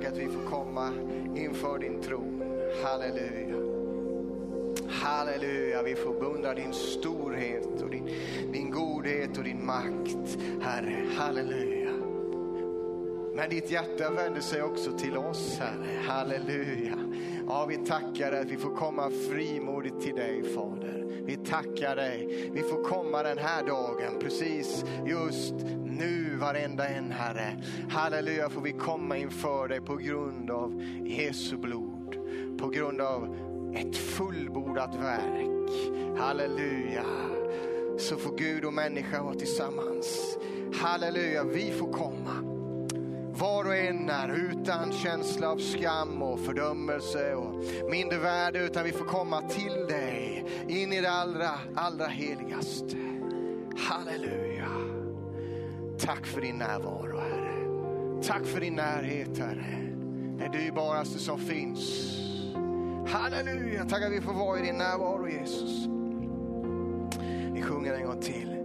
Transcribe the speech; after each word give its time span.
tack 0.00 0.12
att 0.12 0.18
vi 0.18 0.28
får 0.28 0.50
komma 0.50 0.92
inför 1.36 1.78
din 1.78 2.00
tron. 2.02 2.42
Halleluja. 2.84 3.56
Halleluja, 4.88 5.82
vi 5.82 5.94
får 5.94 6.20
beundra 6.20 6.54
din 6.54 6.72
storhet 6.72 7.82
och 7.82 7.90
din, 7.90 8.08
din 8.52 8.70
godhet 8.70 9.38
och 9.38 9.44
din 9.44 9.66
makt, 9.66 10.38
Herre. 10.60 11.04
Halleluja. 11.16 11.90
Men 13.34 13.50
ditt 13.50 13.70
hjärta 13.70 14.10
vänder 14.10 14.40
sig 14.40 14.62
också 14.62 14.92
till 14.92 15.16
oss, 15.16 15.58
Herre. 15.58 16.00
Halleluja. 16.08 16.98
Ja, 17.48 17.66
vi 17.68 17.76
tackar 17.76 18.30
dig 18.30 18.40
att 18.40 18.50
vi 18.50 18.56
får 18.56 18.76
komma 18.76 19.10
frimodigt 19.10 20.00
till 20.00 20.14
dig, 20.14 20.42
Fader. 20.54 21.06
Vi 21.24 21.36
tackar 21.36 21.96
dig. 21.96 22.50
Vi 22.54 22.62
får 22.62 22.84
komma 22.84 23.22
den 23.22 23.38
här 23.38 23.66
dagen, 23.66 24.18
precis 24.20 24.84
just 25.06 25.54
nu, 26.00 26.36
varenda 26.36 26.88
en, 26.88 27.12
Herre. 27.12 27.56
Halleluja, 27.90 28.50
får 28.50 28.60
vi 28.60 28.72
komma 28.72 29.16
inför 29.16 29.68
dig 29.68 29.80
på 29.80 29.96
grund 29.96 30.50
av 30.50 30.82
Jesu 31.04 31.56
blod. 31.56 32.16
På 32.58 32.68
grund 32.68 33.00
av 33.00 33.36
ett 33.76 33.96
fullbordat 33.96 34.94
verk. 34.94 36.18
Halleluja. 36.18 37.04
Så 37.98 38.16
får 38.16 38.38
Gud 38.38 38.64
och 38.64 38.72
människa 38.72 39.22
vara 39.22 39.34
tillsammans. 39.34 40.38
Halleluja, 40.74 41.44
vi 41.44 41.72
får 41.72 41.92
komma. 41.92 42.60
Var 43.38 43.64
och 43.64 43.76
en 43.76 44.10
är 44.10 44.28
utan 44.28 44.92
känsla 44.92 45.50
av 45.50 45.58
skam 45.58 46.22
och 46.22 46.40
fördömelse 46.40 47.34
och 47.34 47.64
mindre 47.90 48.18
värde 48.18 48.58
utan 48.58 48.84
vi 48.84 48.92
får 48.92 49.04
komma 49.04 49.42
till 49.42 49.86
dig 49.88 50.44
in 50.68 50.92
i 50.92 51.00
det 51.00 51.10
allra, 51.10 51.50
allra 51.74 52.06
heligaste. 52.06 52.96
Halleluja. 53.76 54.49
Tack 56.00 56.26
för 56.26 56.40
din 56.40 56.58
närvaro 56.58 57.18
Herre. 57.18 58.22
Tack 58.22 58.46
för 58.46 58.60
din 58.60 58.74
närhet 58.74 59.38
Herre. 59.38 59.76
Det 60.38 60.58
dyrbaraste 60.58 61.18
som 61.18 61.38
finns. 61.38 62.10
Halleluja, 63.08 63.84
tack 63.84 64.02
att 64.02 64.12
vi 64.12 64.20
får 64.20 64.32
vara 64.32 64.58
i 64.58 64.62
din 64.62 64.76
närvaro 64.76 65.28
Jesus. 65.28 65.86
Vi 67.52 67.62
sjunger 67.62 67.94
en 67.94 68.06
gång 68.06 68.20
till. 68.20 68.56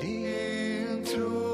Din 0.00 1.04
tro 1.04 1.47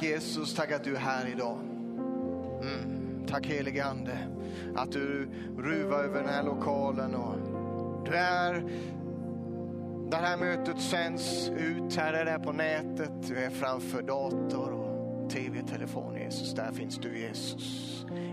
Tack 0.00 0.08
Jesus, 0.08 0.54
tack 0.54 0.72
att 0.72 0.84
du 0.84 0.96
är 0.96 1.00
här 1.00 1.26
idag. 1.26 1.58
Mm. 2.62 3.26
Tack 3.28 3.46
helige 3.46 3.84
Ande 3.84 4.18
att 4.76 4.92
du 4.92 5.28
ruvar 5.58 6.04
över 6.04 6.20
den 6.20 6.28
här 6.28 6.42
lokalen 6.42 7.14
och 7.14 7.36
du 8.04 8.16
är 8.16 8.52
där 8.52 8.64
det 10.10 10.16
här 10.16 10.36
mötet 10.36 10.80
sänds 10.80 11.48
ut, 11.48 11.96
här 11.96 12.12
är 12.12 12.24
det 12.24 12.38
på 12.38 12.52
nätet, 12.52 13.12
du 13.28 13.36
är 13.36 13.50
framför 13.50 14.02
dator 14.02 14.79
tv-telefon 15.30 16.16
Jesus, 16.16 16.54
där 16.54 16.72
finns 16.72 16.98
du 16.98 17.18
Jesus. 17.18 17.86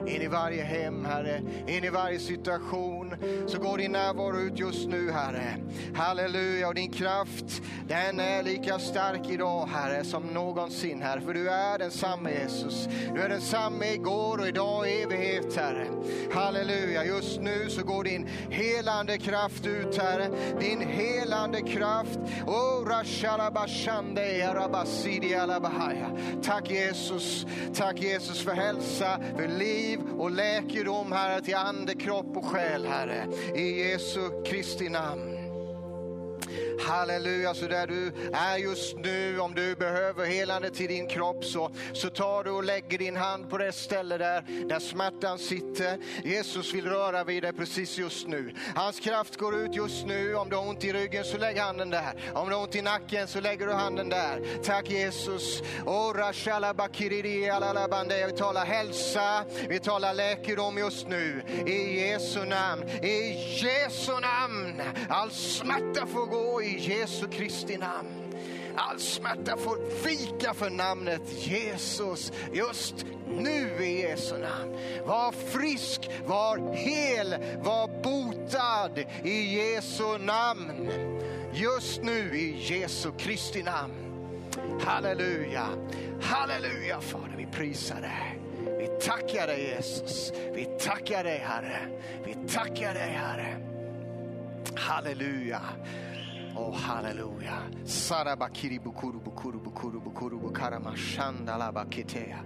In 0.07 0.21
i 0.21 0.27
varje 0.27 0.63
hem 0.63 1.05
Herre, 1.05 1.41
in 1.67 1.83
i 1.83 1.89
varje 1.89 2.19
situation 2.19 3.15
så 3.47 3.59
går 3.59 3.77
din 3.77 3.91
närvaro 3.91 4.39
ut 4.39 4.59
just 4.59 4.87
nu 4.87 5.11
Herre. 5.11 5.57
Halleluja 5.95 6.67
och 6.67 6.75
din 6.75 6.91
kraft 6.91 7.61
den 7.87 8.19
är 8.19 8.43
lika 8.43 8.79
stark 8.79 9.29
idag 9.29 9.69
Herre 9.73 10.03
som 10.03 10.23
någonsin 10.23 11.01
Herre. 11.01 11.21
För 11.21 11.33
du 11.33 11.49
är 11.49 11.77
densamme 11.77 12.31
Jesus. 12.31 12.87
Du 13.15 13.21
är 13.21 13.29
densamme 13.29 13.93
igår 13.93 14.37
och 14.37 14.47
idag 14.47 14.77
och 14.77 14.87
evighet 14.87 15.55
Herre. 15.55 15.87
Halleluja, 16.33 17.05
just 17.05 17.41
nu 17.41 17.69
så 17.69 17.83
går 17.83 18.03
din 18.03 18.27
helande 18.49 19.17
kraft 19.17 19.65
ut 19.65 19.97
Herre. 19.97 20.29
Din 20.59 20.81
helande 20.81 21.61
kraft. 21.61 22.19
Oh. 22.47 22.77
Tack 26.43 26.69
Jesus, 26.69 26.86
tack 27.75 27.99
Jesus 27.99 28.43
för 28.43 28.51
hälsa, 28.51 29.19
för 29.37 29.47
liv 29.47 29.99
och 30.17 30.31
läkedom 30.31 31.11
Herre 31.11 31.41
till 31.41 31.55
ande, 31.55 31.93
kropp 31.93 32.37
och 32.37 32.45
själ 32.45 32.85
Herre. 32.85 33.27
I 33.55 33.89
Jesu 33.89 34.43
Kristi 34.45 34.89
namn. 34.89 35.46
Halleluja, 36.81 37.53
så 37.53 37.67
där 37.67 37.87
du 37.87 38.11
är 38.33 38.57
just 38.57 38.97
nu, 38.97 39.39
om 39.39 39.55
du 39.55 39.75
behöver 39.75 40.25
helande 40.25 40.69
till 40.69 40.87
din 40.87 41.07
kropp 41.07 41.45
så, 41.45 41.71
så 41.93 42.09
tar 42.09 42.43
du 42.43 42.51
och 42.51 42.63
lägger 42.63 42.97
din 42.97 43.15
hand 43.15 43.49
på 43.49 43.57
det 43.57 43.71
ställe 43.71 44.17
där, 44.17 44.43
där 44.69 44.79
smärtan 44.79 45.39
sitter. 45.39 45.97
Jesus 46.23 46.73
vill 46.73 46.85
röra 46.85 47.23
vid 47.23 47.43
dig 47.43 47.53
precis 47.53 47.97
just 47.97 48.27
nu. 48.27 48.53
Hans 48.75 48.99
kraft 48.99 49.37
går 49.37 49.55
ut 49.55 49.75
just 49.75 50.05
nu. 50.05 50.35
Om 50.35 50.49
du 50.49 50.55
har 50.55 50.67
ont 50.67 50.83
i 50.83 50.93
ryggen 50.93 51.23
så 51.23 51.37
lägg 51.37 51.57
handen 51.57 51.89
där. 51.89 52.31
Om 52.33 52.49
du 52.49 52.55
har 52.55 52.63
ont 52.63 52.75
i 52.75 52.81
nacken 52.81 53.27
så 53.27 53.41
lägger 53.41 53.67
du 53.67 53.73
handen 53.73 54.09
där. 54.09 54.63
Tack 54.63 54.89
Jesus. 54.89 55.61
Vi 58.27 58.33
talar 58.37 58.65
hälsa, 58.65 59.45
vi 59.69 59.79
talar 59.79 60.13
läkedom 60.13 60.77
just 60.77 61.07
nu. 61.07 61.43
I 61.65 61.99
Jesu 61.99 62.45
namn, 62.45 62.83
i 62.89 63.33
Jesu 63.63 64.11
namn. 64.11 64.81
All 65.09 65.31
smärta 65.31 66.05
får 66.05 66.25
gå 66.25 66.61
i 66.67 66.79
Jesu 66.79 67.27
Kristi 67.27 67.77
namn. 67.77 68.07
All 68.75 68.99
smärta 68.99 69.57
får 69.57 69.77
vika 70.03 70.53
för 70.53 70.69
namnet 70.69 71.47
Jesus 71.47 72.31
just 72.53 73.05
nu 73.27 73.83
i 73.83 74.01
Jesu 74.01 74.37
namn. 74.37 74.77
Var 75.05 75.31
frisk, 75.31 76.09
var 76.25 76.73
hel, 76.73 77.35
var 77.63 77.87
botad 78.03 79.05
i 79.23 79.57
Jesu 79.57 80.17
namn. 80.17 80.89
Just 81.53 82.03
nu 82.03 82.37
i 82.37 82.73
Jesu 82.73 83.11
Kristi 83.17 83.63
namn. 83.63 83.93
Halleluja, 84.81 85.67
halleluja 86.21 87.01
Fader, 87.01 87.37
vi 87.37 87.45
prisar 87.45 88.01
dig. 88.01 88.39
Vi 88.79 88.87
tackar 88.87 89.47
dig 89.47 89.75
Jesus. 89.75 90.31
Vi 90.53 90.65
tackar 90.79 91.23
dig 91.23 91.37
Herre. 91.37 91.79
Vi 92.25 92.35
tackar 92.47 92.93
dig 92.93 93.09
Herre. 93.09 93.57
Halleluja. 94.75 95.61
Oh, 96.57 96.73
halleluja. 96.73 97.69
Sarabakiri 97.85 98.79
bukuru 98.79 99.19
bukuru 99.19 99.59
bukuru 99.59 100.01
bukuru 100.01 100.39
bukara 100.39 100.79
mashanda 100.79 101.55
la 101.55 101.71
bakitea. 101.71 102.39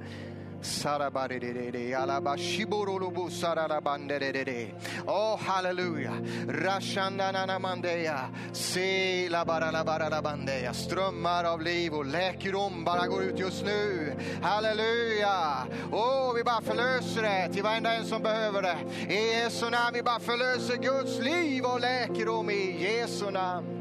Sarabarerere 0.61 1.95
alaba 1.95 2.35
shiborolobu 2.37 3.29
saralabanderere. 3.31 4.73
Oh 5.07 5.37
halleluja. 5.37 6.11
Rashanda 6.45 7.31
nanamandeya. 7.31 8.29
Se 8.53 9.29
la 9.29 9.45
bara 9.45 9.71
la 9.71 9.83
bara 9.85 10.09
la 10.09 10.21
bandeya. 10.21 10.73
Strömmar 10.73 11.45
av 11.45 11.61
liv 11.61 11.93
och 11.93 12.05
läkedom 12.05 12.83
bara 12.83 13.07
går 13.07 13.23
ut 13.23 13.39
just 13.39 13.65
nu. 13.65 14.13
Halleluja. 14.41 15.67
Oh, 15.91 16.33
vi 16.35 16.43
bara 16.43 16.61
förlöser 16.61 17.21
det 17.21 17.53
till 17.53 17.63
varenda 17.63 17.93
en 17.93 18.05
som 18.05 18.21
behöver 18.21 18.61
det. 18.61 18.77
I 19.13 19.33
Jesu 19.33 19.69
namn 19.69 19.93
vi 19.93 20.03
bara 20.03 20.19
förlöser 20.19 20.75
Guds 20.75 21.19
liv 21.19 21.63
och 21.63 21.79
läkedom 21.79 22.49
i 22.49 22.83
Jesu 22.83 23.31
namn. 23.31 23.80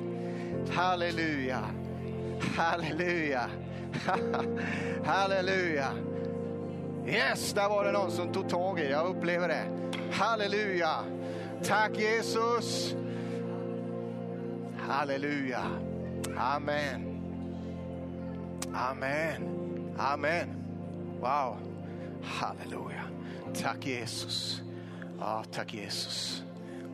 Halleluja. 0.73 1.65
Halleluja. 2.57 3.51
Halleluja. 5.05 5.89
Yes, 7.07 7.53
där 7.53 7.69
var 7.69 7.85
det 7.85 7.93
någon 7.93 8.11
som 8.11 8.33
tog 8.33 8.49
tag 8.49 8.81
i 8.81 8.83
det. 8.83 8.91
Jag 8.91 9.07
upplever 9.07 9.49
det. 9.49 9.65
Halleluja. 10.13 10.97
Tack 11.65 11.99
Jesus. 11.99 12.95
Halleluja. 14.79 15.63
Amen. 16.37 17.21
Amen. 18.75 19.61
Amen. 19.99 20.49
Wow. 21.21 21.57
Halleluja. 22.23 23.03
Tack 23.63 23.87
Jesus. 23.87 24.63
Ja, 25.19 25.45
tack 25.53 25.75
Jesus. 25.75 26.43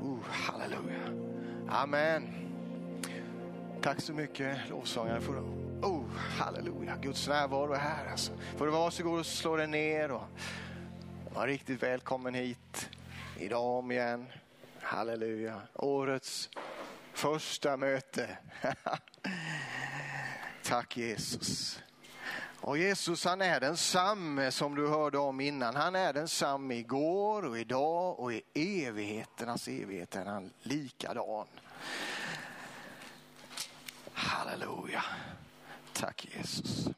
Uh, 0.02 0.19
halleluja. 0.31 1.26
Amen. 1.69 2.46
Tack 3.87 4.00
så 4.00 4.12
mycket 4.12 4.69
lovsångare. 4.69 5.21
för 5.21 5.41
Oh, 5.83 6.05
halleluja, 6.17 6.97
Guds 6.97 7.29
närvaro 7.29 7.73
är 7.73 7.79
här. 7.79 8.11
Alltså. 8.11 8.33
Får 8.56 8.67
du 8.67 8.73
vara 8.73 8.91
så 8.91 9.03
god 9.03 9.19
och 9.19 9.27
slå 9.27 9.56
dig 9.56 9.67
ner 9.67 10.11
och 10.11 10.23
var 11.35 11.47
riktigt 11.47 11.83
välkommen 11.83 12.35
hit 12.35 12.88
idag 13.38 13.65
om 13.65 13.93
igen. 13.93 14.27
Halleluja, 14.81 15.61
årets 15.75 16.50
första 17.12 17.77
möte. 17.77 18.38
Tack 20.65 20.97
Jesus. 20.97 21.83
Och 22.61 22.79
Jesus 22.79 23.25
han 23.25 23.43
är 23.43 23.61
densamme 23.61 24.50
som 24.50 24.75
du 24.75 24.88
hörde 24.88 25.19
om 25.19 25.41
innan. 25.41 25.77
Han 25.77 25.94
är 25.94 26.12
densamme 26.12 26.75
igår 26.75 27.44
och 27.44 27.59
idag 27.59 28.21
och 28.21 28.33
i 28.33 28.43
evigheternas 28.55 29.69
evighet 29.69 30.17
är 30.17 30.25
han 30.25 30.50
likadan. 30.62 31.47
Halleluja. 34.26 35.05
Tack 35.93 36.26
Jesus. 36.34 36.88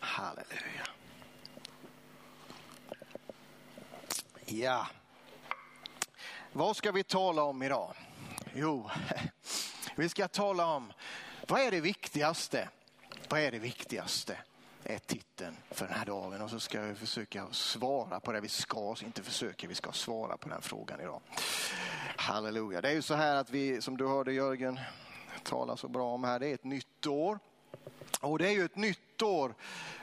Halleluja. 0.00 0.86
Ja. 4.46 4.86
Vad 6.52 6.76
ska 6.76 6.92
vi 6.92 7.04
tala 7.04 7.42
om 7.42 7.62
idag? 7.62 7.94
Jo, 8.54 8.90
vi 9.96 10.08
ska 10.08 10.28
tala 10.28 10.66
om 10.66 10.92
vad 11.48 11.60
är 11.60 11.70
det 11.70 11.80
viktigaste? 11.80 12.68
Vad 13.28 13.40
är 13.40 13.50
det 13.50 13.58
viktigaste? 13.58 14.38
Är 14.84 14.98
titeln 14.98 15.56
för 15.70 15.86
den 15.86 15.94
här 15.94 16.06
dagen 16.06 16.42
och 16.42 16.50
så 16.50 16.60
ska 16.60 16.80
vi 16.80 16.94
försöka 16.94 17.46
svara 17.50 18.20
på 18.20 18.32
det. 18.32 18.40
Vi 18.40 18.48
ska 18.48 18.94
inte 19.04 19.22
försöka, 19.22 19.68
vi 19.68 19.74
ska 19.74 19.92
svara 19.92 20.36
på 20.36 20.48
den 20.48 20.62
frågan 20.62 21.00
idag. 21.00 21.20
Halleluja. 22.16 22.80
Det 22.80 22.88
är 22.88 22.92
ju 22.92 23.02
så 23.02 23.14
här 23.14 23.36
att 23.36 23.50
vi, 23.50 23.80
som 23.80 23.96
du 23.96 24.06
hörde 24.06 24.32
Jörgen 24.32 24.80
tala 25.42 25.76
så 25.76 25.88
bra 25.88 26.14
om 26.14 26.24
här, 26.24 26.38
det 26.38 26.48
är 26.48 26.54
ett 26.54 26.64
nytt 26.64 27.06
år. 27.06 27.38
Och 28.20 28.38
det 28.38 28.46
är 28.46 28.52
ju 28.52 28.64
ett 28.64 28.76
nytt 28.76 29.22
år, 29.22 29.54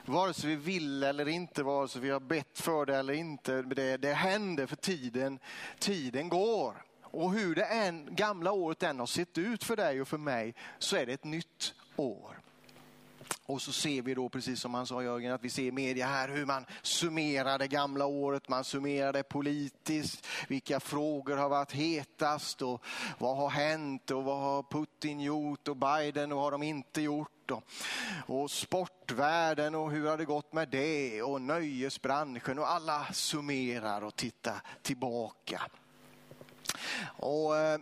vare 0.06 0.34
sig 0.34 0.50
vi 0.50 0.56
vill 0.56 1.04
eller 1.04 1.28
inte, 1.28 1.64
vare 1.64 1.88
sig 1.88 2.02
vi 2.02 2.10
har 2.10 2.20
bett 2.20 2.60
för 2.60 2.86
det 2.86 2.98
eller 2.98 3.14
inte. 3.14 3.62
Det, 3.62 3.98
det 3.98 4.14
händer 4.14 4.66
för 4.66 4.76
tiden, 4.76 5.40
tiden 5.80 6.30
går. 6.30 6.84
Och 7.02 7.32
hur 7.32 7.56
det 7.56 7.66
än, 7.66 8.16
gamla 8.16 8.52
året 8.52 8.84
än 8.84 9.00
har 9.00 9.06
sett 9.06 9.38
ut 9.38 9.64
för 9.64 9.76
dig 9.76 10.02
och 10.02 10.08
för 10.08 10.18
mig 10.18 10.56
så 10.80 10.96
är 10.96 11.06
det 11.06 11.14
ett 11.14 11.24
nytt 11.24 11.74
år. 11.96 12.40
Och 13.46 13.62
så 13.62 13.72
ser 13.72 14.02
vi 14.02 14.14
då, 14.14 14.30
precis 14.30 14.60
som 14.60 14.74
han 14.74 14.88
sa 14.88 15.04
Jörgen, 15.04 15.34
att 15.34 15.44
vi 15.44 15.50
ser 15.50 15.64
i 15.64 15.72
media 15.72 16.08
här 16.08 16.30
hur 16.30 16.46
man 16.46 16.66
summerar 16.82 17.60
det 17.60 17.68
gamla 17.68 18.06
året, 18.06 18.50
man 18.50 18.64
summerar 18.64 19.14
det 19.14 19.24
politiskt, 19.24 20.28
vilka 20.48 20.80
frågor 20.80 21.38
har 21.38 21.50
varit 21.50 21.72
hetast 21.72 22.62
och 22.62 22.84
vad 23.18 23.38
har 23.38 23.50
hänt 23.50 24.12
och 24.12 24.24
vad 24.24 24.40
har 24.40 24.64
Putin 24.64 25.20
gjort 25.20 25.68
och 25.68 25.78
Biden 25.78 26.32
och 26.32 26.36
vad 26.36 26.46
har 26.46 26.52
de 26.52 26.64
inte 26.64 27.02
gjort. 27.02 27.52
Och, 27.52 27.64
och 28.28 28.52
sportvärlden 28.52 29.76
och 29.76 29.92
hur 29.92 30.08
har 30.08 30.18
det 30.18 30.26
gått 30.26 30.54
med 30.54 30.70
det 30.70 31.22
och 31.22 31.42
nöjesbranschen 31.42 32.60
och 32.60 32.72
alla 32.72 33.06
summerar 33.14 34.02
och 34.04 34.16
tittar 34.16 34.62
tillbaka. 34.82 35.62
Och 37.04 37.58
eh, 37.58 37.80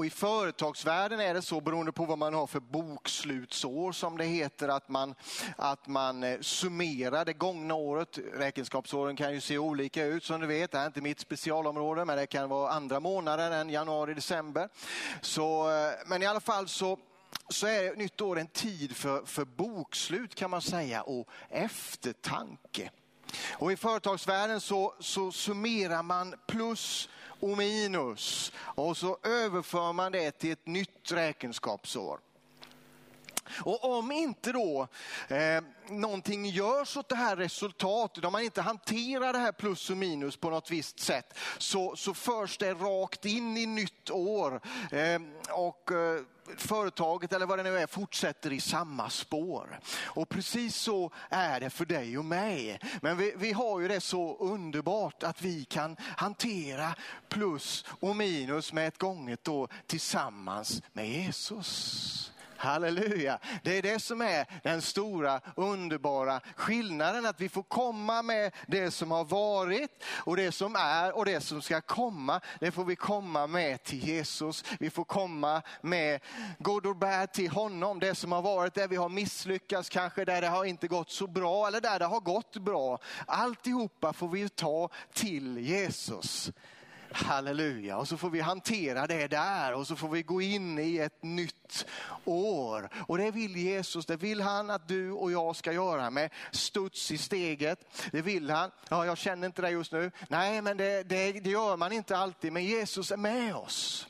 och 0.00 0.06
I 0.06 0.10
företagsvärlden 0.10 1.20
är 1.20 1.34
det 1.34 1.42
så, 1.42 1.60
beroende 1.60 1.92
på 1.92 2.04
vad 2.04 2.18
man 2.18 2.34
har 2.34 2.46
för 2.46 2.60
bokslutsår 2.60 3.92
som 3.92 4.18
det 4.18 4.24
heter, 4.24 4.68
att 4.68 4.88
man, 4.88 5.14
att 5.56 5.86
man 5.86 6.22
eh, 6.22 6.40
summerar 6.40 7.24
det 7.24 7.32
gångna 7.32 7.74
året. 7.74 8.18
Räkenskapsåren 8.34 9.16
kan 9.16 9.34
ju 9.34 9.40
se 9.40 9.58
olika 9.58 10.04
ut 10.04 10.24
som 10.24 10.40
du 10.40 10.46
vet, 10.46 10.70
det 10.70 10.78
här 10.78 10.84
är 10.84 10.86
inte 10.86 11.00
mitt 11.00 11.20
specialområde, 11.20 12.04
men 12.04 12.16
det 12.16 12.26
kan 12.26 12.48
vara 12.48 12.70
andra 12.70 13.00
månader 13.00 13.50
än 13.50 13.70
januari, 13.70 14.14
december. 14.14 14.68
Så, 15.20 15.70
eh, 15.70 15.92
men 16.06 16.22
i 16.22 16.26
alla 16.26 16.40
fall 16.40 16.68
så 16.68 16.98
så 17.48 17.66
är 17.66 17.96
nytt 17.96 18.20
år 18.20 18.38
en 18.38 18.46
tid 18.46 18.96
för, 18.96 19.26
för 19.26 19.44
bokslut 19.44 20.34
kan 20.34 20.50
man 20.50 20.62
säga 20.62 21.02
och 21.02 21.28
eftertanke. 21.48 22.90
Och 23.52 23.72
I 23.72 23.76
företagsvärlden 23.76 24.60
så, 24.60 24.94
så 25.00 25.32
summerar 25.32 26.02
man 26.02 26.34
plus 26.46 27.08
och 27.40 27.58
minus 27.58 28.52
och 28.58 28.96
så 28.96 29.18
överför 29.22 29.92
man 29.92 30.12
det 30.12 30.30
till 30.30 30.52
ett 30.52 30.66
nytt 30.66 31.12
räkenskapsår. 31.12 32.20
Och 33.58 33.98
om 33.98 34.12
inte 34.12 34.52
då 34.52 34.88
eh, 35.28 35.62
någonting 35.88 36.46
görs 36.46 36.96
åt 36.96 37.08
det 37.08 37.16
här 37.16 37.36
resultatet, 37.36 38.24
om 38.24 38.32
man 38.32 38.42
inte 38.42 38.62
hanterar 38.62 39.32
det 39.32 39.38
här 39.38 39.52
plus 39.52 39.90
och 39.90 39.96
minus 39.96 40.36
på 40.36 40.50
något 40.50 40.70
visst 40.70 41.00
sätt, 41.00 41.38
så, 41.58 41.96
så 41.96 42.14
förs 42.14 42.58
det 42.58 42.72
rakt 42.72 43.24
in 43.24 43.56
i 43.56 43.66
nytt 43.66 44.10
år. 44.10 44.60
Eh, 44.92 45.20
och 45.50 45.92
eh, 45.92 46.22
företaget 46.56 47.32
eller 47.32 47.46
vad 47.46 47.58
det 47.58 47.62
nu 47.62 47.78
är 47.78 47.86
fortsätter 47.86 48.52
i 48.52 48.60
samma 48.60 49.10
spår. 49.10 49.80
Och 50.04 50.28
precis 50.28 50.76
så 50.76 51.12
är 51.28 51.60
det 51.60 51.70
för 51.70 51.84
dig 51.84 52.18
och 52.18 52.24
mig. 52.24 52.80
Men 53.02 53.16
vi, 53.16 53.34
vi 53.36 53.52
har 53.52 53.80
ju 53.80 53.88
det 53.88 54.00
så 54.00 54.36
underbart 54.36 55.22
att 55.22 55.42
vi 55.42 55.64
kan 55.64 55.96
hantera 56.16 56.94
plus 57.28 57.84
och 57.88 58.16
minus 58.16 58.72
med 58.72 58.88
ett 58.88 58.98
gånget 58.98 59.44
då 59.44 59.68
tillsammans 59.86 60.82
med 60.92 61.08
Jesus. 61.08 62.32
Halleluja. 62.60 63.38
Det 63.62 63.78
är 63.78 63.82
det 63.82 63.98
som 63.98 64.20
är 64.20 64.46
den 64.62 64.82
stora 64.82 65.40
underbara 65.56 66.40
skillnaden. 66.56 67.26
Att 67.26 67.40
vi 67.40 67.48
får 67.48 67.62
komma 67.62 68.22
med 68.22 68.54
det 68.66 68.90
som 68.90 69.10
har 69.10 69.24
varit 69.24 70.04
och 70.04 70.36
det 70.36 70.52
som 70.52 70.76
är 70.76 71.16
och 71.16 71.24
det 71.24 71.40
som 71.40 71.62
ska 71.62 71.80
komma. 71.80 72.40
Det 72.60 72.70
får 72.70 72.84
vi 72.84 72.96
komma 72.96 73.46
med 73.46 73.82
till 73.82 74.08
Jesus. 74.08 74.64
Vi 74.80 74.90
får 74.90 75.04
komma 75.04 75.62
med 75.80 76.20
good 76.58 76.86
or 76.86 76.94
bad 76.94 77.32
till 77.32 77.50
honom. 77.50 78.00
Det 78.00 78.14
som 78.14 78.32
har 78.32 78.42
varit, 78.42 78.74
där 78.74 78.88
vi 78.88 78.96
har 78.96 79.08
misslyckats 79.08 79.88
kanske, 79.88 80.24
där 80.24 80.40
det 80.40 80.48
har 80.48 80.64
inte 80.64 80.88
gått 80.88 81.10
så 81.10 81.26
bra 81.26 81.66
eller 81.66 81.80
där 81.80 81.98
det 81.98 82.04
har 82.04 82.20
gått 82.20 82.56
bra. 82.56 82.98
Alltihopa 83.26 84.12
får 84.12 84.28
vi 84.28 84.48
ta 84.48 84.88
till 85.12 85.58
Jesus. 85.58 86.50
Halleluja. 87.12 87.96
Och 87.96 88.08
så 88.08 88.16
får 88.16 88.30
vi 88.30 88.40
hantera 88.40 89.06
det 89.06 89.26
där 89.26 89.74
och 89.74 89.86
så 89.86 89.96
får 89.96 90.08
vi 90.08 90.22
gå 90.22 90.42
in 90.42 90.78
i 90.78 90.98
ett 90.98 91.22
nytt 91.22 91.86
år. 92.24 92.90
Och 93.06 93.18
det 93.18 93.30
vill 93.30 93.56
Jesus, 93.56 94.06
det 94.06 94.16
vill 94.16 94.40
han 94.40 94.70
att 94.70 94.88
du 94.88 95.12
och 95.12 95.32
jag 95.32 95.56
ska 95.56 95.72
göra 95.72 96.10
med 96.10 96.30
studs 96.50 97.10
i 97.10 97.18
steget. 97.18 98.08
Det 98.12 98.22
vill 98.22 98.50
han. 98.50 98.70
Ja, 98.88 99.06
jag 99.06 99.18
känner 99.18 99.46
inte 99.46 99.62
det 99.62 99.70
just 99.70 99.92
nu. 99.92 100.10
Nej, 100.28 100.62
men 100.62 100.76
det, 100.76 101.02
det, 101.02 101.32
det 101.32 101.50
gör 101.50 101.76
man 101.76 101.92
inte 101.92 102.16
alltid. 102.16 102.52
Men 102.52 102.64
Jesus 102.64 103.10
är 103.10 103.16
med 103.16 103.54
oss. 103.54 104.06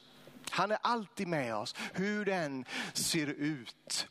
Han 0.50 0.70
är 0.70 0.78
alltid 0.82 1.28
med 1.28 1.56
oss, 1.56 1.74
hur 1.92 2.24
den 2.24 2.64
ser 2.92 3.26
ut. 3.26 4.08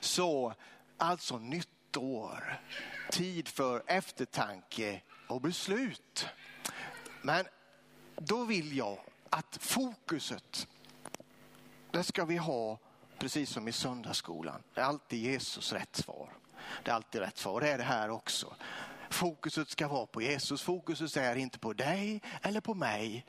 Så, 0.00 0.54
alltså 0.96 1.38
nytt 1.38 1.96
år. 1.96 2.60
Tid 3.10 3.48
för 3.48 3.82
eftertanke 3.86 5.00
och 5.26 5.40
beslut. 5.40 6.26
Men 7.22 7.44
då 8.18 8.44
vill 8.44 8.76
jag 8.76 8.98
att 9.30 9.58
fokuset, 9.60 10.68
det 11.90 12.04
ska 12.04 12.24
vi 12.24 12.36
ha 12.36 12.78
precis 13.18 13.50
som 13.50 13.68
i 13.68 13.72
söndagsskolan. 13.72 14.62
Det 14.74 14.80
är 14.80 14.84
alltid 14.84 15.22
Jesus 15.22 15.72
rätt 15.72 15.96
svar. 15.96 16.32
Det 16.82 16.90
är 16.90 16.94
alltid 16.94 17.20
rätt 17.20 17.38
svar. 17.38 17.60
Det 17.60 17.68
är 17.68 17.78
det 17.78 17.84
här 17.84 18.10
också. 18.10 18.54
Fokuset 19.10 19.68
ska 19.68 19.88
vara 19.88 20.06
på 20.06 20.22
Jesus. 20.22 20.62
Fokuset 20.62 21.16
är 21.16 21.36
inte 21.36 21.58
på 21.58 21.72
dig 21.72 22.22
eller 22.42 22.60
på 22.60 22.74
mig, 22.74 23.26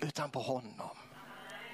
utan 0.00 0.30
på 0.30 0.40
honom. 0.40 0.96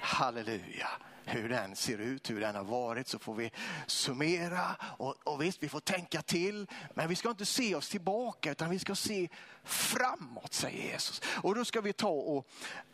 Halleluja 0.01 0.89
hur 1.27 1.49
den 1.49 1.75
ser 1.75 1.97
ut, 1.97 2.29
hur 2.29 2.39
den 2.39 2.55
har 2.55 2.63
varit, 2.63 3.07
så 3.07 3.19
får 3.19 3.35
vi 3.35 3.51
summera. 3.87 4.75
Och, 4.81 5.15
och 5.23 5.41
visst, 5.41 5.63
vi 5.63 5.69
får 5.69 5.79
tänka 5.79 6.21
till, 6.21 6.67
men 6.93 7.09
vi 7.09 7.15
ska 7.15 7.29
inte 7.29 7.45
se 7.45 7.75
oss 7.75 7.89
tillbaka, 7.89 8.51
utan 8.51 8.69
vi 8.69 8.79
ska 8.79 8.95
se 8.95 9.29
framåt, 9.63 10.53
säger 10.53 10.91
Jesus. 10.91 11.21
Och 11.25 11.55
då 11.55 11.65
ska 11.65 11.81
vi 11.81 11.93
ta 11.93 12.09
och 12.09 12.47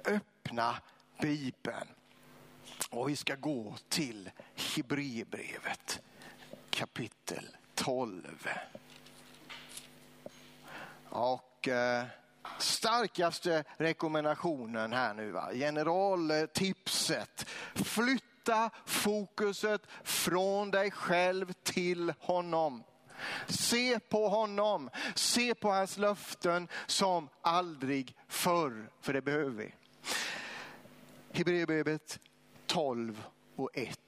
öppna 0.05 0.75
Bibeln. 1.21 1.87
Och 2.89 3.09
vi 3.09 3.15
ska 3.15 3.35
gå 3.35 3.75
till 3.89 4.31
Hebreerbrevet 4.55 6.01
kapitel 6.69 7.47
12. 7.75 8.49
Och 11.09 11.67
eh, 11.67 12.05
starkaste 12.59 13.63
rekommendationen 13.77 14.93
här 14.93 15.13
nu, 15.13 15.31
va? 15.31 15.49
generaltipset. 15.53 17.45
Flytta 17.75 18.69
fokuset 18.85 19.81
från 20.03 20.71
dig 20.71 20.91
själv 20.91 21.53
till 21.63 22.13
honom. 22.19 22.83
Se 23.47 23.99
på 23.99 24.27
honom, 24.29 24.89
se 25.15 25.55
på 25.55 25.71
hans 25.71 25.97
löften 25.97 26.67
som 26.87 27.29
aldrig 27.41 28.15
förr, 28.27 28.89
för 29.01 29.13
det 29.13 29.21
behöver 29.21 29.51
vi. 29.51 29.73
Hebreerbrevet 31.31 32.19
12 32.65 33.23
och 33.55 33.69
1 33.73 33.99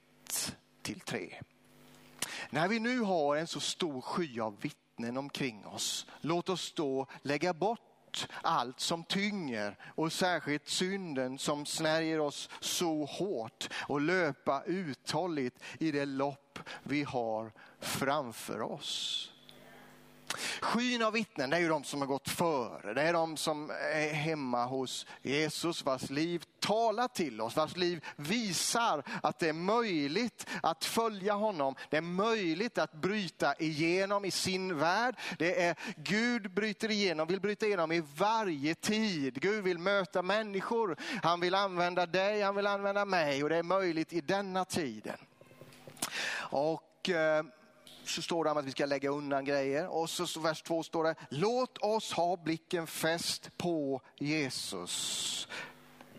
till 0.82 1.00
3. 1.00 1.42
När 2.50 2.68
vi 2.68 2.80
nu 2.80 3.00
har 3.00 3.36
en 3.36 3.48
så 3.48 3.60
stor 3.60 4.01
sky 4.01 4.39
av 4.39 4.60
vittnen 4.62 5.18
omkring 5.18 5.65
oss, 5.65 6.06
låt 6.22 6.50
oss 6.50 6.74
då 6.74 7.08
lägga 7.22 7.54
bort 7.54 7.95
allt 8.41 8.79
som 8.79 9.03
tynger 9.03 9.77
och 9.86 10.13
särskilt 10.13 10.67
synden 10.67 11.38
som 11.38 11.65
snärjer 11.65 12.19
oss 12.19 12.50
så 12.60 13.05
hårt 13.05 13.69
och 13.88 14.01
löpa 14.01 14.63
uthålligt 14.65 15.63
i 15.79 15.91
det 15.91 16.05
lopp 16.05 16.60
vi 16.84 17.03
har 17.03 17.51
framför 17.79 18.62
oss. 18.62 19.31
Skyn 20.62 21.01
av 21.01 21.13
vittnen, 21.13 21.50
det 21.50 21.58
är 21.58 21.62
ju 21.62 21.70
de 21.70 21.84
som 21.84 22.00
har 22.01 22.08
gått 22.08 22.30
före. 22.30 22.94
Det 22.94 23.01
är 23.01 23.13
de 23.13 23.38
som 23.38 23.70
är 23.70 24.13
hemma 24.13 24.65
hos 24.65 25.06
Jesus, 25.22 25.86
vars 25.86 26.10
liv 26.10 26.44
talar 26.60 27.08
till 27.08 27.42
oss, 27.42 27.56
vars 27.56 27.75
liv 27.77 28.06
visar 28.15 29.04
att 29.24 29.39
det 29.39 29.50
är 29.50 29.54
möjligt 29.54 30.48
att 30.63 30.86
följa 30.86 31.34
honom. 31.34 31.75
Det 31.89 31.98
är 31.98 32.01
möjligt 32.01 32.77
att 32.77 32.94
bryta 32.94 33.56
igenom 33.56 34.25
i 34.25 34.32
sin 34.32 34.77
värld. 34.77 35.15
Det 35.38 35.63
är 35.63 35.75
Gud 35.96 36.54
bryter 36.54 36.92
igenom, 36.92 37.27
vill 37.27 37.42
bryta 37.42 37.65
igenom 37.65 37.92
i 37.92 38.04
varje 38.18 38.75
tid. 38.75 39.42
Gud 39.42 39.63
vill 39.63 39.80
möta 39.80 40.22
människor. 40.22 40.98
Han 41.24 41.39
vill 41.39 41.56
använda 41.56 42.06
dig, 42.06 42.42
han 42.42 42.56
vill 42.56 42.68
använda 42.68 43.06
mig 43.06 43.44
och 43.44 43.50
det 43.50 43.56
är 43.56 43.63
möjligt 43.63 44.13
i 44.13 44.22
denna 44.22 44.65
tiden. 44.65 45.18
Och 46.36 47.10
eh, 47.10 47.44
så 48.08 48.22
står 48.22 48.44
det 48.44 48.52
om 48.52 48.58
att 48.58 48.66
vi 48.66 48.72
ska 48.72 48.86
lägga 48.86 49.10
undan 49.10 49.46
grejer. 49.46 49.88
Och 49.88 50.10
så 50.10 50.40
vers 50.40 50.62
två 50.62 50.84
står 50.84 51.04
det, 51.04 51.16
låt 51.30 51.78
oss 51.78 52.14
ha 52.14 52.38
blicken 52.38 52.88
fäst 52.88 53.58
på 53.58 54.02
Jesus. 54.16 55.48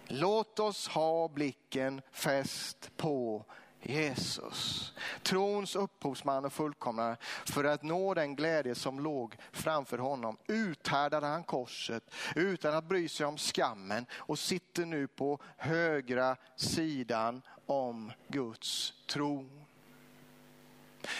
Låt 0.08 0.58
oss 0.58 0.88
ha 0.88 1.28
blicken 1.28 2.02
fäst 2.12 2.90
på 2.96 3.44
Jesus. 3.82 4.92
Trons 5.22 5.76
upphovsman 5.76 6.44
och 6.44 6.52
fullkomnare. 6.52 7.16
För 7.46 7.64
att 7.64 7.82
nå 7.82 8.14
den 8.14 8.36
glädje 8.36 8.74
som 8.74 9.00
låg 9.00 9.36
framför 9.52 9.98
honom 9.98 10.36
uthärdade 10.46 11.26
han 11.26 11.44
korset 11.44 12.14
utan 12.34 12.74
att 12.74 12.84
bry 12.84 13.08
sig 13.08 13.26
om 13.26 13.38
skammen 13.38 14.06
och 14.12 14.38
sitter 14.38 14.86
nu 14.86 15.06
på 15.06 15.38
högra 15.56 16.36
sidan 16.56 17.42
om 17.66 18.12
Guds 18.28 18.92
tron. 19.06 19.65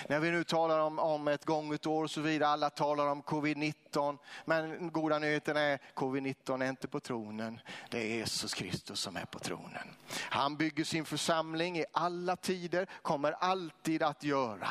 När 0.09 0.21
vi 0.21 0.31
nu 0.31 0.45
talar 0.45 0.79
om, 0.79 0.99
om 0.99 1.29
ett 1.29 1.45
gånget 1.45 1.87
år 1.87 2.05
och 2.05 2.11
så 2.11 2.21
vidare, 2.21 2.49
alla 2.49 2.71
talar 2.71 3.07
om 3.07 3.23
covid-19. 3.23 4.19
Men 4.45 4.93
goda 4.93 5.19
nyheten 5.19 5.57
är 5.57 5.79
covid-19 5.95 6.65
är 6.65 6.69
inte 6.69 6.89
på 6.89 7.01
tronen. 7.01 7.61
Det 7.91 7.99
är 7.99 8.17
Jesus 8.17 8.55
Kristus 8.55 9.01
som 9.01 9.17
är 9.17 9.25
på 9.25 9.39
tronen. 9.39 9.89
Han 10.19 10.57
bygger 10.57 10.85
sin 10.85 11.05
församling 11.05 11.79
i 11.79 11.85
alla 11.93 12.37
tider, 12.37 12.87
kommer 13.03 13.33
alltid 13.33 14.03
att 14.03 14.23
göra. 14.25 14.69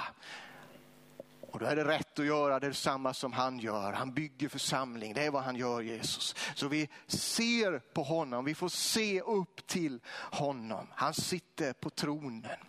Och 1.56 1.60
då 1.60 1.66
är 1.66 1.76
det 1.76 1.86
rätt 1.86 2.20
att 2.20 2.26
göra 2.26 2.60
detsamma 2.60 3.14
som 3.14 3.34
han 3.34 3.60
gör. 3.60 3.94
Han 3.94 4.14
bygger 4.14 4.50
församling, 4.50 5.14
det 5.14 5.26
är 5.26 5.32
vad 5.32 5.44
han 5.44 5.56
gör 5.56 5.82
Jesus. 5.82 6.36
Så 6.56 6.68
vi 6.68 6.90
ser 7.08 7.80
på 7.80 8.04
honom, 8.04 8.46
vi 8.46 8.56
får 8.56 8.70
se 8.70 9.22
upp 9.22 9.68
till 9.68 10.00
honom. 10.32 10.88
Han 10.92 11.14
sitter 11.14 11.74
på 11.74 11.90
tronen. 11.90 12.60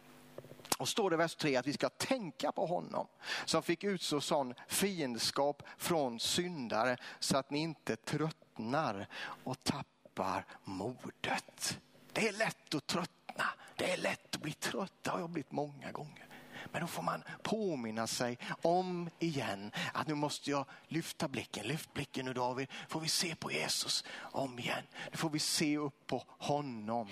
Och 0.79 0.89
står 0.89 1.11
det 1.11 1.15
i 1.15 1.17
vers 1.17 1.35
3 1.35 1.57
att 1.57 1.67
vi 1.67 1.73
ska 1.73 1.89
tänka 1.89 2.53
på 2.53 2.67
honom 2.67 3.07
som 3.45 3.63
fick 3.63 3.85
utstå 3.85 4.21
sån 4.21 4.55
fiendskap 4.69 5.63
från 5.79 6.21
syndare 6.21 6.97
så 7.19 7.37
att 7.37 7.51
ni 7.51 7.59
inte 7.59 7.97
tröttnar 7.97 9.09
och 9.45 9.65
tappar 9.65 10.47
modet. 10.65 11.79
Det 12.13 12.29
är 12.29 12.33
lätt 12.33 12.75
att 12.75 12.87
tröttna, 12.87 13.45
det 13.77 13.93
är 13.93 13.97
lätt 13.97 14.35
att 14.35 14.43
bli 14.43 14.53
trött, 14.53 14.93
det 15.03 15.11
har 15.11 15.21
jag 15.21 15.31
blivit 15.31 15.53
många 15.53 15.93
gånger. 15.93 16.27
Men 16.73 16.81
då 16.81 16.87
får 16.87 17.03
man 17.03 17.23
påminna 17.43 18.07
sig 18.07 18.39
om 18.63 19.11
igen 19.19 19.73
att 19.93 20.07
nu 20.07 20.15
måste 20.15 20.51
jag 20.51 20.67
lyfta 20.89 21.29
blicken. 21.29 21.67
Lyft 21.67 21.95
blicken 21.95 22.25
nu 22.25 22.33
David, 22.33 22.69
får 22.89 23.01
vi 23.01 23.09
se 23.09 23.35
på 23.35 23.53
Jesus 23.53 24.05
om 24.19 24.59
igen. 24.59 24.85
Nu 25.11 25.17
får 25.17 25.31
vi 25.31 25.39
se 25.39 25.79
upp 25.79 26.07
på 26.07 26.25
honom. 26.29 27.09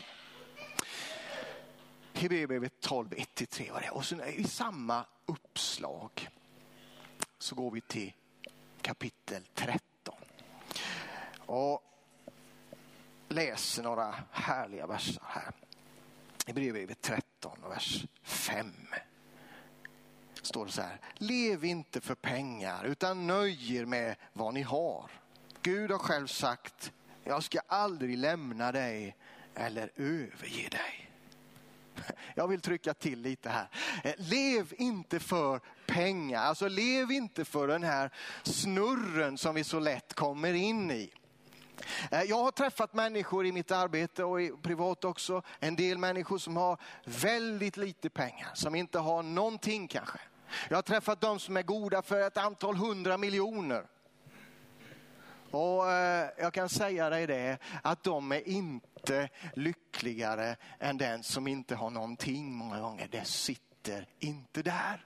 Hebreerbrevet 2.15 2.81
12, 2.81 3.09
1-3 3.09 3.73
var 3.73 3.81
det. 3.81 3.91
Och 3.91 4.05
så 4.05 4.25
i 4.25 4.45
samma 4.45 5.07
uppslag 5.27 6.29
så 7.39 7.55
går 7.55 7.71
vi 7.71 7.81
till 7.81 8.13
kapitel 8.83 9.43
13. 9.55 10.15
Och 11.39 11.83
läser 13.29 13.83
några 13.83 14.15
härliga 14.31 14.87
verser 14.87 15.23
här. 15.27 15.53
Hebreerbrevet 16.47 17.01
13, 17.03 17.59
vers 17.69 18.07
5 18.23 18.73
står 20.47 20.67
det 20.67 20.73
så 20.73 20.83
här. 20.83 21.01
Lev 21.15 21.65
inte 21.65 22.01
för 22.01 22.15
pengar 22.15 22.85
utan 22.85 23.27
nöj 23.27 23.77
er 23.77 23.85
med 23.85 24.17
vad 24.33 24.55
ni 24.55 24.63
har. 24.63 25.11
Gud 25.63 25.91
har 25.91 25.99
själv 25.99 26.27
sagt, 26.27 26.93
jag 27.25 27.43
ska 27.43 27.61
aldrig 27.67 28.19
lämna 28.19 28.73
dig 28.73 29.17
eller 29.55 29.91
överge 29.97 30.69
dig. 30.69 30.94
Jag 32.35 32.49
vill 32.49 32.61
trycka 32.61 32.95
till 32.95 33.21
lite 33.21 33.49
här. 33.49 33.69
Eh, 34.05 34.13
lev 34.17 34.75
inte 34.79 35.21
för 35.21 35.61
pengar, 35.87 36.43
alltså 36.43 36.69
lev 36.69 37.11
inte 37.11 37.45
för 37.45 37.69
den 37.69 37.83
här 37.83 38.11
snurren 38.43 39.39
som 39.39 39.55
vi 39.55 39.65
så 39.65 39.79
lätt 39.79 40.15
kommer 40.15 40.53
in 40.55 40.91
i. 40.91 41.13
Eh, 42.11 42.23
jag 42.23 42.45
har 42.45 42.51
träffat 42.51 42.95
människor 42.95 43.47
i 43.47 43.53
mitt 43.53 43.71
arbete 43.71 44.25
och 44.25 44.63
privat 44.63 45.05
också, 45.05 45.43
en 45.59 45.77
del 45.77 45.99
människor 45.99 46.39
som 46.39 46.57
har 46.57 46.79
väldigt 47.05 47.77
lite 47.77 48.11
pengar, 48.11 48.51
som 48.55 48.75
inte 48.75 48.99
har 48.99 49.23
någonting 49.23 49.89
kanske. 49.89 50.19
Jag 50.69 50.77
har 50.77 50.83
träffat 50.83 51.21
de 51.21 51.39
som 51.39 51.57
är 51.57 51.63
goda 51.63 52.03
för 52.03 52.21
ett 52.21 52.37
antal 52.37 52.77
hundra 52.77 53.19
miljoner. 53.19 53.87
Och 55.55 55.91
eh, 55.91 56.29
jag 56.39 56.53
kan 56.53 56.69
säga 56.69 57.11
dig 57.11 57.27
det, 57.27 57.59
att 57.83 58.05
de 58.05 58.33
är 58.33 58.49
inte 58.49 59.29
lyckligare 59.55 60.57
än 60.81 60.99
den 60.99 61.23
som 61.23 61.47
inte 61.47 61.75
har 61.75 61.91
någonting 61.91 62.53
många 62.53 62.81
gånger. 62.81 63.09
Det 63.11 63.25
sitter 63.25 64.07
inte 64.19 64.63
där. 64.63 65.05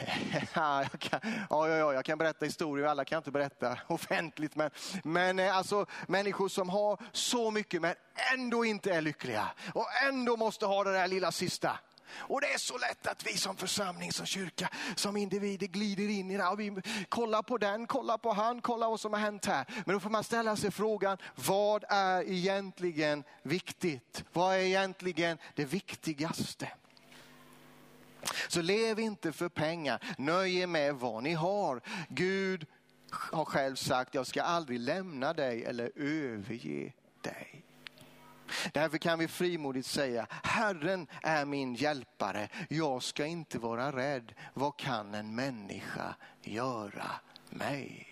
Ja, 0.54 0.82
jag, 0.82 1.00
kan, 1.00 1.20
ja, 1.50 1.68
ja, 1.68 1.92
jag 1.94 2.04
kan 2.04 2.18
berätta 2.18 2.44
historier, 2.44 2.86
alla 2.86 3.04
kan 3.04 3.16
inte 3.16 3.30
berätta 3.30 3.78
offentligt. 3.86 4.56
Men, 4.56 4.70
men 5.04 5.38
eh, 5.38 5.56
alltså, 5.56 5.86
människor 6.08 6.48
som 6.48 6.68
har 6.68 6.98
så 7.12 7.50
mycket 7.50 7.82
men 7.82 7.94
ändå 8.34 8.64
inte 8.64 8.92
är 8.94 9.00
lyckliga 9.00 9.48
och 9.74 9.86
ändå 10.08 10.36
måste 10.36 10.66
ha 10.66 10.84
det 10.84 10.92
där 10.92 11.08
lilla 11.08 11.32
sista. 11.32 11.78
Och 12.12 12.40
det 12.40 12.52
är 12.52 12.58
så 12.58 12.78
lätt 12.78 13.06
att 13.06 13.26
vi 13.26 13.36
som 13.36 13.56
församling, 13.56 14.12
som 14.12 14.26
kyrka, 14.26 14.68
som 14.96 15.16
individer 15.16 15.66
glider 15.66 16.08
in 16.08 16.30
i 16.30 16.36
det. 16.36 16.46
Och 16.46 16.60
vi 16.60 16.82
kollar 17.08 17.42
på 17.42 17.58
den, 17.58 17.86
kollar 17.86 18.18
på 18.18 18.32
han, 18.32 18.60
kollar 18.60 18.88
vad 18.90 19.00
som 19.00 19.12
har 19.12 19.20
hänt 19.20 19.46
här. 19.46 19.66
Men 19.86 19.94
då 19.94 20.00
får 20.00 20.10
man 20.10 20.24
ställa 20.24 20.56
sig 20.56 20.70
frågan, 20.70 21.18
vad 21.34 21.84
är 21.88 22.22
egentligen 22.30 23.24
viktigt? 23.42 24.24
Vad 24.32 24.54
är 24.54 24.58
egentligen 24.58 25.38
det 25.54 25.64
viktigaste? 25.64 26.68
Så 28.48 28.62
lev 28.62 29.00
inte 29.00 29.32
för 29.32 29.48
pengar, 29.48 30.14
nöj 30.18 30.58
er 30.58 30.66
med 30.66 30.94
vad 30.94 31.22
ni 31.22 31.32
har. 31.32 31.80
Gud 32.08 32.66
har 33.10 33.44
själv 33.44 33.76
sagt, 33.76 34.14
jag 34.14 34.26
ska 34.26 34.42
aldrig 34.42 34.80
lämna 34.80 35.32
dig 35.32 35.64
eller 35.64 35.90
överge 35.96 36.92
dig. 37.20 37.59
Därför 38.72 38.98
kan 38.98 39.18
vi 39.18 39.28
frimodigt 39.28 39.86
säga, 39.86 40.26
Herren 40.30 41.06
är 41.22 41.44
min 41.44 41.74
hjälpare, 41.74 42.48
jag 42.68 43.02
ska 43.02 43.26
inte 43.26 43.58
vara 43.58 43.92
rädd. 43.92 44.32
Vad 44.54 44.76
kan 44.76 45.14
en 45.14 45.34
människa 45.34 46.14
göra 46.42 47.10
mig? 47.50 48.06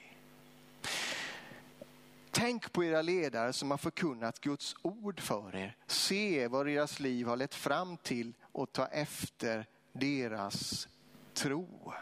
Tänk 2.30 2.72
på 2.72 2.84
era 2.84 3.02
ledare 3.02 3.52
som 3.52 3.70
har 3.70 3.78
förkunnat 3.78 4.40
Guds 4.40 4.76
ord 4.82 5.20
för 5.20 5.56
er. 5.56 5.76
Se 5.86 6.48
vad 6.48 6.66
deras 6.66 7.00
liv 7.00 7.26
har 7.26 7.36
lett 7.36 7.54
fram 7.54 7.96
till 7.96 8.32
och 8.42 8.72
ta 8.72 8.86
efter 8.86 9.66
deras 9.92 10.88
tro. 11.34 11.92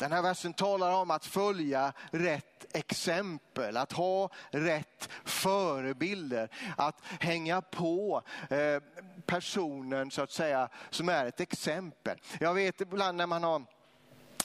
Den 0.00 0.12
här 0.12 0.22
versen 0.22 0.52
talar 0.52 0.92
om 0.92 1.10
att 1.10 1.26
följa 1.26 1.92
rätt 2.10 2.76
exempel, 2.76 3.76
att 3.76 3.92
ha 3.92 4.30
rätt 4.50 5.08
förebilder, 5.24 6.48
att 6.76 7.00
hänga 7.20 7.62
på 7.62 8.22
eh, 8.50 8.82
personen 9.26 10.10
så 10.10 10.22
att 10.22 10.30
säga 10.30 10.68
som 10.90 11.08
är 11.08 11.26
ett 11.26 11.40
exempel. 11.40 12.18
Jag 12.40 12.54
vet 12.54 12.80
ibland 12.80 13.18
när 13.18 13.26
man 13.26 13.44
har 13.44 13.62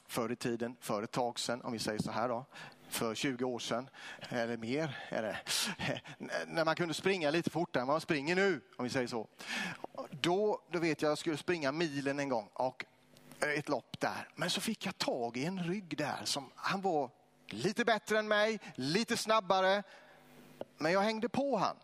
förr 0.08 0.32
i 0.32 0.36
tiden, 0.36 0.76
för 0.80 1.04
ett 1.04 1.12
tag 1.12 1.40
sedan, 1.40 1.62
om 1.62 1.72
vi 1.72 1.80
säger 1.80 2.00
så 2.00 2.12
här 2.12 2.30
då, 2.30 2.46
för 2.90 3.16
20 3.16 3.46
år 3.46 3.60
sedan, 3.60 3.90
eller 4.30 4.58
mer 4.58 4.98
är 5.10 5.22
det, 5.22 5.38
när 6.48 6.66
man 6.66 6.76
kunde 6.76 6.94
springa 6.94 7.32
lite 7.32 7.50
fortare 7.50 7.82
än 7.82 7.88
vad 7.88 7.94
man 7.94 8.02
springer 8.02 8.36
nu, 8.36 8.62
om 8.78 8.84
vi 8.84 8.90
säger 8.90 9.08
så. 9.08 9.28
Då, 10.10 10.62
då 10.72 10.80
vet 10.80 11.02
jag 11.02 11.10
att 11.10 11.12
jag 11.12 11.18
skulle 11.18 11.38
springa 11.38 11.72
milen 11.72 12.20
en 12.20 12.30
gång 12.30 12.50
och 12.54 12.86
Eh, 13.40 13.50
ett 13.50 13.70
lopp 13.70 14.00
där. 14.00 14.28
Men 14.36 14.50
så 14.50 14.62
fick 14.62 14.86
jag 14.86 14.98
tag 14.98 15.38
i 15.38 15.46
en 15.46 15.64
rygg 15.64 15.98
där 15.98 16.22
som 16.24 16.52
han 16.56 16.82
var 16.82 17.10
lite 17.48 17.86
bättre 17.86 18.20
än 18.20 18.28
mig, 18.28 18.60
lite 18.76 19.18
snabbare. 19.18 19.84
Men 20.78 20.92
jag 20.92 21.02
hängde 21.02 21.30
på 21.30 21.58
han. 21.58 21.76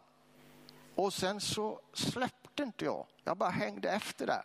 Och 0.96 1.14
sen 1.14 1.42
så 1.42 1.80
släppte 1.94 2.64
inte 2.64 2.86
jag. 2.86 3.06
Jag 3.24 3.38
bara 3.38 3.50
hängde 3.50 3.90
efter 3.90 4.28
där. 4.28 4.44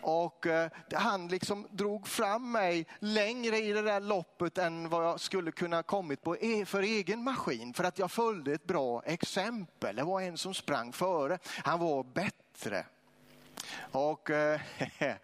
Och 0.00 0.46
eh, 0.46 0.70
han 0.94 1.28
liksom 1.28 1.66
drog 1.70 2.08
fram 2.08 2.52
mig 2.52 2.86
längre 2.98 3.58
i 3.58 3.72
det 3.72 3.82
där 3.82 4.00
loppet 4.00 4.58
än 4.58 4.88
vad 4.88 5.04
jag 5.04 5.20
skulle 5.20 5.52
kunna 5.52 5.82
kommit 5.82 6.22
på 6.22 6.36
e 6.36 6.64
för 6.64 6.82
egen 6.82 7.24
maskin. 7.24 7.74
För 7.74 7.84
att 7.84 7.98
jag 7.98 8.10
följde 8.10 8.52
ett 8.52 8.64
bra 8.64 9.02
exempel. 9.02 9.96
Det 9.96 10.02
var 10.02 10.20
en 10.20 10.38
som 10.38 10.54
sprang 10.54 10.92
före. 10.92 11.38
Han 11.64 11.80
var 11.80 12.02
bättre. 12.02 12.84
Och 13.92 14.30
eh, 14.30 14.60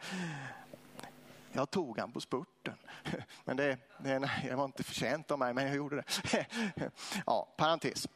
Jag 1.53 1.71
tog 1.71 1.99
han 1.99 2.13
på 2.13 2.21
spurten. 2.21 2.75
Men 3.45 3.57
det, 3.57 3.79
det, 3.99 4.19
nej, 4.19 4.47
det 4.49 4.55
var 4.55 4.65
inte 4.65 4.83
förtjänt 4.83 5.31
av 5.31 5.39
mig, 5.39 5.55
men 5.55 5.67
jag 5.67 5.77
gjorde 5.77 5.97
det. 5.97 6.47
Ja, 7.27 7.55
parentes. 7.57 8.09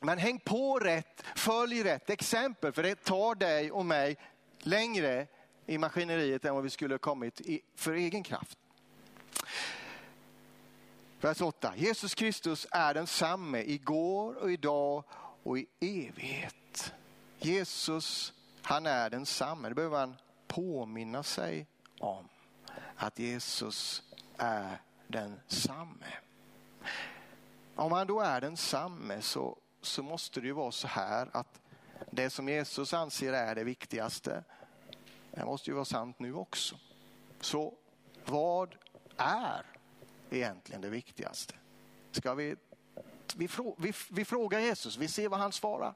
Men 0.00 0.18
häng 0.18 0.38
på 0.38 0.78
rätt, 0.78 1.24
följ 1.36 1.82
rätt 1.82 2.10
exempel, 2.10 2.72
för 2.72 2.82
det 2.82 3.04
tar 3.04 3.34
dig 3.34 3.70
och 3.70 3.86
mig 3.86 4.16
längre 4.58 5.26
i 5.66 5.78
maskineriet 5.78 6.44
än 6.44 6.54
vad 6.54 6.64
vi 6.64 6.70
skulle 6.70 6.94
ha 6.94 6.98
kommit 6.98 7.40
i, 7.40 7.60
för 7.74 7.92
egen 7.92 8.22
kraft. 8.22 8.58
Vers 11.20 11.40
8. 11.40 11.72
Jesus 11.76 12.14
Kristus 12.14 12.66
är 12.70 12.94
densamme 12.94 13.62
igår 13.62 14.34
och 14.34 14.52
idag 14.52 15.04
och 15.42 15.58
i 15.58 15.66
evighet. 15.80 16.92
Jesus, 17.38 18.32
han 18.68 18.86
är 18.86 19.10
densamme. 19.10 19.68
Det 19.68 19.74
behöver 19.74 19.98
man 19.98 20.16
påminna 20.46 21.22
sig 21.22 21.66
om. 22.00 22.28
Att 22.96 23.18
Jesus 23.18 24.02
är 24.36 24.80
densamme. 25.06 26.06
Om 27.74 27.92
han 27.92 28.06
då 28.06 28.20
är 28.20 28.40
densamme 28.40 29.22
så, 29.22 29.58
så 29.80 30.02
måste 30.02 30.40
det 30.40 30.46
ju 30.46 30.52
vara 30.52 30.72
så 30.72 30.88
här 30.88 31.28
att 31.32 31.60
det 32.10 32.30
som 32.30 32.48
Jesus 32.48 32.94
anser 32.94 33.32
är 33.32 33.54
det 33.54 33.64
viktigaste, 33.64 34.44
det 35.30 35.44
måste 35.44 35.70
ju 35.70 35.74
vara 35.74 35.84
sant 35.84 36.18
nu 36.18 36.34
också. 36.34 36.76
Så 37.40 37.74
vad 38.24 38.74
är 39.16 39.66
egentligen 40.30 40.80
det 40.80 40.90
viktigaste? 40.90 41.54
Ska 42.10 42.34
vi, 42.34 42.56
vi, 43.36 43.48
vi, 43.78 43.92
vi 44.10 44.24
frågar 44.24 44.60
Jesus, 44.60 44.96
vi 44.96 45.08
ser 45.08 45.28
vad 45.28 45.40
han 45.40 45.52
svarar. 45.52 45.94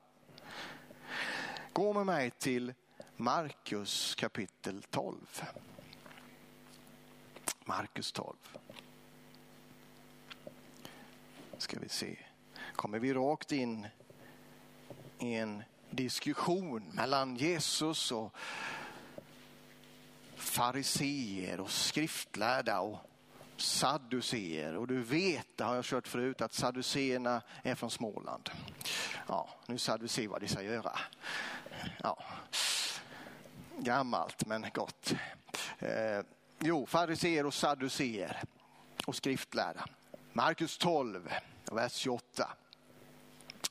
Gå 1.74 1.92
med 1.92 2.06
mig 2.06 2.30
till 2.30 2.74
Markus 3.16 4.14
kapitel 4.14 4.82
12. 4.82 5.42
Markus 7.64 8.12
12. 8.12 8.36
Ska 11.58 11.78
vi 11.78 11.88
se. 11.88 12.18
Kommer 12.76 12.98
vi 12.98 13.14
rakt 13.14 13.52
in 13.52 13.86
i 15.18 15.34
en 15.34 15.62
diskussion 15.90 16.82
mellan 16.92 17.36
Jesus 17.36 18.12
och 18.12 18.36
fariseer 20.36 21.60
och 21.60 21.70
skriftlärda 21.70 22.80
och 22.80 22.98
sadduceer. 23.62 24.76
Och 24.76 24.86
du 24.86 25.02
vet, 25.02 25.46
det 25.56 25.64
har 25.64 25.74
jag 25.74 25.84
kört 25.84 26.08
förut, 26.08 26.40
att 26.40 26.52
sadduceerna 26.52 27.42
är 27.62 27.74
från 27.74 27.90
Småland. 27.90 28.50
Ja, 29.28 29.48
nu 29.66 29.78
sadduceer 29.78 30.28
vad 30.28 30.40
de 30.40 30.48
ska 30.48 30.62
göra. 30.62 30.98
Ja. 32.02 32.18
Gammalt 33.78 34.46
men 34.46 34.66
gott. 34.74 35.14
Eh, 35.78 36.20
jo, 36.58 36.86
fariseer 36.86 37.46
och 37.46 37.54
sadduceer 37.54 38.42
och 39.06 39.16
skriftlärda. 39.16 39.84
Markus 40.32 40.78
12, 40.78 41.28
vers 41.64 41.94
28 41.94 42.48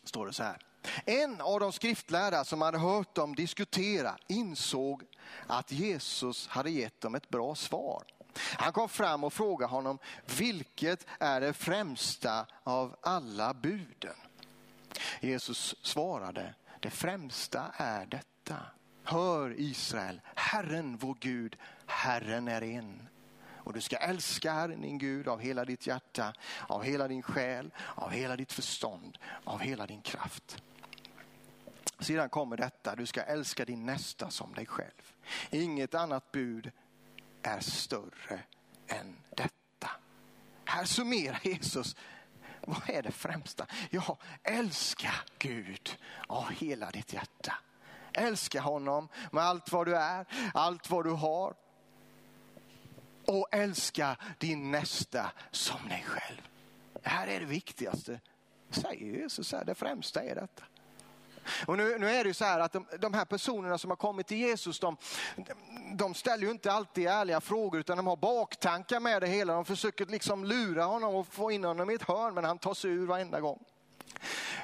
står 0.03 0.27
det 0.27 0.33
så 0.33 0.43
här. 0.43 0.57
En 1.05 1.41
av 1.41 1.59
de 1.59 1.71
skriftlärda 1.71 2.43
som 2.43 2.61
hade 2.61 2.77
hört 2.77 3.15
dem 3.15 3.35
diskutera 3.35 4.17
insåg 4.27 5.03
att 5.47 5.71
Jesus 5.71 6.47
hade 6.47 6.69
gett 6.69 7.01
dem 7.01 7.15
ett 7.15 7.29
bra 7.29 7.55
svar. 7.55 8.03
Han 8.37 8.73
kom 8.73 8.89
fram 8.89 9.23
och 9.23 9.33
frågade 9.33 9.71
honom, 9.71 9.99
vilket 10.37 11.05
är 11.19 11.41
det 11.41 11.53
främsta 11.53 12.45
av 12.63 12.95
alla 13.01 13.53
buden? 13.53 14.15
Jesus 15.19 15.75
svarade, 15.81 16.53
det 16.79 16.89
främsta 16.89 17.71
är 17.77 18.05
detta. 18.05 18.57
Hör 19.03 19.59
Israel, 19.59 20.21
Herren 20.35 20.97
vår 20.97 21.17
Gud, 21.19 21.57
Herren 21.85 22.47
är 22.47 22.63
en. 22.63 23.07
Och 23.63 23.73
du 23.73 23.81
ska 23.81 23.97
älska 23.97 24.53
Herren 24.53 24.81
din 24.81 24.97
Gud 24.97 25.27
av 25.27 25.39
hela 25.39 25.65
ditt 25.65 25.87
hjärta, 25.87 26.33
av 26.67 26.83
hela 26.83 27.07
din 27.07 27.21
själ, 27.21 27.71
av 27.95 28.11
hela 28.11 28.35
ditt 28.35 28.53
förstånd, 28.53 29.17
av 29.43 29.59
hela 29.59 29.87
din 29.87 30.01
kraft. 30.01 30.61
Sedan 31.99 32.29
kommer 32.29 32.57
detta, 32.57 32.95
du 32.95 33.05
ska 33.05 33.21
älska 33.21 33.65
din 33.65 33.85
nästa 33.85 34.29
som 34.29 34.53
dig 34.53 34.65
själv. 34.65 35.13
Inget 35.49 35.95
annat 35.95 36.31
bud 36.31 36.71
är 37.43 37.59
större 37.59 38.43
än 38.87 39.17
detta. 39.29 39.89
Här 40.65 40.85
summerar 40.85 41.39
Jesus, 41.43 41.95
vad 42.61 42.89
är 42.89 43.01
det 43.03 43.11
främsta? 43.11 43.65
Ja, 43.89 44.17
älska 44.43 45.13
Gud 45.39 45.97
av 46.27 46.49
hela 46.49 46.91
ditt 46.91 47.13
hjärta. 47.13 47.53
Älska 48.13 48.61
honom 48.61 49.07
med 49.31 49.43
allt 49.43 49.71
vad 49.71 49.87
du 49.87 49.95
är, 49.95 50.25
allt 50.53 50.89
vad 50.89 51.05
du 51.05 51.11
har. 51.11 51.55
Och 53.25 53.47
älska 53.51 54.17
din 54.39 54.71
nästa 54.71 55.31
som 55.51 55.89
dig 55.89 56.03
själv. 56.07 56.47
Det 57.03 57.09
här 57.09 57.27
är 57.27 57.39
det 57.39 57.45
viktigaste, 57.45 58.19
säger 58.69 59.21
Jesus. 59.21 59.51
Här, 59.51 59.65
det 59.65 59.75
främsta 59.75 60.23
är 60.23 60.35
detta. 60.35 60.63
Och 61.65 61.77
nu, 61.77 61.97
nu 61.99 62.09
är 62.09 62.23
det 62.23 62.27
ju 62.27 62.33
så 62.33 62.45
här 62.45 62.59
att 62.59 62.73
de, 62.73 62.85
de, 62.99 63.13
här 63.13 63.25
personerna 63.25 63.77
som 63.77 63.89
har 63.89 63.97
kommit 63.97 64.27
till 64.27 64.37
Jesus, 64.37 64.79
de, 64.79 64.97
de 65.93 66.13
ställer 66.13 66.43
ju 66.43 66.51
inte 66.51 66.71
alltid 66.71 67.07
ärliga 67.07 67.41
frågor 67.41 67.79
utan 67.79 67.97
de 67.97 68.07
har 68.07 68.15
baktankar 68.15 68.99
med 68.99 69.21
det 69.21 69.27
hela. 69.27 69.53
De 69.53 69.65
försöker 69.65 70.05
liksom 70.05 70.45
lura 70.45 70.83
honom 70.83 71.15
och 71.15 71.27
få 71.27 71.51
in 71.51 71.63
honom 71.63 71.89
i 71.89 71.93
ett 71.93 72.03
hörn 72.03 72.33
men 72.33 72.43
han 72.43 72.57
tar 72.57 72.73
sig 72.73 72.91
ur 72.91 73.05
varenda 73.05 73.39
gång. 73.39 73.59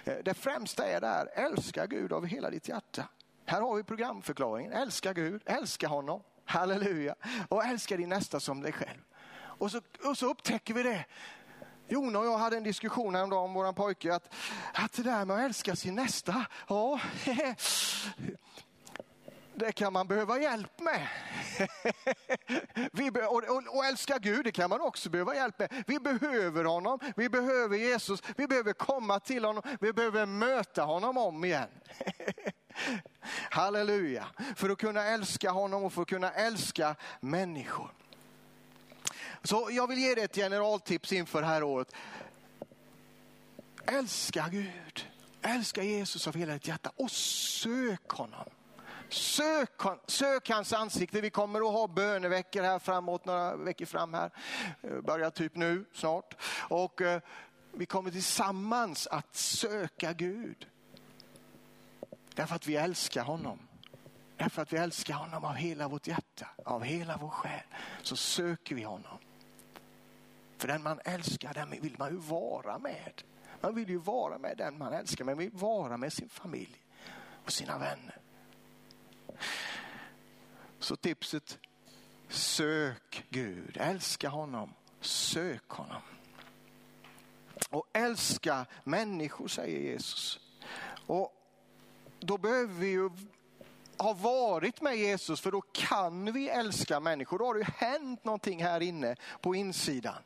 Eh, 0.04 0.18
det 0.26 0.34
främsta 0.34 0.86
är 0.86 1.02
där, 1.02 1.30
älska 1.34 1.86
Gud 1.86 2.14
av 2.14 2.26
hela 2.26 2.50
ditt 2.50 2.70
hjärta. 2.70 3.08
Här 3.46 3.62
har 3.62 3.76
vi 3.76 3.84
programförklaringen, 3.84 4.72
älska 4.72 5.14
Gud, 5.14 5.42
älska 5.46 5.88
honom, 5.88 6.22
halleluja. 6.46 7.16
Och 7.50 7.66
älska 7.66 7.98
din 7.98 8.10
nästa 8.10 8.40
som 8.40 8.62
dig 8.62 8.72
själv. 8.72 9.00
Och 9.36 9.72
så, 9.72 9.82
och 10.04 10.18
så 10.18 10.30
upptäcker 10.30 10.74
vi 10.74 10.84
det 10.84 11.06
Jona 11.88 12.20
och 12.20 12.26
jag 12.26 12.38
hade 12.38 12.58
en 12.58 12.64
diskussion 12.64 13.16
häromdagen 13.16 13.44
om 13.44 13.54
våran 13.54 13.74
pojke 13.74 14.14
att, 14.14 14.34
att 14.74 14.94
det 14.94 15.04
där 15.04 15.26
med 15.26 15.36
att 15.38 15.44
älska 15.44 15.76
sin 15.76 15.96
nästa, 15.96 16.46
ja, 16.68 17.00
det 19.54 19.72
kan 19.72 19.94
man 19.94 20.08
behöva 20.08 20.40
hjälp 20.40 20.80
med. 20.80 21.08
Vi 22.94 23.12
be 23.12 23.26
och, 23.26 23.44
och, 23.44 23.76
och, 23.76 23.86
älska 23.86 24.18
Gud, 24.18 24.44
det 24.44 24.52
kan 24.52 24.70
man 24.70 24.82
också 24.82 25.10
behöva 25.10 25.36
hjälp 25.36 25.60
med. 25.60 25.84
Vi 25.88 26.00
behöver 26.00 26.64
honom, 26.64 27.00
vi 27.16 27.30
behöver 27.30 27.78
Jesus, 27.78 28.24
vi 28.38 28.48
behöver 28.48 28.74
komma 28.74 29.20
till 29.20 29.46
honom, 29.46 29.64
vi 29.80 29.94
behöver 29.94 30.26
möta 30.26 30.84
honom 30.84 31.18
om 31.18 31.46
igen. 31.46 31.70
Halleluja, 33.50 34.26
för 34.56 34.70
att 34.70 34.78
kunna 34.78 35.06
älska 35.06 35.52
honom 35.52 35.84
och 35.84 35.94
för 35.94 36.02
att 36.02 36.08
kunna 36.08 36.32
älska 36.32 36.96
människor. 37.20 37.92
Så 39.44 39.70
jag 39.72 39.88
vill 39.88 40.00
ge 40.00 40.16
dig 40.16 40.24
ett 40.24 40.36
generaltips 40.36 41.14
inför 41.14 41.42
det 41.42 41.48
här 41.48 41.64
året. 41.64 41.96
Älska 43.86 44.48
Gud, 44.52 45.08
älska 45.42 45.84
Jesus 45.84 46.28
av 46.28 46.36
hela 46.36 46.54
ditt 46.54 46.68
hjärta 46.68 46.92
och 46.96 47.12
sök 47.12 48.10
honom. 48.10 48.50
Sök, 49.10 49.82
sök 50.08 50.50
hans 50.50 50.74
ansikte. 50.74 51.22
Vi 51.22 51.30
kommer 51.30 51.60
att 51.60 51.74
ha 51.74 51.88
böneveckor 51.88 52.62
här 52.62 52.80
framåt, 52.80 53.26
några 53.26 53.56
veckor 53.56 53.86
fram 53.86 54.14
här. 54.14 54.32
Eh, 54.82 55.02
börjar 55.02 55.30
typ 55.30 55.56
nu 55.56 55.86
snart. 55.94 56.36
Och 56.70 57.02
eh, 57.02 57.22
vi 57.72 57.86
kommer 57.86 58.12
tillsammans 58.12 59.08
att 59.08 59.36
söka 59.36 60.14
Gud. 60.14 60.68
Därför 62.36 62.56
att 62.56 62.68
vi 62.68 62.76
älskar 62.76 63.24
honom. 63.24 63.60
Därför 64.38 64.62
att 64.62 64.74
vi 64.74 64.78
älskar 64.78 65.14
honom 65.14 65.46
av 65.46 65.54
hela 65.54 65.88
vårt 65.88 66.08
hjärta, 66.08 66.48
av 66.66 66.84
hela 66.84 67.18
vår 67.18 67.30
själ. 67.30 67.64
Så 68.02 68.16
söker 68.16 68.76
vi 68.76 68.84
honom. 68.84 69.18
För 70.58 70.68
den 70.68 70.84
man 70.84 71.00
älskar, 71.06 71.54
den 71.54 71.70
vill 71.70 71.96
man 72.00 72.12
ju 72.12 72.18
vara 72.18 72.80
med. 72.80 73.24
Man 73.62 73.76
vill 73.76 73.90
ju 73.90 73.98
vara 73.98 74.38
med 74.38 74.58
den 74.58 74.78
man 74.78 74.94
älskar, 74.94 75.26
man 75.26 75.38
vill 75.38 75.52
vara 75.54 75.98
med 75.98 76.14
sin 76.14 76.30
familj 76.30 76.82
och 77.46 77.52
sina 77.52 77.78
vänner. 77.78 78.18
Så 80.80 80.96
tipset, 80.96 81.58
sök 82.30 83.26
Gud, 83.30 83.78
älska 83.80 84.30
honom, 84.30 84.74
sök 85.02 85.70
honom. 85.70 86.02
Och 87.70 87.88
älska 87.94 88.66
människor 88.84 89.48
säger 89.48 89.80
Jesus. 89.80 90.40
Och 91.08 91.34
då 92.20 92.38
behöver 92.38 92.74
vi 92.74 92.88
ju 92.88 93.10
ha 93.98 94.14
varit 94.14 94.82
med 94.82 94.98
Jesus 94.98 95.42
för 95.42 95.52
då 95.52 95.62
kan 95.62 96.34
vi 96.34 96.50
älska 96.50 97.00
människor. 97.00 97.40
Då 97.40 97.46
har 97.46 97.54
det 97.54 97.60
ju 97.60 97.72
hänt 97.78 98.24
någonting 98.24 98.64
här 98.64 98.82
inne 98.82 99.16
på 99.42 99.56
insidan. 99.56 100.24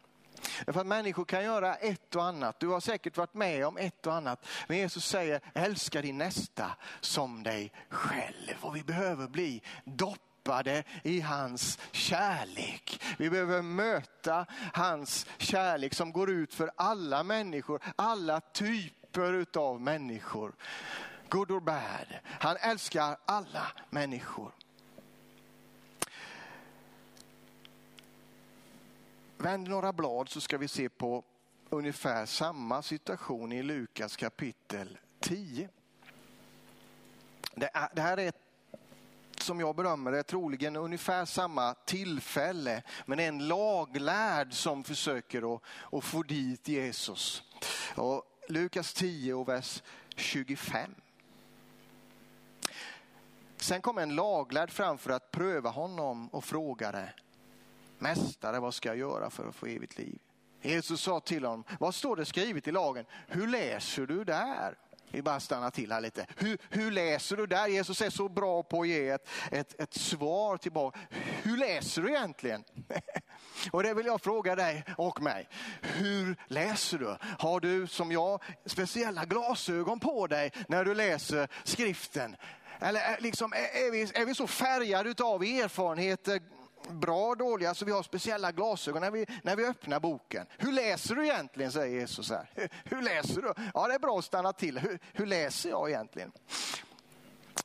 Därför 0.66 0.82
att 0.82 0.88
människor 0.88 1.26
kan 1.26 1.44
göra 1.44 1.76
ett 1.76 2.16
och 2.16 2.24
annat. 2.24 2.60
Du 2.60 2.68
har 2.68 2.80
säkert 2.80 3.18
varit 3.18 3.34
med 3.34 3.68
om 3.68 3.78
ett 3.78 4.08
och 4.08 4.14
annat. 4.14 4.46
Men 4.68 4.78
Jesus 4.78 5.06
säger, 5.06 5.42
älska 5.54 6.02
din 6.02 6.18
nästa 6.18 6.72
som 7.02 7.44
dig 7.44 7.72
själv. 7.90 8.56
Och 8.62 8.76
vi 8.76 8.84
behöver 8.84 9.28
bli 9.28 9.62
doppade 9.86 10.84
i 11.04 11.22
hans 11.22 11.80
kärlek. 11.92 13.02
Vi 13.18 13.30
behöver 13.30 13.62
möta 13.62 14.46
hans 14.74 15.26
kärlek 15.38 15.94
som 15.94 16.12
går 16.12 16.30
ut 16.30 16.54
för 16.54 16.72
alla 16.76 17.24
människor, 17.24 17.82
alla 17.96 18.42
typer 18.42 19.34
utav 19.34 19.82
människor. 19.82 20.54
Good 21.30 21.52
or 21.52 21.60
bad. 21.60 22.08
Han 22.24 22.58
älskar 22.58 23.18
alla 23.26 23.68
människor. 23.90 24.52
Vänd 29.42 29.70
några 29.70 29.94
blad 29.94 30.30
så 30.30 30.42
ska 30.42 30.58
vi 30.58 30.68
se 30.68 30.90
på 30.90 31.24
ungefär 31.70 32.26
samma 32.26 32.82
situation 32.82 33.52
i 33.52 33.64
Lukas 33.64 34.16
kapitel 34.16 34.98
10. 35.20 35.70
Det, 37.56 37.70
är, 37.74 37.90
det 37.94 38.02
här 38.02 38.20
är 38.20 38.34
som 39.38 39.60
jag 39.60 39.76
bedömer 39.76 40.12
det 40.12 40.24
troligen 40.24 40.76
ungefär 40.76 41.26
samma 41.26 41.74
tillfälle. 41.74 42.84
Men 43.06 43.20
en 43.20 43.48
laglärd 43.48 44.54
som 44.54 44.84
försöker 44.84 45.56
att, 45.56 45.62
att 45.92 46.04
få 46.04 46.24
dit 46.24 46.68
Jesus. 46.68 47.44
Och 47.96 48.24
Lukas 48.48 48.94
10 48.94 49.34
och 49.34 49.48
vers 49.48 49.84
25. 50.16 50.96
Sen 53.58 53.82
kom 53.82 53.98
en 53.98 54.16
laglärd 54.16 54.72
fram 54.72 54.98
för 54.98 55.12
att 55.12 55.32
pröva 55.32 55.70
honom 55.70 56.28
och 56.28 56.44
frågade 56.44 57.14
Mästare, 58.02 58.60
vad 58.60 58.74
ska 58.74 58.90
jag 58.90 58.98
göra 58.98 59.30
för 59.30 59.48
att 59.48 59.56
få 59.56 59.66
evigt 59.66 59.98
liv? 59.98 60.20
Jesus 60.62 61.02
sa 61.02 61.20
till 61.20 61.46
honom, 61.46 61.64
vad 61.80 61.96
står 61.96 62.16
det 62.16 62.26
skrivet 62.26 62.68
i 62.68 62.72
lagen? 62.72 63.06
Hur 63.28 63.48
läser 63.48 64.06
du 64.06 64.24
där? 64.24 64.78
Vi 65.12 65.22
bara 65.22 65.40
stannar 65.40 65.70
till 65.72 65.92
här 65.92 66.02
lite. 66.02 66.26
Hur, 66.38 66.58
hur, 66.70 66.92
läser 66.92 67.38
du 67.38 67.48
där? 67.48 67.68
Jesus 67.68 68.02
är 68.02 68.10
så 68.10 68.30
bra 68.30 68.64
på 68.64 68.82
att 68.82 68.88
ge 68.88 69.10
ett, 69.10 69.30
ett, 69.52 69.82
ett 69.82 69.94
svar 69.94 70.58
tillbaka. 70.58 71.00
Hur 71.44 71.58
läser 71.58 72.02
du 72.02 72.10
egentligen? 72.10 72.64
Och 73.72 73.84
det 73.84 73.94
vill 73.94 74.06
jag 74.06 74.22
fråga 74.22 74.56
dig 74.56 74.84
och 74.98 75.22
mig. 75.22 75.48
Hur 75.82 76.36
läser 76.48 76.98
du? 76.98 77.18
Har 77.40 77.60
du 77.60 77.88
som 77.88 78.12
jag 78.12 78.44
speciella 78.66 79.26
glasögon 79.26 80.00
på 80.00 80.28
dig 80.28 80.52
när 80.68 80.86
du 80.86 80.96
läser 80.96 81.48
skriften? 81.64 82.36
Eller 82.80 83.22
liksom, 83.22 83.54
är, 83.54 83.92
vi, 83.92 84.02
är 84.02 84.26
vi 84.26 84.36
så 84.36 84.48
färgade 84.48 85.24
av 85.24 85.44
erfarenheter 85.44 86.42
bra 86.92 87.28
och 87.28 87.38
dåliga 87.38 87.74
så 87.74 87.86
vi 87.86 87.92
har 87.92 88.04
speciella 88.04 88.52
glasögon 88.52 89.02
när 89.02 89.12
vi, 89.12 89.26
när 89.44 89.56
vi 89.56 89.66
öppnar 89.66 90.00
boken. 90.00 90.46
Hur 90.58 90.72
läser 90.72 91.16
du 91.16 91.26
egentligen, 91.26 91.72
säger 91.72 92.00
Jesus 92.00 92.30
här. 92.30 92.50
Hur 92.84 93.02
läser 93.02 93.42
du? 93.42 93.54
Ja, 93.74 93.88
det 93.88 93.94
är 93.94 94.00
bra 94.00 94.20
att 94.20 94.26
stanna 94.26 94.54
till. 94.54 94.80
Hur, 94.80 95.00
hur 95.14 95.26
läser 95.26 95.70
jag 95.70 95.90
egentligen? 95.90 96.32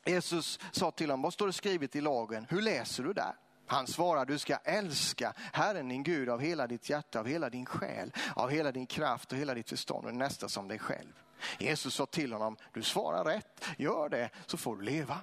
Jesus 0.05 0.59
sa 0.71 0.91
till 0.91 1.09
honom, 1.09 1.21
vad 1.21 1.33
står 1.33 1.47
det 1.47 1.53
skrivet 1.53 1.95
i 1.95 2.01
lagen? 2.01 2.45
Hur 2.49 2.61
läser 2.61 3.03
du 3.03 3.13
där? 3.13 3.33
Han 3.67 3.87
svarade, 3.87 4.33
du 4.33 4.39
ska 4.39 4.55
älska 4.55 5.33
Herren 5.53 5.89
din 5.89 6.03
Gud 6.03 6.29
av 6.29 6.39
hela 6.39 6.67
ditt 6.67 6.89
hjärta, 6.89 7.19
av 7.19 7.27
hela 7.27 7.49
din 7.49 7.65
själ, 7.65 8.11
av 8.35 8.49
hela 8.49 8.71
din 8.71 8.85
kraft 8.85 9.31
och 9.31 9.37
hela 9.37 9.53
ditt 9.53 9.69
förstånd 9.69 10.05
och 10.05 10.13
nästa 10.13 10.49
som 10.49 10.67
dig 10.67 10.79
själv. 10.79 11.13
Jesus 11.57 11.93
sa 11.93 12.05
till 12.05 12.33
honom, 12.33 12.57
du 12.73 12.83
svarar 12.83 13.23
rätt, 13.23 13.65
gör 13.77 14.09
det 14.09 14.29
så 14.45 14.57
får 14.57 14.75
du 14.75 14.81
leva. 14.81 15.19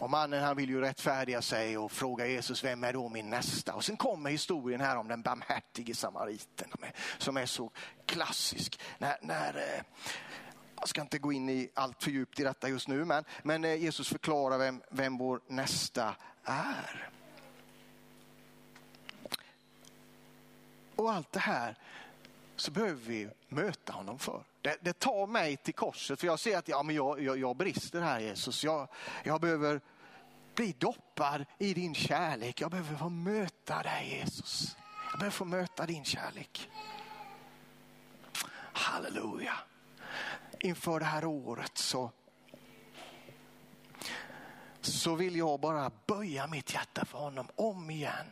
Och 0.00 0.10
mannen 0.10 0.44
han 0.44 0.56
vill 0.56 0.70
ju 0.70 0.80
rättfärdiga 0.80 1.42
sig 1.42 1.78
och 1.78 1.92
fråga 1.92 2.26
Jesus, 2.26 2.64
vem 2.64 2.84
är 2.84 2.92
då 2.92 3.08
min 3.08 3.30
nästa? 3.30 3.74
Och 3.74 3.84
sen 3.84 3.96
kommer 3.96 4.30
historien 4.30 4.80
här 4.80 4.96
om 4.96 5.08
den 5.08 5.22
barmhärtige 5.22 5.94
samariten 5.94 6.68
som 7.18 7.36
är 7.36 7.46
så 7.46 7.70
klassisk. 8.06 8.80
När, 8.98 9.16
när, 9.22 9.56
eh, 9.56 9.84
jag 10.78 10.88
ska 10.88 11.00
inte 11.00 11.18
gå 11.18 11.32
in 11.32 11.48
i 11.48 11.70
allt 11.74 12.02
för 12.02 12.10
djupt 12.10 12.40
i 12.40 12.44
detta 12.44 12.68
just 12.68 12.88
nu, 12.88 13.04
men, 13.04 13.24
men 13.42 13.64
eh, 13.64 13.74
Jesus 13.74 14.08
förklarar 14.08 14.58
vem, 14.58 14.82
vem 14.90 15.18
vår 15.18 15.40
nästa 15.46 16.14
är. 16.44 17.10
Och 20.96 21.12
allt 21.12 21.32
det 21.32 21.40
här 21.40 21.76
så 22.56 22.70
behöver 22.70 23.00
vi 23.06 23.28
möta 23.48 23.92
honom 23.92 24.18
för. 24.18 24.44
Det, 24.62 24.76
det, 24.80 24.92
tar 24.98 25.26
mig 25.26 25.56
till 25.56 25.74
korset 25.74 26.20
för 26.20 26.26
jag 26.26 26.38
ser 26.38 26.58
att 26.58 26.68
ja, 26.68 26.82
men 26.82 26.96
jag, 26.96 27.22
jag, 27.22 27.38
jag 27.38 27.56
brister 27.56 28.00
här 28.00 28.20
Jesus. 28.20 28.64
Jag, 28.64 28.88
jag 29.24 29.40
behöver 29.40 29.80
bli 30.60 30.74
doppad 30.78 31.44
i 31.58 31.74
din 31.74 31.94
kärlek. 31.94 32.60
Jag 32.60 32.70
behöver 32.70 32.96
få 32.96 33.08
möta 33.08 33.82
dig 33.82 34.08
Jesus. 34.08 34.76
Jag 35.10 35.18
behöver 35.18 35.30
få 35.30 35.44
möta 35.44 35.86
din 35.86 36.04
kärlek. 36.04 36.70
Halleluja. 38.72 39.54
Inför 40.58 41.00
det 41.00 41.06
här 41.06 41.24
året 41.24 41.78
så, 41.78 42.10
så 44.80 45.14
vill 45.14 45.36
jag 45.36 45.60
bara 45.60 45.90
böja 46.06 46.46
mitt 46.46 46.74
hjärta 46.74 47.04
för 47.04 47.18
honom 47.18 47.46
om 47.54 47.90
igen. 47.90 48.26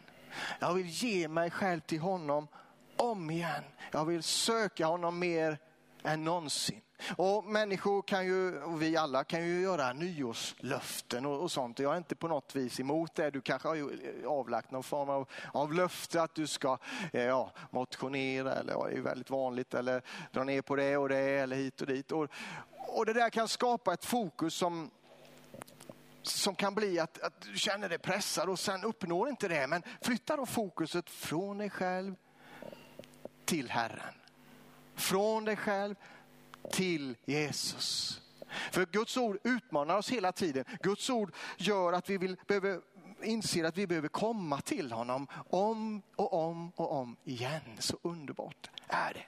Jag 0.58 0.74
vill 0.74 0.86
ge 0.86 1.28
mig 1.28 1.50
själv 1.50 1.80
till 1.80 2.00
honom 2.00 2.48
om 2.96 3.30
igen. 3.30 3.64
Jag 3.92 4.04
vill 4.04 4.22
söka 4.22 4.86
honom 4.86 5.18
mer 5.18 5.58
än 6.02 6.24
någonsin. 6.24 6.80
Och 7.16 7.44
människor 7.44 8.02
kan 8.02 8.26
ju, 8.26 8.62
och 8.62 8.82
vi 8.82 8.96
alla 8.96 9.24
kan 9.24 9.46
ju 9.46 9.60
göra 9.60 9.92
nyårslöften 9.92 11.26
och, 11.26 11.42
och 11.42 11.50
sånt. 11.50 11.78
Jag 11.78 11.92
är 11.92 11.98
inte 11.98 12.14
på 12.14 12.28
något 12.28 12.56
vis 12.56 12.80
emot 12.80 13.14
det. 13.14 13.30
Du 13.30 13.40
kanske 13.40 13.68
har 13.68 13.76
eh, 13.76 14.26
avlagt 14.26 14.70
någon 14.70 14.82
form 14.82 15.10
av, 15.10 15.28
av 15.52 15.74
löfte 15.74 16.22
att 16.22 16.34
du 16.34 16.46
ska 16.46 16.78
eh, 17.12 17.22
ja, 17.22 17.52
motionera, 17.70 18.54
eller 18.54 18.72
ja, 18.72 18.86
det 18.90 18.96
är 18.96 19.00
väldigt 19.00 19.30
vanligt, 19.30 19.74
eller 19.74 20.02
dra 20.32 20.44
ner 20.44 20.62
på 20.62 20.76
det 20.76 20.96
och 20.96 21.08
det, 21.08 21.18
eller 21.18 21.56
hit 21.56 21.80
och 21.80 21.86
dit. 21.86 22.12
Och, 22.12 22.28
och 22.88 23.06
det 23.06 23.12
där 23.12 23.30
kan 23.30 23.48
skapa 23.48 23.92
ett 23.92 24.04
fokus 24.04 24.54
som 24.54 24.90
som 26.22 26.54
kan 26.54 26.74
bli 26.74 26.98
att, 26.98 27.22
att 27.22 27.40
du 27.40 27.58
känner 27.58 27.88
dig 27.88 27.98
pressad 27.98 28.48
och 28.48 28.58
sen 28.58 28.84
uppnår 28.84 29.28
inte 29.28 29.48
det. 29.48 29.66
Men 29.66 29.82
flytta 30.00 30.36
då 30.36 30.46
fokuset 30.46 31.10
från 31.10 31.58
dig 31.58 31.70
själv 31.70 32.14
till 33.44 33.70
Herren. 33.70 34.14
Från 34.94 35.44
dig 35.44 35.56
själv 35.56 35.94
till 36.70 37.16
Jesus. 37.24 38.20
För 38.70 38.86
Guds 38.86 39.16
ord 39.16 39.38
utmanar 39.44 39.96
oss 39.96 40.08
hela 40.08 40.32
tiden. 40.32 40.64
Guds 40.82 41.10
ord 41.10 41.34
gör 41.56 41.92
att 41.92 42.10
vi 42.10 42.18
vill, 42.18 42.36
behöver, 42.46 42.80
inser 43.22 43.64
att 43.64 43.78
vi 43.78 43.86
behöver 43.86 44.08
komma 44.08 44.60
till 44.60 44.92
honom 44.92 45.26
om 45.50 46.02
och 46.16 46.32
om 46.32 46.72
och 46.76 46.92
om 46.92 47.16
igen. 47.24 47.76
Så 47.78 47.98
underbart 48.02 48.70
är 48.88 49.14
det. 49.14 49.24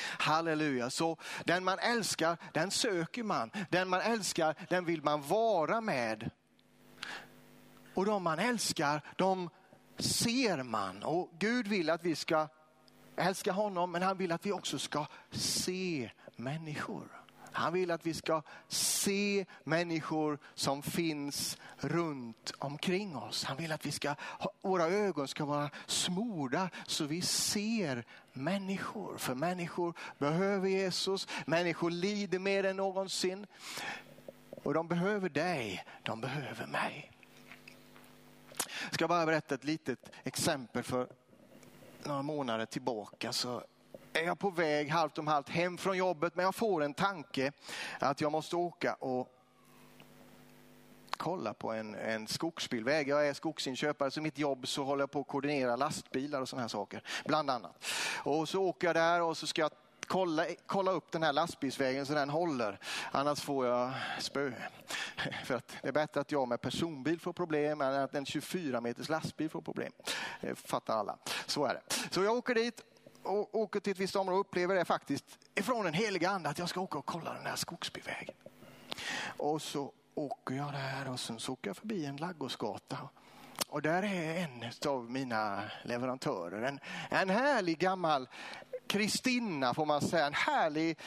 Halleluja, 0.00 0.90
så 0.90 1.16
den 1.44 1.64
man 1.64 1.78
älskar 1.78 2.36
den 2.52 2.70
söker 2.70 3.22
man. 3.22 3.50
Den 3.70 3.88
man 3.88 4.00
älskar 4.00 4.54
den 4.68 4.84
vill 4.84 5.02
man 5.02 5.22
vara 5.22 5.80
med. 5.80 6.30
Och 7.94 8.06
de 8.06 8.22
man 8.22 8.38
älskar 8.38 9.02
de 9.16 9.50
ser 9.98 10.62
man 10.62 11.02
och 11.02 11.30
Gud 11.38 11.68
vill 11.68 11.90
att 11.90 12.04
vi 12.04 12.16
ska 12.16 12.48
älska 13.20 13.52
honom 13.52 13.92
men 13.92 14.02
han 14.02 14.18
vill 14.18 14.32
att 14.32 14.46
vi 14.46 14.52
också 14.52 14.78
ska 14.78 15.06
se 15.30 16.10
människor. 16.36 17.20
Han 17.52 17.72
vill 17.72 17.90
att 17.90 18.06
vi 18.06 18.14
ska 18.14 18.42
se 18.68 19.46
människor 19.64 20.38
som 20.54 20.82
finns 20.82 21.58
runt 21.78 22.52
omkring 22.58 23.16
oss. 23.16 23.44
Han 23.44 23.56
vill 23.56 23.72
att 23.72 23.86
vi 23.86 23.90
ska, 23.90 24.14
våra 24.62 24.84
ögon 24.84 25.28
ska 25.28 25.44
vara 25.44 25.70
smorda 25.86 26.70
så 26.86 27.04
vi 27.04 27.22
ser 27.22 28.04
människor. 28.32 29.16
För 29.18 29.34
människor 29.34 29.94
behöver 30.18 30.68
Jesus, 30.68 31.28
människor 31.46 31.90
lider 31.90 32.38
mer 32.38 32.64
än 32.64 32.76
någonsin. 32.76 33.46
Och 34.50 34.74
de 34.74 34.88
behöver 34.88 35.28
dig, 35.28 35.84
de 36.02 36.20
behöver 36.20 36.66
mig. 36.66 37.12
Jag 38.84 38.94
ska 38.94 39.08
bara 39.08 39.26
berätta 39.26 39.54
ett 39.54 39.64
litet 39.64 40.10
exempel 40.24 40.82
för 40.82 41.08
några 42.04 42.22
månader 42.22 42.66
tillbaka 42.66 43.32
så 43.32 43.62
är 44.12 44.22
jag 44.22 44.38
på 44.38 44.50
väg 44.50 44.90
halvt 44.90 45.18
om 45.18 45.26
halvt 45.26 45.48
hem 45.48 45.78
från 45.78 45.96
jobbet 45.96 46.34
men 46.34 46.44
jag 46.44 46.54
får 46.54 46.82
en 46.82 46.94
tanke 46.94 47.52
att 47.98 48.20
jag 48.20 48.32
måste 48.32 48.56
åka 48.56 48.94
och 48.94 49.28
kolla 51.20 51.54
på 51.54 51.72
en, 51.72 51.94
en 51.94 52.26
skogsbilväg. 52.26 53.08
Jag 53.08 53.28
är 53.28 53.34
skogsinköpare 53.34 54.10
så 54.10 54.22
mitt 54.22 54.38
jobb 54.38 54.68
så 54.68 54.84
håller 54.84 55.02
jag 55.02 55.10
på 55.10 55.20
att 55.20 55.28
koordinera 55.28 55.76
lastbilar 55.76 56.40
och 56.40 56.48
sådana 56.48 56.62
här 56.62 56.68
saker. 56.68 57.02
Bland 57.24 57.50
annat. 57.50 57.84
Och 58.24 58.48
så 58.48 58.62
åker 58.62 58.86
jag 58.86 58.96
där 58.96 59.22
och 59.22 59.36
så 59.36 59.46
ska 59.46 59.62
jag 59.62 59.70
kolla, 60.10 60.46
kolla 60.66 60.90
upp 60.90 61.12
den 61.12 61.22
här 61.22 61.32
lastbilsvägen 61.32 62.06
så 62.06 62.14
den 62.14 62.30
håller. 62.30 62.78
Annars 63.10 63.40
får 63.40 63.66
jag 63.66 63.92
spö. 64.18 64.52
För 65.44 65.54
att 65.54 65.76
det 65.82 65.88
är 65.88 65.92
bättre 65.92 66.20
att 66.20 66.32
jag 66.32 66.48
med 66.48 66.60
personbil 66.60 67.20
får 67.20 67.32
problem 67.32 67.80
än 67.80 67.94
att 67.94 68.14
en 68.14 68.26
24 68.26 68.80
meters 68.80 69.08
lastbil 69.08 69.50
får 69.50 69.62
problem. 69.62 69.92
Det 70.40 70.54
fattar 70.54 70.98
alla. 70.98 71.18
Så 71.46 71.64
är 71.64 71.74
det. 71.74 71.94
Så 72.10 72.22
jag 72.22 72.36
åker 72.36 72.54
dit 72.54 72.80
och 73.22 73.54
åker 73.54 73.80
till 73.80 73.90
ett 73.90 73.98
visst 73.98 74.16
område 74.16 74.34
och 74.34 74.40
upplever 74.40 74.74
det 74.74 74.84
faktiskt 74.84 75.24
ifrån 75.54 75.86
en 75.86 75.94
helig 75.94 76.24
ande 76.24 76.48
att 76.48 76.58
jag 76.58 76.68
ska 76.68 76.80
åka 76.80 76.98
och 76.98 77.06
kolla 77.06 77.34
den 77.34 77.46
här 77.46 77.56
skogsbilvägen. 77.56 78.34
Och 79.36 79.62
så 79.62 79.92
åker 80.14 80.54
jag 80.54 80.72
där 80.72 81.10
och 81.10 81.20
sen 81.20 81.40
så 81.40 81.52
åker 81.52 81.70
jag 81.70 81.76
förbi 81.76 82.04
en 82.04 82.16
laggårdsgata. 82.16 82.98
Och 83.68 83.82
där 83.82 84.02
är 84.02 84.38
en 84.38 84.90
av 84.90 85.10
mina 85.10 85.62
leverantörer, 85.84 86.62
en, 86.62 86.80
en 87.10 87.30
härlig 87.30 87.78
gammal 87.78 88.28
Kristina 88.90 89.74
får 89.74 89.86
man 89.86 90.00
säga, 90.00 90.26
en 90.26 90.34
härlig 90.34 90.98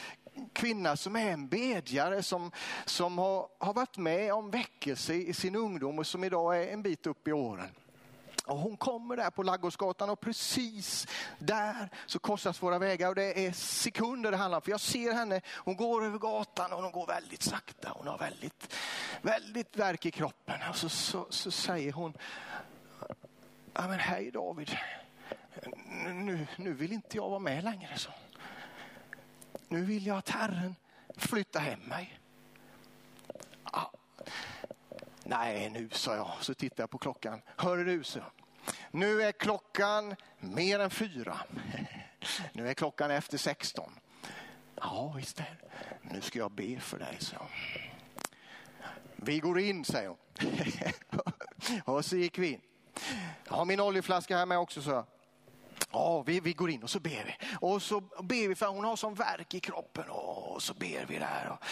kvinna 0.52 0.96
som 0.96 1.16
är 1.16 1.32
en 1.32 1.48
bedjare 1.48 2.22
som, 2.22 2.50
som 2.84 3.18
har, 3.18 3.48
har 3.58 3.74
varit 3.74 3.96
med 3.96 4.32
om 4.32 4.50
väckelse 4.50 5.14
i 5.14 5.34
sin 5.34 5.56
ungdom 5.56 5.98
och 5.98 6.06
som 6.06 6.24
idag 6.24 6.62
är 6.62 6.72
en 6.72 6.82
bit 6.82 7.06
upp 7.06 7.28
i 7.28 7.32
åren. 7.32 7.70
Och 8.46 8.58
hon 8.58 8.76
kommer 8.76 9.16
där 9.16 9.30
på 9.30 9.42
Laggårdsgatan 9.42 10.10
och 10.10 10.20
precis 10.20 11.06
där 11.38 11.88
så 12.06 12.18
korsas 12.18 12.62
våra 12.62 12.78
vägar 12.78 13.08
och 13.08 13.14
det 13.14 13.46
är 13.46 13.52
sekunder 13.52 14.30
det 14.30 14.36
handlar 14.36 14.58
om. 14.58 14.62
För 14.62 14.70
jag 14.70 14.80
ser 14.80 15.12
henne, 15.12 15.40
hon 15.56 15.76
går 15.76 16.04
över 16.04 16.18
gatan 16.18 16.72
och 16.72 16.82
hon 16.82 16.92
går 16.92 17.06
väldigt 17.06 17.42
sakta. 17.42 17.92
Hon 17.94 18.06
har 18.06 18.18
väldigt, 18.18 18.74
väldigt 19.22 19.76
verk 19.76 20.06
i 20.06 20.10
kroppen. 20.10 20.60
Och 20.70 20.76
så, 20.76 20.88
så, 20.88 21.26
så 21.30 21.50
säger 21.50 21.92
hon, 21.92 22.12
ja 23.74 23.88
men 23.88 23.98
hej 23.98 24.30
David, 24.30 24.76
nu, 26.14 26.46
nu 26.56 26.72
vill 26.72 26.92
inte 26.92 27.16
jag 27.16 27.28
vara 27.28 27.38
med 27.38 27.64
längre. 27.64 27.98
Så. 27.98 28.10
Nu 29.68 29.84
vill 29.84 30.06
jag 30.06 30.16
att 30.16 30.28
Herren 30.28 30.76
flyttar 31.16 31.60
hem 31.60 31.80
mig. 31.80 32.20
Ah. 33.62 33.86
Nej, 35.24 35.70
nu 35.70 35.88
sa 35.92 36.16
jag, 36.16 36.30
så 36.40 36.54
tittar 36.54 36.82
jag 36.82 36.90
på 36.90 36.98
klockan. 36.98 37.42
Hör 37.56 37.76
du, 37.76 38.04
så. 38.04 38.20
Nu 38.90 39.22
är 39.22 39.32
klockan 39.32 40.16
mer 40.38 40.78
än 40.78 40.90
fyra. 40.90 41.38
Nu 42.52 42.68
är 42.68 42.74
klockan 42.74 43.10
efter 43.10 43.38
16. 43.38 43.92
Ja, 44.76 45.12
visst 45.16 45.40
är 45.40 45.58
det. 45.60 45.68
Nu 46.14 46.20
ska 46.20 46.38
jag 46.38 46.52
be 46.52 46.80
för 46.80 46.98
dig, 46.98 47.16
så. 47.20 47.36
Vi 49.16 49.38
går 49.38 49.60
in, 49.60 49.84
säger 49.84 50.08
hon. 50.08 50.18
och 51.94 52.04
så 52.04 52.16
gick 52.16 52.38
vi 52.38 52.52
in. 52.52 52.60
Jag 53.44 53.54
har 53.54 53.64
min 53.64 53.80
oljeflaska 53.80 54.36
här 54.36 54.46
med 54.46 54.58
också, 54.58 54.82
så. 54.82 55.06
Ja, 55.94 56.22
vi, 56.22 56.40
vi 56.40 56.52
går 56.52 56.70
in 56.70 56.82
och 56.82 56.90
så 56.90 57.00
ber 57.00 57.24
vi. 57.24 57.56
Och 57.60 57.82
så 57.82 58.00
ber 58.00 58.48
vi 58.48 58.54
för 58.54 58.66
hon 58.66 58.84
har 58.84 58.96
sån 58.96 59.14
verk 59.14 59.54
i 59.54 59.60
kroppen 59.60 60.04
och 60.08 60.62
så 60.62 60.74
ber 60.74 61.06
vi 61.06 61.18
där. 61.18 61.50
Och, 61.50 61.64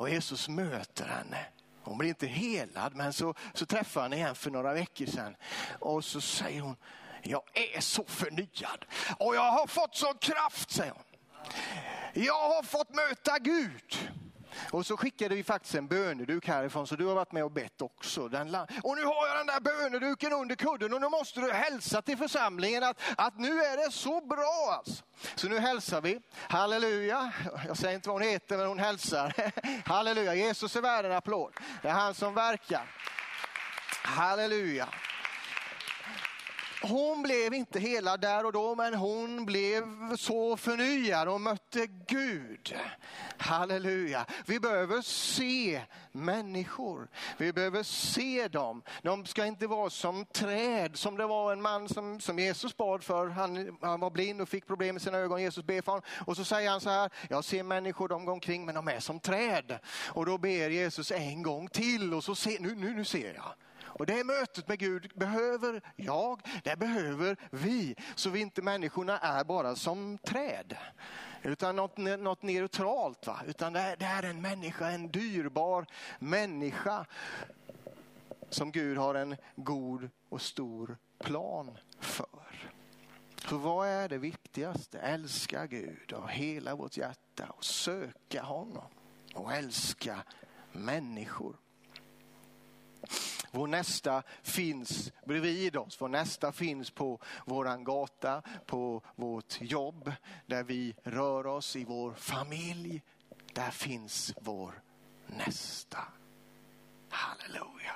och 0.00 0.10
Jesus 0.10 0.48
möter 0.48 1.04
henne. 1.04 1.46
Hon 1.82 1.98
blir 1.98 2.08
inte 2.08 2.26
helad 2.26 2.96
men 2.96 3.12
så, 3.12 3.34
så 3.54 3.66
träffar 3.66 4.02
han 4.02 4.12
igen 4.12 4.34
för 4.34 4.50
några 4.50 4.74
veckor 4.74 5.06
sedan. 5.06 5.36
Och 5.78 6.04
så 6.04 6.20
säger 6.20 6.60
hon, 6.60 6.76
jag 7.22 7.42
är 7.54 7.80
så 7.80 8.04
förnyad 8.04 8.84
och 9.18 9.36
jag 9.36 9.50
har 9.50 9.66
fått 9.66 9.96
sån 9.96 10.18
kraft, 10.18 10.70
säger 10.70 10.92
hon. 10.92 11.04
Jag 12.24 12.48
har 12.48 12.62
fått 12.62 12.94
möta 12.94 13.38
Gud. 13.38 14.10
Och 14.70 14.86
så 14.86 14.96
skickade 14.96 15.34
vi 15.34 15.44
faktiskt 15.44 15.74
en 15.74 15.86
böneduk 15.86 16.48
härifrån 16.48 16.86
så 16.86 16.96
du 16.96 17.06
har 17.06 17.14
varit 17.14 17.32
med 17.32 17.44
och 17.44 17.50
bett 17.50 17.82
också. 17.82 18.28
Den 18.28 18.54
och 18.82 18.96
nu 18.96 19.04
har 19.04 19.28
jag 19.28 19.36
den 19.36 19.46
där 19.46 19.60
böneduken 19.60 20.32
under 20.32 20.54
kudden 20.54 20.94
och 20.94 21.00
nu 21.00 21.08
måste 21.08 21.40
du 21.40 21.52
hälsa 21.52 22.02
till 22.02 22.16
församlingen 22.16 22.82
att, 22.82 23.00
att 23.16 23.38
nu 23.38 23.60
är 23.62 23.76
det 23.76 23.92
så 23.92 24.20
bra. 24.20 24.76
Alltså. 24.78 25.04
Så 25.34 25.48
nu 25.48 25.58
hälsar 25.58 26.00
vi. 26.00 26.20
Halleluja. 26.48 27.32
Jag 27.66 27.76
säger 27.76 27.94
inte 27.94 28.08
vad 28.08 28.22
hon 28.22 28.28
heter 28.28 28.56
men 28.56 28.66
hon 28.66 28.78
hälsar. 28.78 29.52
Halleluja. 29.88 30.34
Jesus 30.34 30.76
är 30.76 30.80
värd 30.80 31.04
en 31.04 31.12
applåd. 31.12 31.52
Det 31.82 31.88
är 31.88 31.92
han 31.92 32.14
som 32.14 32.34
verkar. 32.34 32.90
Halleluja. 34.02 34.88
Hon 36.82 37.22
blev 37.22 37.54
inte 37.54 37.80
hela 37.80 38.16
där 38.16 38.46
och 38.46 38.52
då, 38.52 38.74
men 38.74 38.94
hon 38.94 39.44
blev 39.44 40.16
så 40.16 40.56
förnyad 40.56 41.28
och 41.28 41.40
mötte 41.40 41.86
Gud. 42.06 42.76
Halleluja. 43.38 44.26
Vi 44.46 44.60
behöver 44.60 45.02
se 45.02 45.82
människor. 46.12 47.08
Vi 47.38 47.52
behöver 47.52 47.82
se 47.82 48.48
dem. 48.48 48.82
De 49.02 49.26
ska 49.26 49.46
inte 49.46 49.66
vara 49.66 49.90
som 49.90 50.24
träd, 50.24 50.96
som 50.96 51.16
det 51.16 51.26
var 51.26 51.52
en 51.52 51.62
man 51.62 51.88
som, 51.88 52.20
som 52.20 52.38
Jesus 52.38 52.76
bad 52.76 53.04
för. 53.04 53.28
Han, 53.28 53.78
han 53.80 54.00
var 54.00 54.10
blind 54.10 54.40
och 54.40 54.48
fick 54.48 54.66
problem 54.66 54.94
med 54.94 55.02
sina 55.02 55.18
ögon. 55.18 55.42
Jesus 55.42 55.64
ber 55.64 55.82
för 55.82 55.92
honom. 55.92 56.04
Och 56.26 56.36
så 56.36 56.44
säger 56.44 56.70
han 56.70 56.80
så 56.80 56.90
här, 56.90 57.10
jag 57.28 57.44
ser 57.44 57.62
människor, 57.62 58.08
de 58.08 58.24
går 58.24 58.32
omkring 58.32 58.66
men 58.66 58.74
de 58.74 58.88
är 58.88 59.00
som 59.00 59.20
träd. 59.20 59.78
Och 60.06 60.26
då 60.26 60.38
ber 60.38 60.70
Jesus 60.70 61.10
en 61.10 61.42
gång 61.42 61.68
till 61.68 62.14
och 62.14 62.24
så 62.24 62.34
ser, 62.34 62.58
nu, 62.60 62.74
nu, 62.74 62.94
nu 62.94 63.04
ser 63.04 63.34
jag. 63.34 63.54
Och 63.92 64.06
det 64.06 64.24
mötet 64.24 64.68
med 64.68 64.78
Gud 64.78 65.12
behöver 65.14 65.82
jag, 65.96 66.40
det 66.64 66.76
behöver 66.76 67.36
vi. 67.50 67.96
Så 68.14 68.30
vi 68.30 68.40
inte 68.40 68.62
människorna 68.62 69.18
är 69.18 69.44
bara 69.44 69.76
som 69.76 70.18
träd. 70.18 70.76
Utan 71.42 71.76
något, 71.76 71.96
något 71.96 72.42
neutralt. 72.42 73.26
Va? 73.26 73.40
Utan 73.46 73.72
det 73.72 73.80
är, 73.80 73.96
det 73.96 74.04
är 74.04 74.22
en 74.22 74.42
människa, 74.42 74.90
en 74.90 75.08
dyrbar 75.08 75.86
människa. 76.18 77.06
Som 78.48 78.72
Gud 78.72 78.98
har 78.98 79.14
en 79.14 79.36
god 79.56 80.10
och 80.28 80.42
stor 80.42 80.96
plan 81.18 81.78
för. 82.00 82.70
Så 83.48 83.58
vad 83.58 83.88
är 83.88 84.08
det 84.08 84.18
viktigaste? 84.18 84.98
Älska 84.98 85.66
Gud 85.66 86.12
av 86.12 86.28
hela 86.28 86.74
vårt 86.74 86.96
hjärta 86.96 87.46
och 87.48 87.64
söka 87.64 88.42
honom 88.42 88.88
och 89.34 89.52
älska 89.52 90.22
människor. 90.72 91.56
Vår 93.50 93.66
nästa 93.66 94.22
finns 94.42 95.12
bredvid 95.26 95.76
oss. 95.76 96.00
Vår 96.00 96.08
nästa 96.08 96.52
finns 96.52 96.90
på 96.90 97.18
våran 97.44 97.84
gata, 97.84 98.42
på 98.66 99.02
vårt 99.16 99.60
jobb, 99.60 100.12
där 100.46 100.62
vi 100.62 100.94
rör 101.02 101.46
oss 101.46 101.76
i 101.76 101.84
vår 101.84 102.14
familj. 102.14 103.02
Där 103.52 103.70
finns 103.70 104.34
vår 104.40 104.82
nästa. 105.26 105.98
Halleluja. 107.08 107.94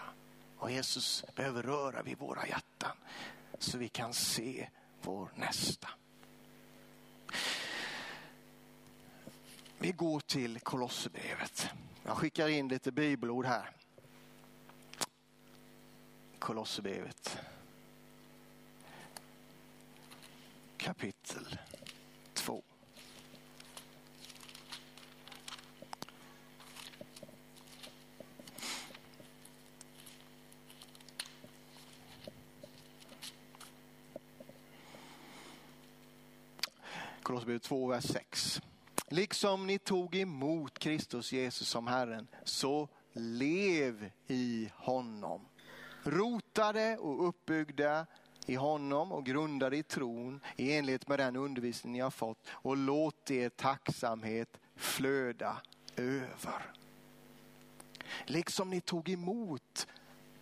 Och 0.58 0.70
Jesus 0.70 1.24
behöver 1.34 1.62
röra 1.62 2.02
vid 2.02 2.18
våra 2.18 2.46
hjärtan 2.46 2.96
så 3.58 3.78
vi 3.78 3.88
kan 3.88 4.14
se 4.14 4.68
vår 5.02 5.32
nästa. 5.34 5.88
Vi 9.78 9.92
går 9.92 10.20
till 10.20 10.60
Kolosserbrevet. 10.60 11.68
Jag 12.04 12.16
skickar 12.16 12.48
in 12.48 12.68
lite 12.68 12.92
bibelord 12.92 13.46
här. 13.46 13.70
Kolosserbrevet. 16.44 17.38
Kapitel 20.76 21.58
2. 22.34 22.62
Kolosserbrevet 37.22 37.62
2, 37.62 37.88
vers 37.88 38.04
6. 38.04 38.60
Liksom 39.08 39.66
ni 39.66 39.78
tog 39.78 40.14
emot 40.14 40.78
Kristus 40.78 41.32
Jesus 41.32 41.68
som 41.68 41.86
Herren, 41.86 42.28
så 42.44 42.88
lev 43.14 44.10
i 44.28 44.70
honom 44.74 45.48
rotade 46.04 46.96
och 46.96 47.28
uppbyggda 47.28 48.06
i 48.46 48.54
honom 48.54 49.12
och 49.12 49.26
grundade 49.26 49.76
i 49.76 49.82
tron 49.82 50.40
i 50.56 50.76
enlighet 50.76 51.08
med 51.08 51.18
den 51.18 51.36
undervisning 51.36 51.92
ni 51.92 52.00
har 52.00 52.10
fått 52.10 52.38
och 52.48 52.76
låt 52.76 53.30
er 53.30 53.48
tacksamhet 53.48 54.60
flöda 54.76 55.56
över. 55.96 56.72
Liksom 58.26 58.70
ni 58.70 58.80
tog 58.80 59.08
emot 59.08 59.86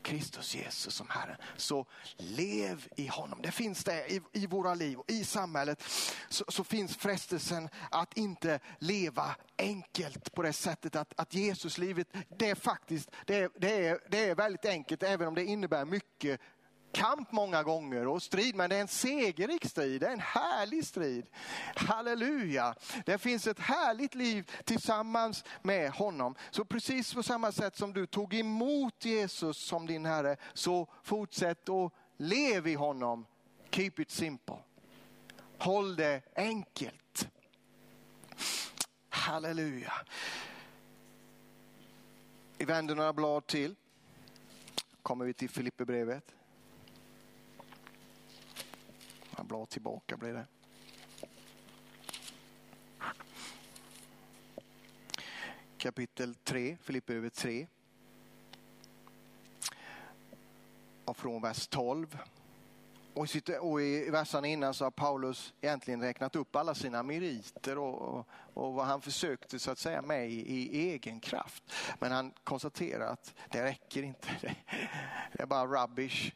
Kristus 0.02 0.54
Jesus 0.54 0.94
som 0.94 1.08
Herren. 1.10 1.36
Så 1.56 1.86
lev 2.16 2.88
i 2.96 3.06
honom. 3.06 3.42
Det 3.42 3.50
finns 3.50 3.84
det 3.84 4.12
i, 4.12 4.20
i 4.32 4.46
våra 4.46 4.74
liv 4.74 4.98
och 4.98 5.10
i 5.10 5.24
samhället 5.24 5.82
så, 6.28 6.44
så, 6.48 6.64
finns 6.64 6.96
frestelsen 6.96 7.68
att 7.90 8.16
inte 8.16 8.60
leva 8.78 9.36
enkelt 9.58 10.34
på 10.34 10.42
det 10.42 10.52
sättet 10.52 10.96
att, 10.96 11.12
att 11.16 11.34
Jesuslivet, 11.34 12.08
det 12.28 12.50
är 12.50 12.54
faktiskt, 12.54 13.10
det 13.26 13.48
det, 13.56 13.86
är, 13.86 13.98
det 14.08 14.28
är 14.28 14.34
väldigt 14.34 14.64
enkelt 14.64 15.02
även 15.02 15.28
om 15.28 15.34
det 15.34 15.44
innebär 15.44 15.84
mycket 15.84 16.40
kamp 16.92 17.32
många 17.32 17.62
gånger 17.62 18.06
och 18.06 18.22
strid, 18.22 18.54
men 18.54 18.70
det 18.70 18.76
är 18.76 18.80
en 18.80 18.88
segerrik 18.88 19.64
strid. 19.64 20.00
Det 20.00 20.06
är 20.06 20.12
en 20.12 20.20
härlig 20.20 20.86
strid. 20.86 21.26
Halleluja. 21.74 22.74
Det 23.06 23.18
finns 23.18 23.46
ett 23.46 23.58
härligt 23.58 24.14
liv 24.14 24.50
tillsammans 24.64 25.44
med 25.62 25.90
honom. 25.90 26.34
Så 26.50 26.64
precis 26.64 27.14
på 27.14 27.22
samma 27.22 27.52
sätt 27.52 27.76
som 27.76 27.92
du 27.92 28.06
tog 28.06 28.34
emot 28.34 29.04
Jesus 29.04 29.56
som 29.56 29.86
din 29.86 30.06
Herre, 30.06 30.36
så 30.54 30.88
fortsätt 31.02 31.68
och 31.68 31.94
lev 32.16 32.66
i 32.66 32.74
honom. 32.74 33.26
Keep 33.70 33.92
it 33.96 34.10
simple. 34.10 34.58
Håll 35.58 35.96
det 35.96 36.22
enkelt. 36.36 37.28
Halleluja. 39.08 39.92
Vi 42.58 42.64
vänder 42.64 42.94
några 42.94 43.12
blad 43.12 43.46
till. 43.46 43.74
Kommer 45.02 45.24
vi 45.24 45.34
till 45.34 45.50
Filipperbrevet. 45.50 46.34
Han 49.30 49.31
blad 49.44 49.68
tillbaka 49.68 50.16
blir 50.16 50.32
det. 50.32 50.46
Kapitel 55.78 56.34
3, 56.34 56.76
Filipperbrevet 56.82 57.34
3. 57.34 57.66
Och 61.04 61.16
från 61.16 61.42
vers 61.42 61.66
12. 61.66 62.18
Och, 63.14 63.30
sitt, 63.30 63.48
och 63.48 63.82
i 63.82 64.10
versen 64.10 64.44
innan 64.44 64.74
så 64.74 64.84
har 64.84 64.90
Paulus 64.90 65.54
egentligen 65.60 66.00
räknat 66.00 66.36
upp 66.36 66.56
alla 66.56 66.74
sina 66.74 67.02
meriter 67.02 67.78
och, 67.78 68.00
och, 68.02 68.28
och 68.54 68.72
vad 68.74 68.86
han 68.86 69.00
försökte 69.00 69.58
så 69.58 69.70
att 69.70 69.78
säga 69.78 70.02
med 70.02 70.30
i, 70.30 70.40
i, 70.40 70.90
egen 70.90 71.20
kraft. 71.20 71.62
Men 71.98 72.12
han 72.12 72.32
konstaterar 72.44 73.06
att 73.06 73.34
det 73.50 73.64
räcker 73.64 74.02
inte. 74.02 74.28
Det 75.32 75.42
är 75.42 75.46
bara 75.46 75.82
rubbish 75.82 76.32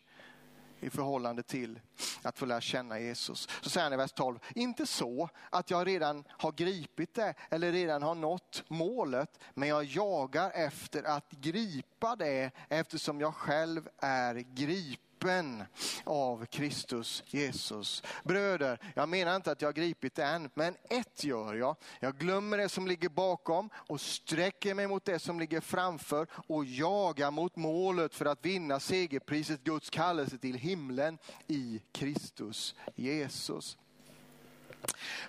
i 0.81 0.91
förhållande 0.91 1.43
till 1.43 1.81
att 2.23 2.39
få 2.39 2.47
lära 2.47 2.61
känna 2.61 3.01
Jesus. 3.01 3.49
Så 3.63 3.71
säger 3.71 3.85
han 3.85 3.93
i 3.93 3.97
vers 3.97 4.13
12, 4.13 4.39
inte 4.55 4.87
så 4.87 5.29
att 5.51 5.71
jag 5.71 5.87
redan 5.87 6.25
har 6.29 6.53
gripit 6.53 7.15
det 7.15 7.35
eller 7.51 7.73
redan 7.73 8.03
har 8.03 8.15
nått 8.15 8.65
målet, 8.69 9.41
men 9.55 9.69
jag 9.69 9.85
jagar 9.85 10.51
efter 10.51 11.03
att 11.03 11.31
gripa 11.31 12.17
det 12.17 12.51
eftersom 12.69 13.21
jag 13.21 13.35
själv 13.35 13.89
är 13.99 14.35
gripen 14.35 15.06
gripen 15.17 15.65
av 16.05 16.47
Kristus 16.47 17.23
Jesus. 17.27 18.03
Bröder, 18.25 18.79
jag 18.95 19.09
menar 19.09 19.37
inte 19.37 19.53
att 19.53 19.63
jag 19.63 19.69
har 19.69 19.73
gripit 19.73 20.15
det 20.15 20.25
än, 20.25 20.51
men 20.55 20.77
ett 20.91 21.25
gör 21.25 21.55
jag. 21.55 21.77
Jag 22.01 22.19
glömmer 22.19 22.59
det 22.59 22.69
som 22.69 22.87
ligger 22.87 23.09
bakom 23.09 23.71
och 23.75 24.01
sträcker 24.01 24.75
mig 24.75 24.87
mot 24.87 25.05
det 25.05 25.19
som 25.19 25.41
ligger 25.41 25.61
framför 25.61 26.27
och 26.33 26.65
jagar 26.65 27.31
mot 27.31 27.57
målet 27.57 28.15
för 28.15 28.27
att 28.27 28.45
vinna 28.45 28.81
segerpriset 28.81 29.65
Guds 29.65 29.91
kallelse 29.91 30.39
till 30.39 30.57
himlen 30.57 31.19
i 31.47 31.83
Kristus 31.93 32.75
Jesus. 32.95 33.79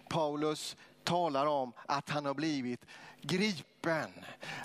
Paulus 0.09 0.75
talar 1.03 1.45
om 1.45 1.73
att 1.85 2.09
han 2.09 2.25
har 2.25 2.33
blivit 2.33 2.85
gripen. 3.27 4.11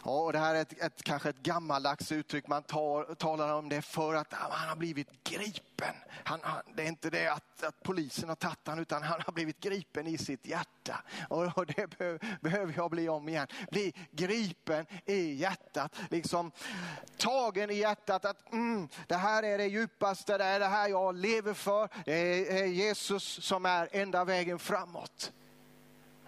Ja, 0.04 0.10
och 0.10 0.32
det 0.32 0.38
här 0.38 0.54
är 0.54 0.62
ett, 0.62 0.82
ett, 0.82 1.02
kanske 1.02 1.28
ett 1.28 1.42
gammaldags 1.42 2.12
uttryck, 2.12 2.46
man 2.46 2.62
tar, 2.62 3.14
talar 3.14 3.54
om 3.54 3.68
det 3.68 3.82
för 3.82 4.14
att 4.14 4.32
han 4.32 4.68
har 4.68 4.76
blivit 4.76 5.24
gripen. 5.24 5.94
Han, 6.24 6.40
han, 6.42 6.62
det 6.74 6.82
är 6.82 6.86
inte 6.86 7.10
det 7.10 7.26
att, 7.26 7.62
att 7.62 7.82
polisen 7.82 8.28
har 8.28 8.36
tagit 8.36 8.66
honom 8.66 8.82
utan 8.82 9.02
han 9.02 9.22
har 9.26 9.32
blivit 9.32 9.60
gripen 9.60 10.06
i 10.06 10.18
sitt 10.18 10.46
hjärta. 10.46 11.02
Och, 11.28 11.58
och 11.58 11.66
det 11.66 11.98
be, 11.98 12.18
behöver 12.40 12.74
jag 12.76 12.90
bli 12.90 13.08
om 13.08 13.28
igen. 13.28 13.46
Bli 13.70 13.94
gripen 14.10 14.86
i 15.04 15.34
hjärtat, 15.34 15.96
liksom 16.10 16.52
tagen 17.16 17.70
i 17.70 17.74
hjärtat 17.74 18.24
att 18.24 18.52
mm, 18.52 18.88
det 19.06 19.16
här 19.16 19.42
är 19.42 19.58
det 19.58 19.66
djupaste, 19.66 20.38
det 20.38 20.44
är 20.44 20.60
det 20.60 20.66
här 20.66 20.88
jag 20.88 21.14
lever 21.14 21.54
för. 21.54 21.88
Det 22.04 22.60
är 22.60 22.66
Jesus 22.66 23.44
som 23.44 23.66
är 23.66 23.88
enda 23.92 24.24
vägen 24.24 24.58
framåt 24.58 25.32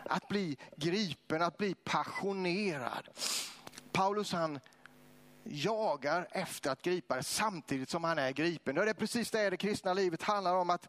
att 0.07 0.29
bli 0.29 0.57
gripen, 0.77 1.43
att 1.43 1.59
bli 1.59 1.75
passionerad. 1.75 3.09
Paulus 3.93 4.33
han 4.33 4.61
jagar 5.45 6.29
efter 6.31 6.71
att 6.71 6.83
gripa 6.83 7.17
det 7.17 7.23
samtidigt 7.23 7.91
som 7.91 8.05
han 8.05 8.19
är 8.19 8.31
gripen. 8.31 8.75
Det 8.75 8.91
är 8.91 8.95
precis 8.95 9.31
det 9.31 9.51
det 9.51 9.57
kristna 9.57 9.95
livet 9.95 10.23
handlar 10.23 10.55
om. 10.55 10.71
att 10.71 10.89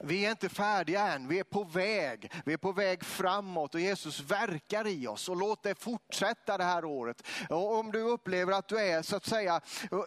vi 0.00 0.26
är 0.26 0.30
inte 0.30 0.48
färdiga 0.48 1.12
än, 1.12 1.28
vi 1.28 1.38
är 1.38 1.44
på 1.44 1.64
väg. 1.64 2.32
Vi 2.44 2.52
är 2.52 2.56
på 2.56 2.72
väg 2.72 3.04
framåt 3.04 3.74
och 3.74 3.80
Jesus 3.80 4.20
verkar 4.20 4.86
i 4.86 5.06
oss 5.06 5.28
och 5.28 5.36
låt 5.36 5.62
det 5.62 5.74
fortsätta 5.74 6.58
det 6.58 6.64
här 6.64 6.84
året. 6.84 7.22
Och 7.50 7.78
om 7.78 7.92
du 7.92 8.00
upplever 8.00 8.52
att 8.52 8.68
du 8.68 8.78
är 8.80 9.02
så 9.02 9.16
att 9.16 9.26
säga 9.26 9.60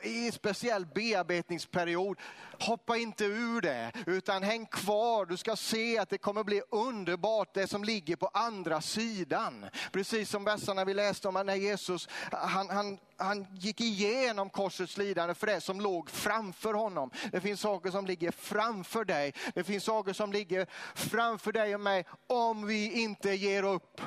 i 0.04 0.26
en 0.26 0.32
speciell 0.32 0.86
bearbetningsperiod, 0.86 2.18
hoppa 2.62 2.98
inte 2.98 3.26
ur 3.26 3.62
det 3.62 3.92
utan 4.06 4.44
häng 4.44 4.66
kvar. 4.66 5.26
Du 5.26 5.38
ska 5.38 5.56
se 5.56 5.98
att 5.98 6.10
det 6.10 6.18
kommer 6.18 6.44
bli 6.44 6.62
underbart 6.72 7.54
det 7.54 7.68
som 7.68 7.84
ligger 7.84 8.16
på 8.16 8.28
andra 8.34 8.82
sidan. 8.82 9.66
Precis 9.92 10.30
som 10.30 10.44
verserna 10.44 10.86
vi 10.86 10.94
läste 10.94 11.28
om 11.28 11.46
när 11.46 11.56
Jesus, 11.56 12.10
han, 12.32 12.70
han 12.70 12.98
han 13.22 13.48
gick 13.54 13.82
igenom 13.82 14.50
korsets 14.50 14.98
lidande 14.98 15.34
för 15.34 15.48
det 15.48 15.62
som 15.62 15.82
låg 15.82 16.10
framför 16.10 16.74
honom. 16.74 17.12
Det 17.32 17.42
finns 17.42 17.62
saker 17.62 17.92
som 17.92 18.06
ligger 18.06 18.32
framför 18.32 19.06
dig. 19.06 19.34
Det 19.54 19.64
finns 19.64 19.84
saker 19.84 20.14
som 20.14 20.32
ligger 20.32 20.68
framför 20.96 21.52
dig 21.52 21.76
och 21.76 21.82
mig 21.82 22.06
om 22.28 22.68
vi 22.68 23.02
inte 23.02 23.30
ger 23.30 23.64
upp. 23.64 24.02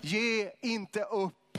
Ge 0.00 0.52
inte 0.60 1.02
upp. 1.02 1.58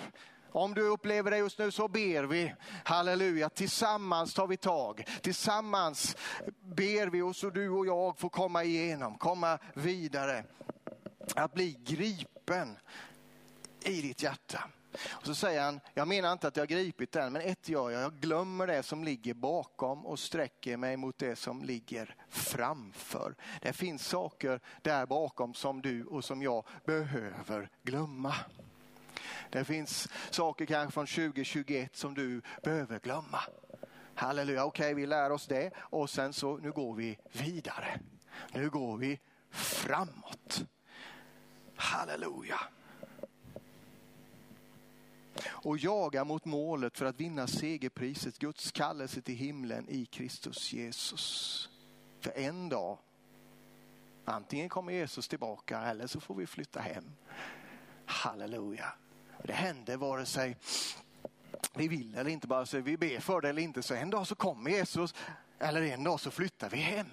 Om 0.55 0.73
du 0.73 0.81
upplever 0.81 1.31
det 1.31 1.37
just 1.37 1.59
nu 1.59 1.71
så 1.71 1.87
ber 1.87 2.23
vi. 2.23 2.53
Halleluja, 2.83 3.49
tillsammans 3.49 4.33
tar 4.33 4.47
vi 4.47 4.57
tag. 4.57 5.07
Tillsammans 5.21 6.17
ber 6.61 7.07
vi 7.07 7.21
och 7.21 7.35
så 7.35 7.49
du 7.49 7.69
och 7.69 7.85
jag 7.85 8.19
får 8.19 8.29
komma 8.29 8.63
igenom, 8.63 9.17
komma 9.17 9.59
vidare. 9.73 10.43
Att 11.35 11.53
bli 11.53 11.77
gripen 11.83 12.77
i 13.81 14.01
ditt 14.01 14.23
hjärta. 14.23 14.63
Och 15.09 15.25
så 15.25 15.35
säger 15.35 15.61
han, 15.61 15.79
jag 15.93 16.07
menar 16.07 16.33
inte 16.33 16.47
att 16.47 16.55
jag 16.55 16.61
har 16.61 16.67
gripit 16.67 17.11
den, 17.11 17.33
men 17.33 17.41
ett 17.41 17.69
gör 17.69 17.89
jag, 17.89 18.01
jag 18.01 18.13
glömmer 18.13 18.67
det 18.67 18.83
som 18.83 19.03
ligger 19.03 19.33
bakom 19.33 20.05
och 20.05 20.19
sträcker 20.19 20.77
mig 20.77 20.97
mot 20.97 21.17
det 21.17 21.35
som 21.35 21.63
ligger 21.63 22.15
framför. 22.29 23.35
Det 23.61 23.73
finns 23.73 24.07
saker 24.07 24.59
där 24.81 25.05
bakom 25.05 25.53
som 25.53 25.81
du 25.81 26.05
och 26.05 26.25
som 26.25 26.41
jag 26.41 26.65
behöver 26.85 27.69
glömma. 27.83 28.35
Det 29.49 29.65
finns 29.65 30.09
saker 30.29 30.65
kanske 30.65 30.93
från 30.93 31.05
2021 31.05 31.95
som 31.95 32.13
du 32.13 32.41
behöver 32.63 32.99
glömma. 32.99 33.39
Halleluja, 34.15 34.65
okej 34.65 34.85
okay, 34.85 34.93
vi 34.93 35.05
lär 35.05 35.29
oss 35.29 35.47
det 35.47 35.71
och 35.77 36.09
sen 36.09 36.33
så 36.33 36.57
nu 36.57 36.71
går 36.71 36.95
vi 36.95 37.17
vidare. 37.31 37.99
Nu 38.53 38.69
går 38.69 38.97
vi 38.97 39.19
framåt. 39.51 40.65
Halleluja 41.75 42.59
och 45.65 45.77
jaga 45.77 46.23
mot 46.23 46.45
målet 46.45 46.97
för 46.97 47.05
att 47.05 47.19
vinna 47.19 47.47
segerpriset, 47.47 48.39
Guds 48.39 48.71
kallelse 48.71 49.21
till 49.21 49.35
himlen 49.35 49.89
i 49.89 50.05
Kristus 50.05 50.73
Jesus. 50.73 51.69
För 52.19 52.37
en 52.37 52.69
dag, 52.69 52.97
antingen 54.25 54.69
kommer 54.69 54.93
Jesus 54.93 55.27
tillbaka 55.27 55.81
eller 55.81 56.07
så 56.07 56.19
får 56.19 56.35
vi 56.35 56.47
flytta 56.47 56.79
hem. 56.79 57.11
Halleluja. 58.05 58.93
Det 59.43 59.53
händer 59.53 59.97
vare 59.97 60.25
sig 60.25 60.57
vi 61.73 61.87
vill 61.87 62.15
eller 62.15 62.29
inte, 62.29 62.47
bara 62.47 62.65
så 62.65 62.79
vi 62.79 62.97
ber 62.97 63.19
för 63.19 63.41
det 63.41 63.49
eller 63.49 63.61
inte, 63.61 63.83
så 63.83 63.93
en 63.93 64.09
dag 64.09 64.27
så 64.27 64.35
kommer 64.35 64.71
Jesus 64.71 65.15
eller 65.59 65.81
en 65.81 66.03
dag 66.03 66.19
så 66.19 66.31
flyttar 66.31 66.69
vi 66.69 66.77
hem. 66.77 67.07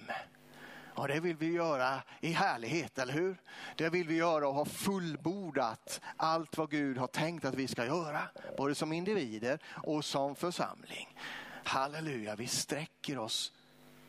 Och 0.95 1.07
det 1.07 1.19
vill 1.19 1.35
vi 1.35 1.51
göra 1.51 2.01
i 2.21 2.31
härlighet, 2.31 2.97
eller 2.97 3.13
hur? 3.13 3.37
Det 3.75 3.89
vill 3.89 4.07
vi 4.07 4.15
göra 4.15 4.47
och 4.47 4.53
ha 4.53 4.65
fullbordat 4.65 6.01
allt 6.17 6.57
vad 6.57 6.71
Gud 6.71 6.97
har 6.97 7.07
tänkt 7.07 7.45
att 7.45 7.55
vi 7.55 7.67
ska 7.67 7.85
göra. 7.85 8.21
Både 8.57 8.75
som 8.75 8.93
individer 8.93 9.59
och 9.65 10.05
som 10.05 10.35
församling. 10.35 11.17
Halleluja, 11.63 12.35
vi 12.35 12.47
sträcker 12.47 13.17
oss 13.17 13.53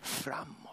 framåt. 0.01 0.64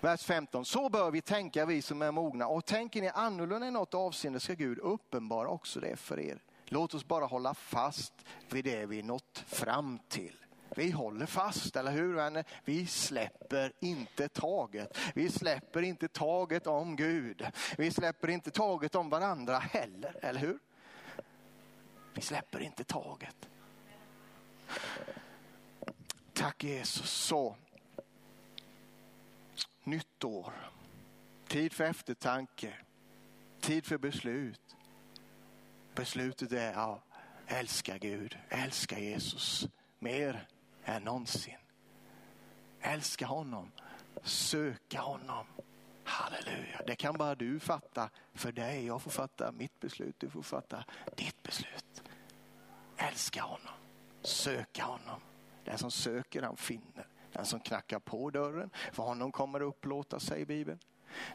Vers 0.00 0.22
15. 0.22 0.64
Så 0.64 0.88
bör 0.88 1.10
vi 1.10 1.20
tänka 1.20 1.66
vi 1.66 1.82
som 1.82 2.02
är 2.02 2.10
mogna. 2.10 2.46
Och 2.46 2.64
tänker 2.64 3.00
ni 3.00 3.08
annorlunda 3.08 3.66
i 3.66 3.70
något 3.70 3.94
avseende 3.94 4.40
ska 4.40 4.54
Gud 4.54 4.78
uppenbara 4.78 5.48
också 5.48 5.80
det 5.80 5.96
för 5.96 6.20
er. 6.20 6.42
Låt 6.64 6.94
oss 6.94 7.04
bara 7.04 7.24
hålla 7.24 7.54
fast 7.54 8.12
vid 8.50 8.64
det 8.64 8.86
vi 8.86 9.02
nått 9.02 9.44
fram 9.46 9.98
till. 10.08 10.36
Vi 10.76 10.90
håller 10.90 11.26
fast, 11.26 11.76
eller 11.76 11.90
hur 11.90 12.14
vänner? 12.14 12.44
Vi 12.64 12.86
släpper 12.86 13.72
inte 13.80 14.28
taget. 14.28 14.98
Vi 15.14 15.30
släpper 15.30 15.82
inte 15.82 16.08
taget 16.08 16.66
om 16.66 16.96
Gud. 16.96 17.46
Vi 17.78 17.90
släpper 17.90 18.28
inte 18.28 18.50
taget 18.50 18.94
om 18.94 19.10
varandra 19.10 19.58
heller, 19.58 20.16
eller 20.22 20.40
hur? 20.40 20.58
Vi 22.14 22.22
släpper 22.22 22.60
inte 22.60 22.84
taget. 22.84 23.48
Tack 26.32 26.64
Jesus. 26.64 27.10
Så. 27.10 27.56
Nytt 29.88 30.24
år. 30.24 30.52
Tid 31.46 31.72
för 31.72 31.84
eftertanke. 31.84 32.74
Tid 33.60 33.86
för 33.86 33.98
beslut. 33.98 34.76
Beslutet 35.94 36.52
är 36.52 36.72
att 36.72 37.00
älska 37.46 37.98
Gud, 37.98 38.38
älska 38.48 38.98
Jesus 38.98 39.68
mer 39.98 40.48
än 40.84 41.02
någonsin. 41.02 41.58
Älska 42.80 43.26
honom, 43.26 43.72
söka 44.22 45.00
honom. 45.00 45.46
Halleluja, 46.04 46.80
det 46.86 46.96
kan 46.96 47.18
bara 47.18 47.34
du 47.34 47.60
fatta 47.60 48.10
för 48.34 48.52
dig. 48.52 48.86
Jag 48.86 49.02
får 49.02 49.10
fatta 49.10 49.52
mitt 49.52 49.80
beslut, 49.80 50.14
du 50.18 50.30
får 50.30 50.42
fatta 50.42 50.84
ditt 51.16 51.42
beslut. 51.42 52.02
Älska 52.96 53.42
honom, 53.42 53.74
söka 54.22 54.84
honom. 54.84 55.20
Den 55.64 55.78
som 55.78 55.90
söker 55.90 56.42
han 56.42 56.56
finner. 56.56 57.06
Den 57.32 57.46
som 57.46 57.60
knackar 57.60 57.98
på 57.98 58.30
dörren, 58.30 58.70
för 58.92 59.02
honom 59.02 59.32
kommer 59.32 59.58
det 59.58 59.64
upplåta 59.64 60.20
sig 60.20 60.40
i 60.40 60.44
Bibeln. 60.44 60.78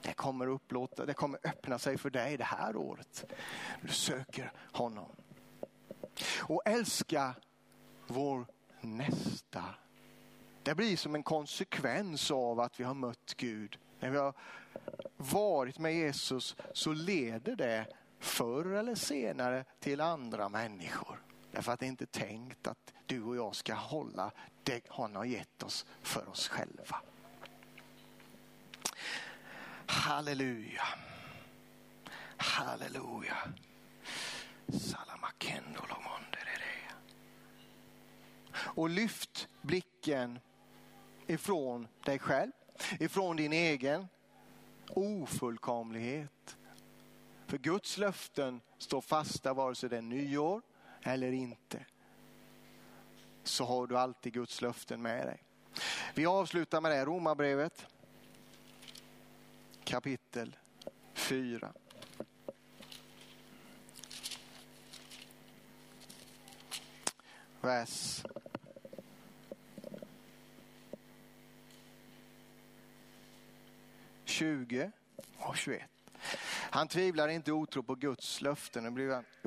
Det 0.02 0.14
kommer, 0.14 0.48
upplåta, 0.48 1.06
det 1.06 1.14
kommer 1.14 1.39
öppna 1.44 1.80
sig 1.80 1.98
för 1.98 2.10
dig 2.10 2.38
det 2.38 2.44
här 2.44 2.76
året. 2.76 3.26
Du 3.82 3.88
söker 3.88 4.52
honom. 4.72 5.16
Och 6.39 6.62
älska 6.66 7.36
vår 8.08 8.46
nästa. 8.82 9.64
Det 10.64 10.76
blir 10.76 10.98
som 10.98 11.16
en 11.16 11.24
konsekvens 11.24 12.32
av 12.32 12.60
att 12.60 12.80
vi 12.80 12.84
har 12.84 12.94
mött 12.94 13.34
Gud. 13.38 13.80
När 14.00 14.10
vi 14.10 14.18
har 14.18 14.34
varit 15.18 15.80
med 15.80 15.96
Jesus 15.96 16.56
så 16.74 16.94
leder 16.94 17.56
det 17.56 17.88
förr 18.20 18.66
eller 18.66 18.96
senare 18.96 19.66
till 19.80 20.02
andra 20.02 20.50
människor. 20.50 21.24
Därför 21.52 21.72
att 21.72 21.80
det 21.80 21.86
är 21.86 21.88
inte 21.88 22.06
tänkt 22.06 22.68
att 22.68 22.94
du 23.06 23.24
och 23.24 23.36
jag 23.36 23.56
ska 23.56 23.74
hålla 23.74 24.32
det 24.64 24.82
han 24.89 25.16
har 25.16 25.26
gett 25.26 25.64
oss 25.64 25.86
för 26.01 26.30
oss 26.30 26.47
själva. 26.47 27.01
Halleluja. 29.86 30.88
Halleluja. 32.38 33.38
Och 38.76 38.89
lyft 38.89 39.47
blicken 39.61 40.39
ifrån 41.28 41.88
dig 42.05 42.20
själv, 42.20 42.51
ifrån 42.99 43.36
din 43.36 43.53
egen 43.53 44.07
ofullkomlighet. 44.89 46.57
För 47.47 47.57
Guds 47.57 47.97
löften 47.97 48.61
står 48.78 49.01
fasta 49.01 49.53
vare 49.53 49.76
sig 49.76 49.89
det 49.89 49.97
är 49.97 50.01
nyår 50.01 50.61
eller 51.01 51.32
inte 51.32 51.86
så 53.44 53.66
har 53.66 53.88
du 53.88 53.98
alltid 53.98 54.34
Guds 54.34 54.62
löften 54.62 55.02
med 55.02 55.28
dig. 55.28 55.44
Vi 56.16 56.26
avslutar 56.26 56.82
med 56.82 56.91
det, 56.91 57.06
Romarbrevet 57.06 57.88
kapitel 59.84 60.56
4. 61.14 61.74
Vers 67.62 68.24
20 74.26 74.91
och 75.38 75.58
21. 75.58 75.93
Han 76.74 76.88
tvivlade 76.88 77.34
inte 77.34 77.51
otro 77.51 77.84
på 77.84 77.95
Guds 77.95 78.41
löften 78.41 78.97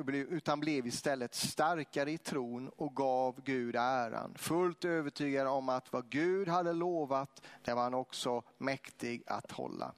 utan 0.07 0.59
blev 0.59 0.87
istället 0.87 1.35
starkare 1.35 2.11
i 2.11 2.17
tron 2.17 2.69
och 2.69 2.95
gav 2.95 3.41
Gud 3.43 3.75
äran. 3.75 4.33
Fullt 4.37 4.85
övertygad 4.85 5.47
om 5.47 5.69
att 5.69 5.93
vad 5.93 6.09
Gud 6.09 6.47
hade 6.47 6.73
lovat, 6.73 7.41
det 7.63 7.73
var 7.73 7.83
han 7.83 7.93
också 7.93 8.43
mäktig 8.57 9.23
att 9.27 9.51
hålla. 9.51 9.93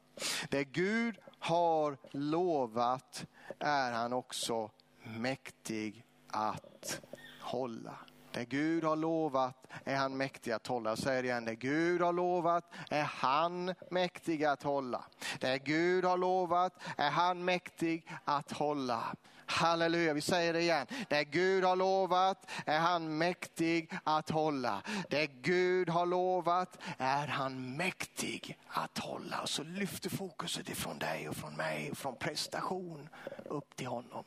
Det 0.50 0.64
Gud 0.64 1.18
har 1.40 1.98
lovat 2.12 3.26
är 3.60 3.92
han 3.92 4.14
också 4.14 4.72
mäktig 5.04 6.04
att 6.28 7.02
hålla. 7.42 7.98
Det 8.32 8.46
Gud 8.46 8.84
har 8.84 8.96
lovat 8.96 9.68
är 9.86 9.96
han 9.96 10.18
mäktig 10.18 10.52
att 10.52 10.68
hålla. 10.68 10.90
Jag 10.90 10.98
säger 10.98 11.24
det 11.24 11.28
igen, 11.28 11.46
det 11.46 11.56
Gud 11.56 12.02
har 12.02 12.14
lovat 12.14 12.74
är 12.90 13.04
han 13.04 13.74
mäktig 13.92 14.46
att 14.46 14.64
hålla. 14.64 15.06
Det 15.40 15.58
Gud 15.58 16.06
har 16.06 16.18
lovat 16.18 16.74
är 16.98 17.10
han 17.10 17.46
mäktig 17.46 18.06
att 18.26 18.52
hålla. 18.52 19.16
Halleluja, 19.46 20.14
vi 20.14 20.22
säger 20.22 20.54
det 20.54 20.62
igen. 20.62 20.88
Det 21.10 21.24
Gud 21.24 21.64
har 21.64 21.76
lovat 21.76 22.50
är 22.66 22.80
han 22.80 23.18
mäktig 23.18 23.92
att 24.04 24.30
hålla. 24.30 24.82
Det 25.10 25.28
Gud 25.28 25.90
har 25.90 26.06
lovat 26.06 26.78
är 26.98 27.28
han 27.28 27.78
mäktig 27.78 28.58
att 28.68 28.98
hålla. 28.98 29.48
Så 29.48 29.64
lyfter 29.64 30.10
fokuset 30.10 30.70
ifrån 30.70 31.00
dig 31.00 31.30
och 31.30 31.36
från 31.36 31.56
mig 31.56 31.92
och 31.92 31.98
från 31.98 32.16
prestation 32.16 33.10
upp 33.46 33.76
till 33.76 33.88
honom. 33.88 34.24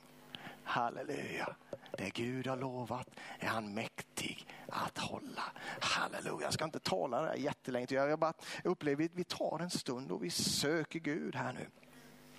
Halleluja. 0.64 1.56
Det 1.98 2.10
Gud 2.10 2.46
har 2.46 2.56
lovat 2.56 3.08
är 3.38 3.46
han 3.46 3.74
mäktig 3.74 4.46
att 4.68 4.98
hålla. 4.98 5.42
Halleluja. 5.80 6.46
Jag 6.46 6.52
ska 6.52 6.64
inte 6.64 6.78
tala 6.78 7.20
det 7.22 7.28
här 7.28 7.36
jättelänge. 7.36 7.86
Jag 7.90 8.18
bara 8.18 8.32
upplever 8.64 9.04
att 9.04 9.14
vi 9.14 9.24
tar 9.24 9.58
en 9.62 9.70
stund 9.70 10.12
och 10.12 10.24
vi 10.24 10.30
söker 10.30 10.98
Gud 10.98 11.34
här 11.34 11.52
nu. 11.52 11.66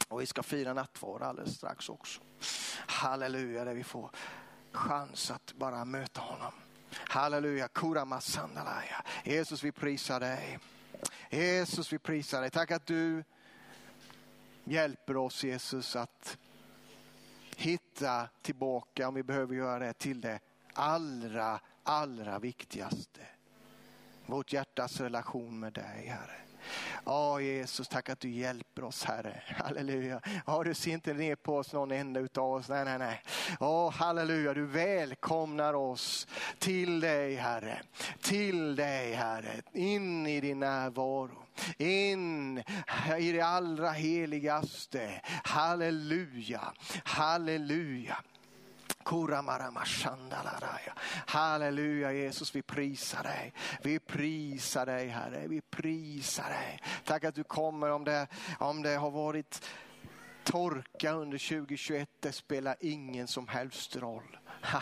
Och 0.08 0.22
vi 0.22 0.26
ska 0.26 0.44
fira 0.44 0.74
nattvard 0.74 1.22
alldeles 1.22 1.56
strax 1.56 1.90
också. 1.90 2.22
Halleluja, 2.88 3.66
där 3.66 3.74
vi 3.74 3.84
får 3.84 4.10
chans 4.72 5.32
att 5.32 5.54
bara 5.54 5.86
möta 5.86 6.22
honom. 6.22 6.54
Halleluja, 6.94 7.68
kurama 7.68 8.22
sandalaya. 8.22 9.04
Jesus 9.24 9.64
vi 9.64 9.72
prisar 9.72 10.20
dig. 10.20 10.60
Jesus 11.30 11.94
vi 11.94 12.00
prisar 12.00 12.42
dig. 12.42 12.50
Tack 12.50 12.72
att 12.72 12.86
du 12.86 13.24
hjälper 14.64 15.18
oss 15.18 15.44
Jesus 15.44 15.96
att 15.96 16.38
hitta 17.62 18.30
tillbaka, 18.42 19.08
om 19.08 19.14
vi 19.14 19.24
behöver 19.24 19.56
göra 19.56 19.80
det, 19.80 19.94
till 19.94 20.22
det 20.22 20.40
allra, 20.74 21.60
allra 21.84 22.40
viktigaste. 22.40 23.22
Vårt 24.26 24.54
hjärtas 24.54 25.02
relation 25.02 25.60
med 25.60 25.74
dig, 25.74 26.06
Herre. 26.08 26.53
Ja 27.06 27.42
Jesus, 27.42 27.88
tack 27.88 28.10
att 28.10 28.20
du 28.20 28.30
hjälper 28.30 28.84
oss 28.84 29.04
Herre. 29.04 29.42
Halleluja. 29.48 30.22
Ja, 30.48 30.64
du 30.64 30.74
ser 30.74 30.92
inte 30.92 31.14
ner 31.14 31.36
på 31.36 31.58
oss 31.58 31.74
någon 31.74 31.92
enda 31.92 32.20
utav 32.20 32.54
oss. 32.54 32.70
Nej, 32.70 32.86
nej, 32.86 33.00
nej. 33.00 33.22
Ja, 33.60 33.90
halleluja, 33.90 34.54
du 34.54 34.66
välkomnar 34.66 35.74
oss 35.74 36.28
till 36.60 37.00
dig 37.00 37.36
Herre. 37.36 37.82
Till 38.22 38.76
dig 38.76 39.14
Herre. 39.14 39.62
In 39.74 40.28
i 40.28 40.42
din 40.42 40.60
närvaro. 40.60 41.44
In 41.78 42.64
i 43.20 43.32
det 43.32 43.42
allra 43.42 43.92
heligaste. 43.92 45.22
Halleluja, 45.44 46.74
halleluja. 47.04 48.18
Halleluja 51.28 52.12
Jesus, 52.12 52.56
vi 52.56 52.62
prisar 52.62 53.24
dig. 53.24 53.54
Vi 53.84 54.00
prisar 54.00 54.86
dig 54.86 55.08
Herre, 55.08 55.48
vi 55.48 55.62
prisar 55.62 56.50
dig. 56.50 56.80
Tack 57.04 57.24
att 57.24 57.36
du 57.36 57.44
kommer 57.44 57.92
om 57.92 58.04
det, 58.04 58.28
om 58.60 58.82
det 58.82 58.96
har 58.96 59.12
varit 59.12 59.66
torka 60.44 61.12
under 61.12 61.38
2021, 61.38 62.10
det 62.20 62.32
spelar 62.32 62.76
ingen 62.80 63.28
som 63.28 63.48
helst 63.48 63.96
roll. 63.96 64.38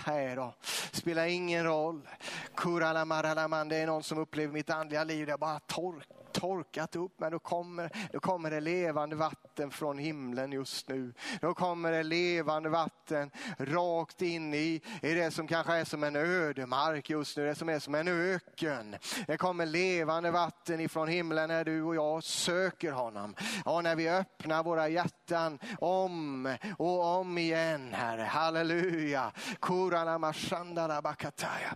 Nej 0.08 0.36
då, 0.36 0.56
spelar 0.92 1.26
ingen 1.26 1.64
roll. 1.64 2.10
Det 2.56 3.78
är 3.78 3.86
någon 3.86 4.04
som 4.04 4.18
upplever 4.18 4.54
mitt 4.54 4.70
andliga 4.70 5.04
liv, 5.04 5.26
det 5.26 5.34
är 5.34 5.38
bara 5.38 5.60
torka 5.60 6.21
torkat 6.34 6.96
upp, 6.96 7.12
men 7.18 7.32
då 7.32 7.40
kommer, 7.40 7.90
då 8.12 8.20
kommer 8.20 8.52
det 8.52 8.60
levande 8.60 9.16
vatten 9.16 9.72
från 9.72 9.98
himlen 9.98 10.52
just 10.52 10.90
nu. 10.90 11.14
Då 11.42 11.54
kommer 11.54 11.92
det 11.92 12.04
levande 12.04 12.70
vatten 12.70 13.32
rakt 13.58 14.22
in 14.22 14.54
i, 14.54 14.82
i 15.02 15.14
det 15.14 15.32
som 15.32 15.48
kanske 15.48 15.74
är 15.74 15.86
som 15.86 16.04
en 16.04 16.16
ödemark 16.16 17.10
just 17.10 17.38
nu, 17.38 17.46
det 17.46 17.56
som 17.56 17.70
är 17.70 17.80
som 17.80 17.96
en 17.96 18.08
öken. 18.08 18.96
Det 19.28 19.38
kommer 19.38 19.66
levande 19.66 20.32
vatten 20.32 20.80
ifrån 20.80 21.08
himlen 21.08 21.48
när 21.50 21.66
du 21.66 21.82
och 21.84 21.96
jag 21.96 22.24
söker 22.24 22.92
honom. 22.92 23.36
Och 23.66 23.84
när 23.84 23.96
vi 23.96 24.10
öppnar 24.10 24.64
våra 24.64 24.90
hjärtan 24.90 25.60
om 25.80 26.56
och 26.78 27.06
om 27.06 27.38
igen, 27.38 27.94
Herre. 27.94 28.22
Halleluja. 28.22 29.32
Kurana 29.60 30.18
mashandala 30.18 31.02
bakataya. 31.02 31.76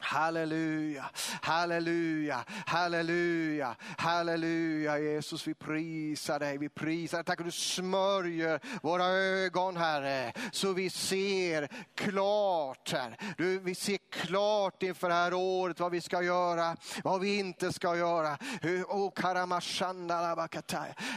Halleluja, 0.00 1.04
halleluja, 1.42 2.44
halleluja, 2.66 3.76
halleluja. 3.98 4.98
Jesus, 4.98 5.46
vi 5.46 5.54
prisar 5.54 6.38
dig, 6.38 6.58
vi 6.58 6.68
prisar 6.68 7.18
dig. 7.18 7.24
Tack 7.24 7.40
att 7.40 7.46
du 7.46 7.52
smörjer 7.52 8.60
våra 8.82 9.04
ögon, 9.04 9.76
Herre, 9.76 10.32
så 10.52 10.72
vi 10.72 10.90
ser 10.90 11.68
klart, 11.94 12.92
Herre. 12.92 13.16
Du, 13.36 13.58
vi 13.58 13.74
ser 13.74 13.98
klart 14.10 14.82
inför 14.82 15.08
det 15.08 15.14
här 15.14 15.34
året 15.34 15.80
vad 15.80 15.92
vi 15.92 16.00
ska 16.00 16.22
göra, 16.22 16.76
vad 17.04 17.20
vi 17.20 17.38
inte 17.38 17.72
ska 17.72 17.96
göra. 17.96 18.38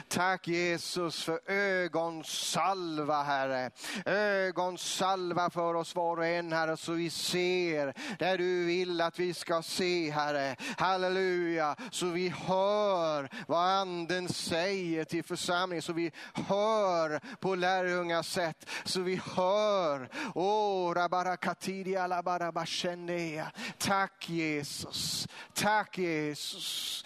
Tack 0.08 0.48
Jesus 0.48 1.24
för 1.24 1.52
ögonsalva, 1.52 3.24
Herre. 3.24 3.72
Ögonsalva 4.06 5.50
för 5.50 5.74
oss 5.74 5.96
var 5.96 6.18
och 6.18 6.26
en, 6.26 6.54
Herre, 6.54 6.78
så 6.78 6.92
vi 6.92 7.10
ser 7.10 7.94
där 8.20 8.38
du 8.38 8.65
vill 8.66 9.02
att 9.02 9.20
vi 9.20 9.34
ska 9.34 9.62
se, 9.62 10.12
Herre. 10.12 10.56
Halleluja, 10.78 11.76
så 11.92 12.06
vi 12.06 12.30
hör 12.30 13.30
vad 13.48 13.70
anden 13.70 14.30
säger 14.30 15.04
till 15.04 15.24
församlingen, 15.24 15.82
så 15.82 15.94
vi 15.94 16.12
hör 16.34 17.36
på 17.40 17.56
lärjungars 17.56 18.34
sätt, 18.34 18.70
så 18.84 19.02
vi 19.02 19.22
hör. 19.36 20.10
Oh, 20.36 20.94
Tack 23.78 24.30
Jesus, 24.30 25.28
tack 25.54 25.98
Jesus. 25.98 27.06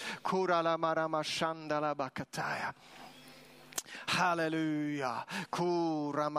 Halleluja. 3.93 5.23
Kura 5.51 6.29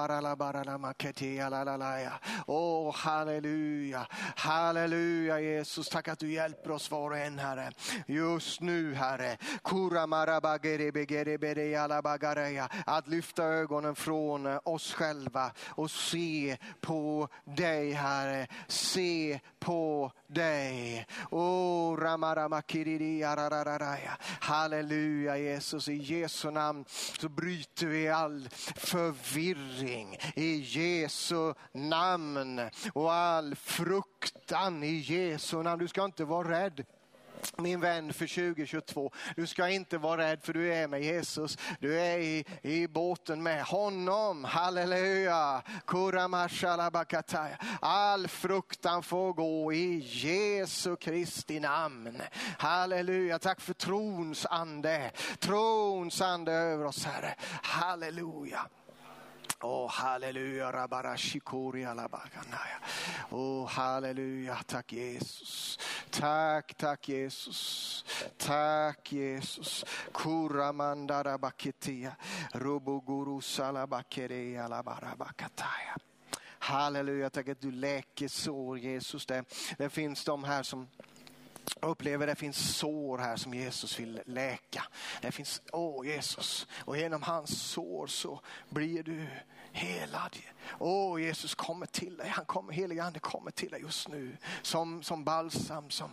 Oh, 2.46 2.94
halleluja. 2.94 4.06
Halleluja 4.36 5.40
Jesus, 5.40 5.88
tack 5.88 6.08
att 6.08 6.18
du 6.18 6.32
hjälper 6.32 6.70
oss 6.70 6.90
var 6.90 7.10
och 7.10 7.18
en 7.18 7.38
Herre. 7.38 7.72
Just 8.06 8.60
nu 8.60 8.94
Herre. 8.94 9.36
Kura 9.64 10.06
att 12.86 13.08
lyfta 13.08 13.44
ögonen 13.44 13.94
från 13.94 14.46
oss 14.64 14.94
själva 14.94 15.52
och 15.68 15.90
se 15.90 16.56
på 16.80 17.28
dig 17.44 17.92
Herre. 17.92 18.46
Se 18.68 19.40
på 19.58 20.12
dig. 20.26 21.06
Oh, 21.30 21.98
Halleluja 24.40 25.36
Jesus, 25.36 25.88
i 25.88 25.94
Jesu 25.94 26.50
namn 26.50 26.84
så 27.20 27.28
bryter 27.40 27.86
vi 27.86 28.08
all 28.08 28.48
förvirring 28.76 30.16
i 30.34 30.56
Jesu 30.56 31.54
namn 31.72 32.60
och 32.92 33.12
all 33.12 33.54
fruktan 33.54 34.82
i 34.82 34.94
Jesu 34.94 35.62
namn. 35.62 35.82
Du 35.82 35.88
ska 35.88 36.04
inte 36.04 36.24
vara 36.24 36.50
rädd 36.50 36.84
min 37.56 37.80
vän 37.80 38.12
för 38.12 38.26
2022. 38.26 39.12
Du 39.36 39.46
ska 39.46 39.68
inte 39.68 39.98
vara 39.98 40.22
rädd 40.22 40.42
för 40.42 40.52
du 40.52 40.74
är 40.74 40.88
med 40.88 41.02
Jesus. 41.02 41.58
Du 41.80 42.00
är 42.00 42.18
i, 42.18 42.44
i 42.62 42.88
båten 42.88 43.42
med 43.42 43.62
honom. 43.64 44.44
Halleluja. 44.44 45.62
All 47.80 48.28
fruktan 48.28 49.02
får 49.02 49.32
gå 49.32 49.72
i 49.72 49.98
Jesu 49.98 50.96
Kristi 50.96 51.60
namn. 51.60 52.22
Halleluja. 52.58 53.38
Tack 53.38 53.60
för 53.60 53.74
trons 53.74 54.46
ande. 54.46 55.10
Trons 55.38 56.20
ande 56.20 56.52
över 56.52 56.84
oss 56.84 57.04
Herre. 57.04 57.34
Halleluja. 57.62 58.66
Oh, 59.62 59.86
halleluja, 59.88 60.72
rabarashikori 60.72 61.84
alabakanaya. 61.84 62.80
Åh, 63.32 63.62
oh, 63.62 63.66
halleluja, 63.66 64.56
tack 64.66 64.92
Jesus. 64.92 65.78
Tack, 66.10 66.74
tack 66.78 67.08
Jesus. 67.08 68.04
Tack 68.38 69.12
Jesus. 69.12 69.84
Kuramandara 70.12 71.38
baketia. 71.38 72.16
Roboguru 72.54 73.40
salabakereya 73.42 74.68
labarabakataya. 74.68 75.96
Halleluja, 76.58 77.30
tack 77.30 77.48
att 77.48 77.60
du 77.60 77.70
läker 77.70 78.28
sår 78.28 78.78
Jesus. 78.78 79.26
Det, 79.26 79.44
det 79.78 79.90
finns 79.90 80.24
de 80.24 80.44
här 80.44 80.62
som 80.62 80.88
jag 81.80 81.90
upplever 81.90 82.26
det 82.26 82.34
finns 82.34 82.76
sår 82.76 83.18
här 83.18 83.36
som 83.36 83.54
Jesus 83.54 84.00
vill 84.00 84.20
läka. 84.26 84.84
Det 85.20 85.32
finns, 85.32 85.62
åh 85.72 86.06
Jesus, 86.06 86.66
och 86.72 86.96
genom 86.96 87.22
hans 87.22 87.62
sår 87.62 88.06
så 88.06 88.40
blir 88.68 89.02
du 89.02 89.26
helad. 89.72 90.36
Åh 90.78 91.22
Jesus 91.22 91.54
kommer 91.54 91.86
till 91.86 92.16
dig, 92.16 92.28
han 92.28 92.44
kommer, 92.44 92.72
helige 92.72 93.04
ande 93.04 93.18
kommer 93.18 93.50
till 93.50 93.70
dig 93.70 93.80
just 93.80 94.08
nu 94.08 94.36
som, 94.62 95.02
som 95.02 95.24
balsam, 95.24 95.90
som 95.90 96.10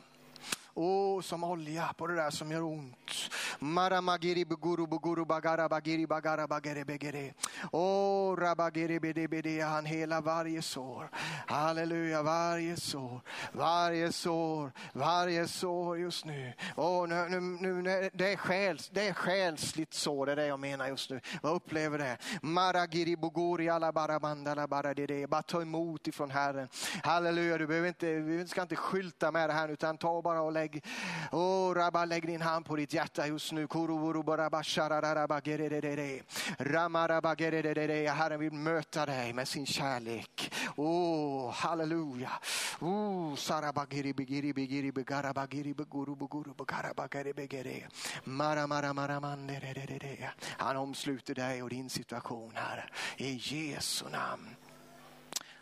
Åh, 0.80 1.22
som 1.22 1.44
olja 1.44 1.94
på 1.98 2.08
det 2.08 2.16
där 2.16 2.30
som 2.30 2.52
gör 2.52 2.64
ont. 2.64 3.30
Maramagiri 3.60 4.46
buguru 4.46 4.88
buguru 4.88 5.26
bagara 5.26 5.70
bagiri 5.70 6.08
bagara 6.08 6.48
bagere 6.48 6.86
begere. 6.86 7.34
Åh, 7.72 8.38
rabagiri 8.38 9.00
bede 9.00 9.28
bede. 9.28 9.64
Han 9.64 9.86
hela 9.86 10.22
varje 10.22 10.62
sår. 10.62 11.10
Halleluja, 11.48 12.22
varje 12.22 12.76
sår. 12.76 13.22
Varje 13.52 14.12
sår, 14.12 14.72
varje 14.94 15.48
sår 15.48 15.98
just 15.98 16.26
nu. 16.26 16.54
Åh, 16.76 17.08
nu, 17.08 17.30
nu, 17.30 17.82
nu, 17.82 18.10
det, 18.14 18.34
är 18.34 18.38
själs, 18.38 18.90
det 18.90 19.08
är 19.08 19.14
själsligt 19.14 19.94
sår, 19.94 20.26
det 20.26 20.32
är 20.32 20.36
det 20.36 20.48
jag 20.48 20.60
menar 20.60 20.88
just 20.88 21.10
nu. 21.10 21.20
Jag 21.44 21.56
upplever 21.56 21.98
det. 21.98 22.18
Maragiri 22.42 23.16
buguri 23.16 23.70
alla 23.70 23.92
barabandala 23.92 24.68
bara 24.68 24.94
det, 24.94 25.08
det. 25.08 25.28
Bara 25.28 25.42
ta 25.42 25.62
emot 25.62 26.08
ifrån 26.08 26.32
Herren. 26.32 26.70
Halleluja, 27.04 27.58
du 27.58 27.68
behöver 27.68 27.88
inte, 27.88 28.14
vi 28.14 28.48
ska 28.48 28.62
inte 28.62 28.76
skylta 28.76 29.32
med 29.32 29.50
det 29.50 29.54
här 29.54 29.70
utan 29.70 29.98
ta 29.98 30.22
bara 30.22 30.42
och 30.42 30.52
lägg 30.52 30.67
lägg, 30.68 30.84
oh, 31.32 31.74
rabba, 31.74 32.06
lägg 32.06 32.28
din 32.28 32.42
hand 32.42 32.66
på 32.66 32.76
ditt 32.76 32.94
hjärta 32.94 33.28
just 33.28 33.52
nu. 33.52 33.68
Herren 38.14 38.40
vill 38.40 38.52
möta 38.52 39.06
dig 39.06 39.34
med 39.34 39.48
sin 39.48 39.66
kärlek. 39.66 40.54
Oh, 40.76 41.52
halleluja. 41.52 42.32
Oh, 42.80 43.36
Han 50.58 50.78
omsluter 50.78 51.36
dig 51.36 51.64
och 51.64 51.70
din 51.70 51.90
situation 51.90 52.52
här 52.56 52.92
i 53.18 53.40
Jesu 53.44 54.10
namn. 54.10 54.56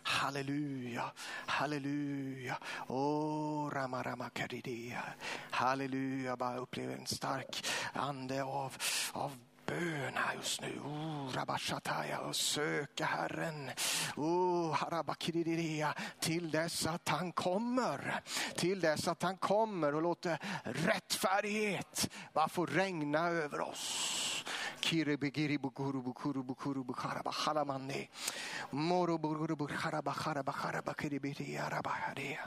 Halleluja, 0.08 1.12
halleluja. 1.46 2.58
Oh, 2.88 3.70
rama, 3.70 4.04
rama, 4.04 4.30
karidia. 4.30 5.04
Halleluja, 5.52 6.36
bara 6.38 6.58
upplever 6.58 6.96
en 6.96 7.06
stark 7.06 7.66
ande 7.94 8.44
av, 8.44 8.74
av 9.14 9.32
bön 9.66 10.14
här 10.16 10.36
just 10.36 10.62
nu. 10.62 10.80
Oh, 10.86 11.34
rabashataya 11.34 12.20
och 12.20 12.36
söka 12.36 13.06
Herren. 13.06 13.72
Oh, 14.16 14.74
harabakiridia 14.74 15.94
till 16.20 16.52
dess 16.52 16.86
att 16.86 17.10
han 17.10 17.32
kommer. 17.32 18.22
Till 18.56 18.80
dess 18.80 19.08
att 19.08 19.24
han 19.24 19.38
kommer 19.38 19.96
och 19.96 20.02
låter 20.02 20.40
rättfärdighet 20.64 22.10
bara 22.34 22.50
få 22.50 22.66
regna 22.66 23.28
över 23.28 23.62
oss. 23.62 24.46
kire 24.86 25.18
be 25.18 25.30
geri 25.32 25.58
bu 25.58 25.72
kuru 25.74 26.00
bu 26.06 26.14
kuru 26.14 26.44
bu 26.48 26.54
kuru 26.54 26.84
bu 26.88 26.94
kara 26.94 27.10
haraba 27.26 27.32
haramanne. 27.32 28.08
Moro 28.72 29.18
bu 29.18 29.34
kuru 29.34 29.56
bu 29.58 29.66
haraba 29.68 30.12
haraba 30.14 30.52
haraba 30.52 30.94
kiri 30.94 31.18
biri 31.20 31.58
haraba 31.58 31.90
haraya. 31.90 32.46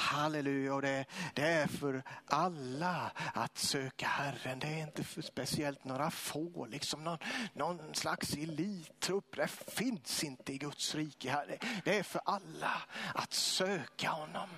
Halleluja, 0.00 0.74
och 0.74 0.82
det, 0.82 1.04
det, 1.34 1.42
är 1.42 1.66
för 1.66 2.02
alla 2.26 3.10
att 3.34 3.58
söka 3.58 4.06
Herren. 4.06 4.58
Det 4.58 4.66
är 4.66 4.82
inte 4.82 5.04
för 5.04 5.22
speciellt 5.22 5.84
några 5.84 6.10
få, 6.10 6.66
liksom 6.66 7.04
någon, 7.04 7.18
någon 7.52 7.94
slags 7.94 8.34
elittrupp. 8.34 9.36
Det 9.36 9.48
finns 9.48 10.24
inte 10.24 10.52
i 10.52 10.58
Guds 10.58 10.94
rike. 10.94 11.30
Här. 11.30 11.58
Det 11.84 11.98
är 11.98 12.02
för 12.02 12.20
alla 12.24 12.82
att 13.14 13.32
söka 13.32 14.10
honom. 14.10 14.48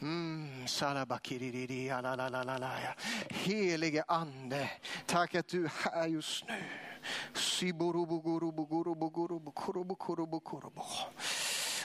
Mm, 0.00 0.66
Helige 3.28 4.04
ande, 4.08 4.70
tack 5.06 5.34
att 5.34 5.48
du 5.48 5.64
är 5.64 5.72
här 5.84 6.06
just 6.06 6.48
nu. 6.48 6.64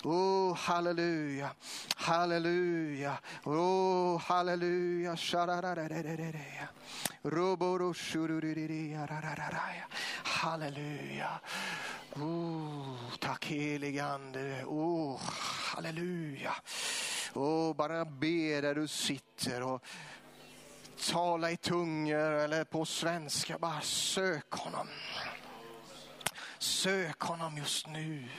Oh, 0.05 0.53
halleluja, 0.55 1.49
halleluja, 1.95 3.17
oh, 3.45 4.21
halleluja. 4.21 5.15
Halleluja. 10.23 11.39
Oh, 12.15 12.95
tack 13.19 13.45
helige 13.45 14.03
ande. 14.03 14.65
Oh, 14.65 15.21
halleluja. 15.73 16.55
Oh, 17.33 17.75
bara 17.75 18.05
be 18.05 18.61
där 18.61 18.75
du 18.75 18.87
sitter 18.87 19.63
och 19.63 19.83
tala 21.11 21.51
i 21.51 21.57
tungor 21.57 22.31
eller 22.31 22.63
på 22.63 22.85
svenska. 22.85 23.57
Bara 23.57 23.81
sök 23.81 24.51
honom. 24.51 24.87
Sök 26.59 27.21
honom 27.21 27.57
just 27.57 27.87
nu. 27.87 28.29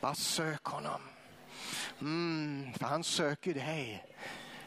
Bara 0.00 0.14
sök 0.14 0.64
honom. 0.64 1.00
Mm, 2.00 2.72
för 2.72 2.86
han 2.86 3.04
söker 3.04 3.54
dig. 3.54 4.04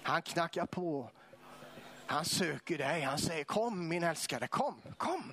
Han 0.03 0.21
knackar 0.21 0.65
på. 0.65 1.09
Han 2.05 2.25
söker 2.25 2.77
dig. 2.77 3.01
Han 3.01 3.17
säger 3.17 3.43
kom 3.43 3.87
min 3.87 4.03
älskade, 4.03 4.47
kom, 4.47 4.81
kom, 4.97 5.31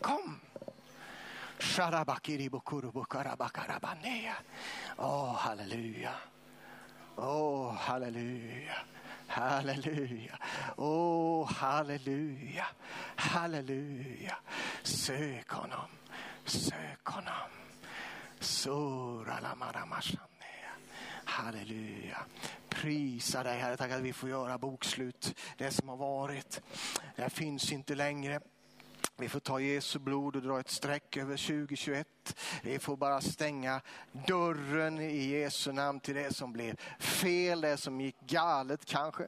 kom. 0.00 0.40
Åh, 4.98 5.34
halleluja. 5.34 6.14
Åh, 7.16 7.74
halleluja. 7.74 8.76
Halleluja. 9.32 10.38
Åh, 10.76 11.52
halleluja. 11.52 12.66
Halleluja. 13.16 14.36
Sök 14.82 15.50
honom. 15.50 15.86
Sök 16.44 17.06
honom. 17.08 17.50
Halleluja. 21.24 22.18
Prisa 22.68 23.42
dig 23.42 23.58
Herre, 23.58 23.76
tack 23.76 23.90
att 23.90 24.00
vi 24.00 24.12
får 24.12 24.28
göra 24.28 24.58
bokslut. 24.58 25.38
Det 25.56 25.70
som 25.70 25.88
har 25.88 25.96
varit, 25.96 26.62
det 27.16 27.30
finns 27.30 27.72
inte 27.72 27.94
längre. 27.94 28.40
Vi 29.16 29.28
får 29.28 29.40
ta 29.40 29.60
Jesu 29.60 29.98
blod 29.98 30.36
och 30.36 30.42
dra 30.42 30.60
ett 30.60 30.70
streck 30.70 31.16
över 31.16 31.36
2021. 31.36 32.06
Vi 32.62 32.78
får 32.78 32.96
bara 32.96 33.20
stänga 33.20 33.80
dörren 34.26 35.00
i 35.00 35.24
Jesu 35.24 35.72
namn 35.72 36.00
till 36.00 36.14
det 36.14 36.34
som 36.34 36.52
blev 36.52 36.76
fel, 36.98 37.60
det 37.60 37.76
som 37.76 38.00
gick 38.00 38.20
galet 38.20 38.84
kanske. 38.84 39.26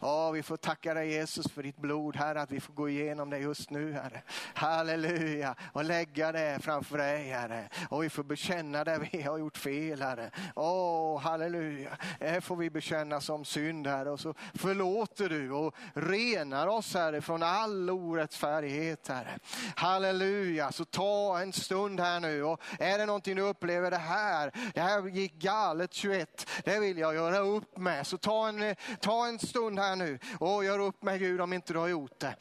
Ja, 0.00 0.30
vi 0.30 0.42
får 0.42 0.56
tacka 0.56 0.94
dig 0.94 1.10
Jesus 1.10 1.52
för 1.52 1.62
ditt 1.62 1.76
blod 1.76 2.16
här, 2.16 2.34
att 2.34 2.50
vi 2.50 2.60
får 2.60 2.72
gå 2.72 2.88
igenom 2.88 3.30
det 3.30 3.38
just 3.38 3.70
nu 3.70 3.92
Herre. 3.92 4.22
Halleluja, 4.54 5.54
och 5.72 5.84
lägga 5.84 6.32
det 6.32 6.58
framför 6.62 6.98
dig 6.98 7.28
Herre. 7.28 7.68
Och 7.90 8.04
vi 8.04 8.10
får 8.10 8.24
bekänna 8.24 8.84
det 8.84 9.08
vi 9.12 9.22
har 9.22 9.38
gjort 9.38 9.56
fel 9.56 10.02
Herre. 10.02 10.30
Åh, 10.54 11.20
halleluja. 11.20 11.96
Det 12.18 12.40
får 12.40 12.56
vi 12.56 12.70
bekänna 12.70 13.20
som 13.20 13.44
synd 13.44 13.86
Herre 13.86 14.10
och 14.10 14.20
så 14.20 14.34
förlåter 14.54 15.28
du 15.28 15.50
och 15.50 15.74
renar 15.94 16.66
oss 16.66 16.94
Herre 16.94 17.20
från 17.20 17.42
all 17.42 17.90
orättfärdighet 17.90 19.08
Herre. 19.08 19.38
Halleluja, 19.76 20.72
så 20.72 20.84
ta 20.84 21.40
en 21.40 21.52
stund 21.52 22.00
här 22.00 22.20
nu 22.20 22.35
och 22.42 22.60
är 22.78 22.98
det 22.98 23.06
någonting 23.06 23.36
du 23.36 23.42
upplever 23.42 23.90
det 23.90 23.96
här, 23.96 24.52
det 24.74 24.80
här 24.80 25.08
gick 25.08 25.34
galet 25.34 25.94
21, 25.94 26.50
det 26.64 26.80
vill 26.80 26.98
jag 26.98 27.14
göra 27.14 27.38
upp 27.38 27.78
med. 27.78 28.06
Så 28.06 28.18
ta 28.18 28.48
en, 28.48 28.76
ta 29.00 29.26
en 29.26 29.38
stund 29.38 29.78
här 29.78 29.96
nu 29.96 30.18
och 30.40 30.64
gör 30.64 30.78
upp 30.78 31.02
med 31.02 31.18
Gud 31.18 31.40
om 31.40 31.52
inte 31.52 31.72
du 31.72 31.78
har 31.78 31.88
gjort 31.88 32.18
det. 32.18 32.34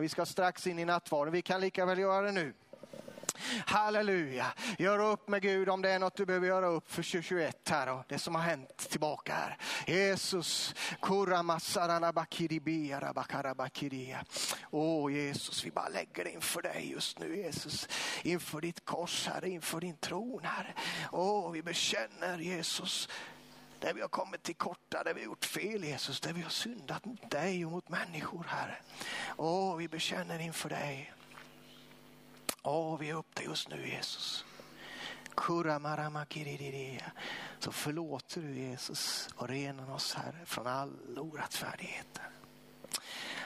Vi 0.00 0.08
ska 0.08 0.26
strax 0.26 0.66
in 0.66 0.78
i 0.78 0.84
nattvarden, 0.84 1.32
vi 1.32 1.42
kan 1.42 1.60
lika 1.60 1.86
väl 1.86 1.98
göra 1.98 2.26
det 2.26 2.32
nu. 2.32 2.54
Halleluja. 3.66 4.46
Gör 4.78 4.98
upp 4.98 5.28
med 5.28 5.42
Gud 5.42 5.68
om 5.68 5.82
det 5.82 5.90
är 5.90 5.98
något 5.98 6.16
du 6.16 6.26
behöver 6.26 6.46
göra 6.46 6.66
upp 6.66 6.90
för 6.90 7.02
2021 7.02 7.68
här 7.68 7.92
och 7.92 8.04
det 8.08 8.18
som 8.18 8.34
har 8.34 8.42
hänt 8.42 8.76
tillbaka 8.90 9.34
här. 9.34 9.58
Jesus. 9.86 10.74
Åh 14.70 15.12
Jesus, 15.12 15.64
vi 15.64 15.70
bara 15.70 15.88
lägger 15.88 16.24
det 16.24 16.30
inför 16.30 16.62
dig 16.62 16.90
just 16.90 17.18
nu 17.18 17.36
Jesus. 17.36 17.88
Inför 18.22 18.60
ditt 18.60 18.84
kors 18.84 19.28
här, 19.28 19.44
inför 19.44 19.80
din 19.80 19.96
tron 19.96 20.40
här. 20.44 20.74
Åh, 21.12 21.50
vi 21.50 21.62
bekänner 21.62 22.38
Jesus 22.38 23.08
där 23.80 23.94
vi 23.94 24.00
har 24.00 24.08
kommit 24.08 24.42
till 24.42 24.54
korta, 24.54 25.02
där 25.04 25.14
vi 25.14 25.20
har 25.20 25.24
gjort 25.24 25.44
fel 25.44 25.84
Jesus, 25.84 26.20
där 26.20 26.32
vi 26.32 26.42
har 26.42 26.50
syndat 26.50 27.04
mot 27.04 27.30
dig 27.30 27.66
och 27.66 27.72
mot 27.72 27.88
människor 27.88 28.44
Herre. 28.48 28.76
Åh, 29.36 29.76
vi 29.76 29.88
bekänner 29.88 30.38
inför 30.38 30.68
dig. 30.68 31.12
Åh, 32.68 32.98
vi 32.98 33.10
är 33.10 33.14
upp 33.14 33.34
dig 33.34 33.44
just 33.44 33.68
nu 33.68 33.88
Jesus. 33.88 34.44
Så 37.58 37.72
förlåter 37.72 38.40
du 38.40 38.58
Jesus 38.58 39.28
och 39.36 39.48
renar 39.48 39.94
oss 39.94 40.14
Herre 40.14 40.46
från 40.46 40.66
all 40.66 41.18
orättfärdighet. 41.18 42.20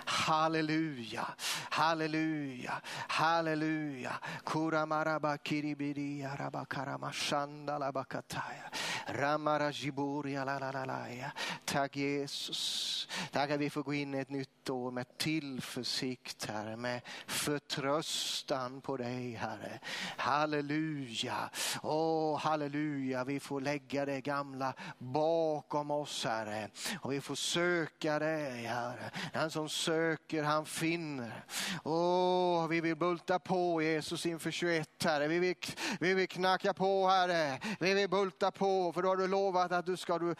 Halleluja, 0.04 1.26
halleluja, 1.70 2.82
halleluja. 3.08 4.12
Kuramaraba 4.44 5.38
kiribiri 5.38 6.24
araba 6.24 6.64
karamashanda 6.64 7.78
labakataya. 7.78 8.70
Ramara 9.06 9.70
jiburia 9.70 10.44
la. 10.44 11.32
Tack 11.64 11.96
Jesus. 11.96 13.08
Tack 13.32 13.50
att 13.50 13.60
vi 13.60 13.70
får 13.70 13.82
gå 13.82 13.94
in 13.94 14.14
i 14.14 14.18
ett 14.18 14.30
nytt 14.30 14.59
år 14.70 14.90
med 14.90 15.18
tillförsikt 15.18 16.44
Herre, 16.44 16.76
med 16.76 17.00
förtröstan 17.26 18.80
på 18.80 18.96
dig 18.96 19.32
Herre. 19.32 19.80
Halleluja, 20.16 21.50
åh 21.82 22.38
halleluja. 22.38 23.24
Vi 23.24 23.40
får 23.40 23.60
lägga 23.60 24.04
det 24.04 24.20
gamla 24.20 24.74
bakom 24.98 25.90
oss 25.90 26.24
Herre 26.24 26.68
och 27.00 27.12
vi 27.12 27.20
får 27.20 27.34
söka 27.34 28.18
dig 28.18 28.62
Herre. 28.62 29.10
Den 29.32 29.50
som 29.50 29.68
söker 29.68 30.42
han 30.42 30.66
finner. 30.66 31.44
Åh, 31.84 32.68
vi 32.68 32.80
vill 32.80 32.96
bulta 32.96 33.38
på 33.38 33.82
Jesus 33.82 34.26
inför 34.26 34.50
21 34.50 35.02
Herre. 35.04 35.28
Vi 35.28 35.38
vill, 35.38 35.56
vi 36.00 36.14
vill 36.14 36.28
knacka 36.28 36.74
på 36.74 37.08
Herre. 37.08 37.60
Vi 37.80 37.94
vill 37.94 38.10
bulta 38.10 38.50
på 38.50 38.92
för 38.92 39.02
då 39.02 39.08
har 39.08 39.16
du 39.16 39.26
lovat 39.26 39.72
att 39.72 39.86
du 39.86 39.96
ska 39.96 40.18
du 40.18 40.34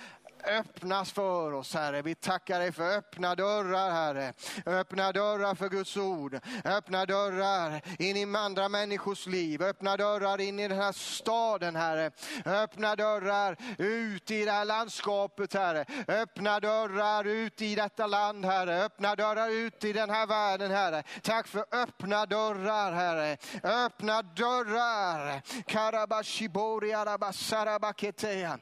öppnas 0.45 1.13
för 1.13 1.53
oss 1.53 1.75
Herre. 1.75 2.03
Vi 2.03 2.15
tackar 2.15 2.59
dig 2.59 2.73
för 2.73 2.97
öppna 2.97 3.35
dörrar 3.35 3.91
Herre. 3.91 4.33
Öppna 4.67 5.13
dörrar 5.13 5.55
för 5.55 5.69
Guds 5.69 5.97
ord. 5.97 6.41
Öppna 6.65 7.07
dörrar 7.07 7.83
in 7.99 8.17
i 8.17 8.37
andra 8.37 8.69
människors 8.69 9.27
liv. 9.27 9.63
Öppna 9.63 9.97
dörrar 9.97 10.41
in 10.41 10.59
i 10.59 10.69
den 10.69 10.79
här 10.79 10.93
staden 10.93 11.77
Herre. 11.77 12.11
Öppna 12.45 12.97
dörrar 12.97 13.57
ut 13.79 14.31
i 14.31 14.45
det 14.45 14.53
här 14.53 14.65
landskapet 14.65 15.55
Herre. 15.55 15.85
Öppna 16.09 16.61
dörrar 16.61 17.25
ut 17.25 17.63
i 17.63 17.75
detta 17.75 18.07
land 18.07 18.45
Herre. 18.45 18.85
Öppna 18.85 19.17
dörrar 19.17 19.49
ut 19.49 19.85
i 19.85 19.93
den 19.93 20.11
här 20.11 20.27
världen 20.27 20.71
Herre. 20.71 21.03
Tack 21.23 21.47
för 21.47 21.65
öppna 21.73 22.27
dörrar 22.27 22.93
Herre. 22.93 23.37
Öppna 23.63 24.23
dörrar. 24.23 25.43
Karabashibori 25.67 26.93
arabasarabaketea. 26.93 28.59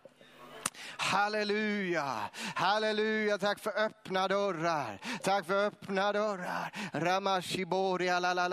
Halleluja, 0.96 2.30
halleluja, 2.54 3.38
tack 3.38 3.58
för 3.58 3.78
öppna 3.78 4.28
dörrar. 4.28 4.98
Tack 5.22 5.46
för 5.46 5.66
öppna 5.66 6.12
dörrar. 6.12 6.72
Ramashibori 6.92 8.06
la 8.06 8.34
la 8.34 8.48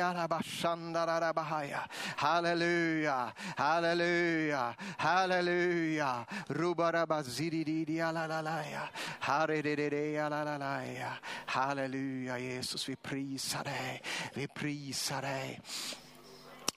alabashandararabahaya. 0.00 1.80
Halleluja, 2.16 3.32
halleluja, 3.56 4.74
halleluja. 4.98 6.24
Rubarabaziriri 6.48 8.00
alalalaya, 8.02 8.88
harerere 9.20 10.22
alalalaya. 10.22 11.12
Halleluja 11.46 12.38
Jesus, 12.38 12.88
vi 12.88 12.96
prisar 12.96 13.64
dig. 13.64 14.02
Vi 14.34 14.48
prisar 14.48 15.22
dig. 15.22 15.60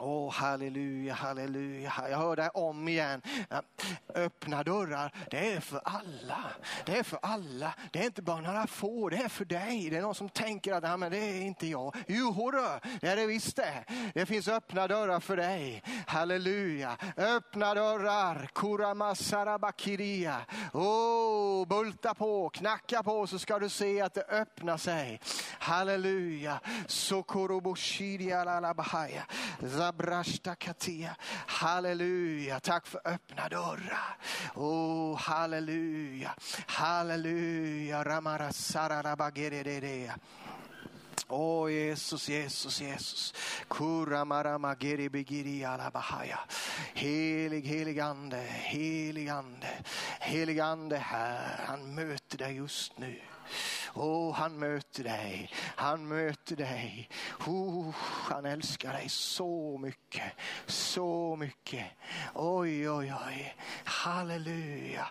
Åh, 0.03 0.27
oh, 0.27 0.31
halleluja, 0.31 1.13
halleluja. 1.13 1.93
Jag 2.09 2.17
hör 2.17 2.35
det 2.35 2.49
om 2.49 2.87
igen. 2.87 3.21
Öppna 4.15 4.63
dörrar, 4.63 5.13
det 5.31 5.53
är 5.53 5.59
för 5.59 5.81
alla. 5.83 6.43
Det 6.85 6.97
är 6.97 7.03
för 7.03 7.19
alla. 7.21 7.73
Det 7.91 7.99
är 7.99 8.05
inte 8.05 8.21
bara 8.21 8.41
några 8.41 8.67
få, 8.67 9.09
det 9.09 9.17
är 9.17 9.29
för 9.29 9.45
dig. 9.45 9.89
Det 9.89 9.97
är 9.97 10.01
någon 10.01 10.15
som 10.15 10.29
tänker 10.29 10.73
att 10.73 10.99
men 10.99 11.11
det 11.11 11.17
är 11.17 11.41
inte 11.41 11.67
jag. 11.67 11.95
Jo, 12.07 12.31
hurra, 12.31 12.79
det 13.01 13.07
är 13.07 13.15
det 13.15 13.25
visst 13.25 13.55
det. 13.55 13.83
Det 14.13 14.25
finns 14.25 14.47
öppna 14.47 14.87
dörrar 14.87 15.19
för 15.19 15.37
dig. 15.37 15.83
Halleluja. 16.07 16.97
Öppna 17.17 17.73
dörrar, 17.73 18.49
kuramasarabakiria. 18.55 20.37
Oh, 20.73 21.67
bulta 21.67 22.13
på, 22.13 22.49
knacka 22.49 23.03
på 23.03 23.27
så 23.27 23.39
ska 23.39 23.59
du 23.59 23.69
se 23.69 24.01
att 24.01 24.13
det 24.13 24.25
öppnar 24.29 24.77
sig. 24.77 25.21
Halleluja. 25.59 26.59
Sokoroboshiria 26.87 28.43
lalabahaya. 28.43 29.25
Rabrashta 29.91 30.55
katia. 30.55 31.15
Halleluja, 31.47 32.59
tack 32.59 32.87
för 32.87 33.01
öppna 33.05 33.49
dörrar. 33.49 34.17
Oh, 34.55 35.17
halleluja, 35.17 36.35
halleluja. 36.67 38.03
Ramara 38.03 38.51
sararabagerere. 38.51 40.15
Åh 41.27 41.65
oh, 41.65 41.71
Jesus, 41.71 42.29
Jesus, 42.29 42.81
Jesus. 42.81 43.33
Helig, 46.93 47.67
helig 47.67 47.99
ande, 47.99 48.41
helig 48.41 49.29
ande, 49.29 49.67
helig 50.19 50.59
ande 50.59 50.97
här. 50.97 51.65
Han 51.67 51.95
möter 51.95 52.37
dig 52.37 52.55
just 52.55 52.97
nu. 52.97 53.21
Oh, 53.95 54.33
han 54.33 54.59
möter 54.59 55.03
dig, 55.03 55.51
han 55.75 56.07
möter 56.07 56.55
dig. 56.55 57.09
Oh, 57.47 57.95
han 58.29 58.45
älskar 58.45 58.93
dig 58.93 59.09
så 59.09 59.77
mycket, 59.77 60.33
så 60.65 61.35
mycket. 61.35 61.85
Oj, 62.33 62.89
oj, 62.89 63.13
oj. 63.27 63.55
Halleluja. 63.85 65.07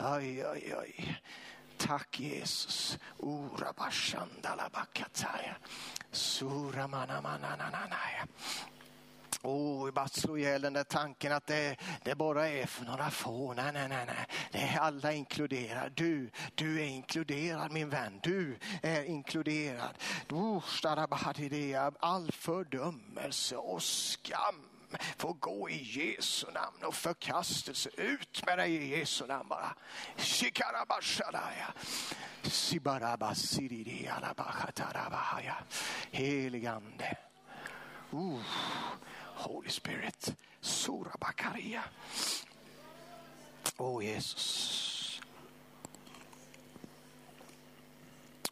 Oj, 0.00 0.46
oj, 0.46 0.74
oj. 0.78 1.22
Tack 1.78 2.20
Jesus. 2.20 2.98
Ora 3.18 3.72
bashandala 3.72 4.68
bakataya. 4.72 5.56
Sura 6.10 6.86
mana 6.88 7.20
mana. 7.20 7.52
Oh, 9.42 9.84
vi 9.84 9.92
bara 9.92 10.08
slå 10.08 10.38
ihjäl 10.38 10.62
den 10.62 10.72
där 10.72 10.84
tanken 10.84 11.32
att 11.32 11.46
det, 11.46 11.76
det 12.02 12.14
bara 12.14 12.48
är 12.48 12.66
för 12.66 12.84
några 12.84 13.10
få. 13.10 13.54
Nej, 13.54 13.72
nej, 13.72 13.88
nej, 13.88 14.06
nej. 14.06 14.26
Det 14.52 14.58
är 14.58 14.78
alla 14.78 15.12
inkluderade. 15.12 15.90
Du, 15.94 16.30
du 16.54 16.80
är 16.80 16.84
inkluderad 16.84 17.72
min 17.72 17.90
vän. 17.90 18.20
Du 18.22 18.58
är 18.82 19.04
inkluderad. 19.04 19.98
All 22.00 22.32
fördömelse 22.32 23.56
och 23.56 23.82
skam 23.82 24.54
får 25.16 25.34
gå 25.34 25.70
i 25.70 25.82
Jesu 25.82 26.46
namn 26.52 26.84
och 26.84 26.94
förkastelse. 26.94 27.90
Ut 27.96 28.46
med 28.46 28.58
dig 28.58 28.74
i 28.74 28.98
Jesu 28.98 29.26
namn 29.26 29.48
bara. 29.48 29.74
Heligande. 36.10 37.16
Uh. 38.12 38.40
Holy 39.34 39.70
Spirit. 39.70 40.34
Sura 40.60 41.12
Bakaria. 41.20 41.82
Åh 43.78 43.96
oh, 43.96 44.04
Jesus. 44.04 45.20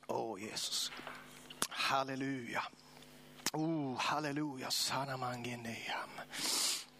Åh 0.07 0.35
oh, 0.35 0.43
Jesus. 0.43 0.93
Halleluja. 1.68 2.62
Oh, 3.53 3.97
halleluja. 3.99 4.70
Sanamangeneam. 4.70 6.11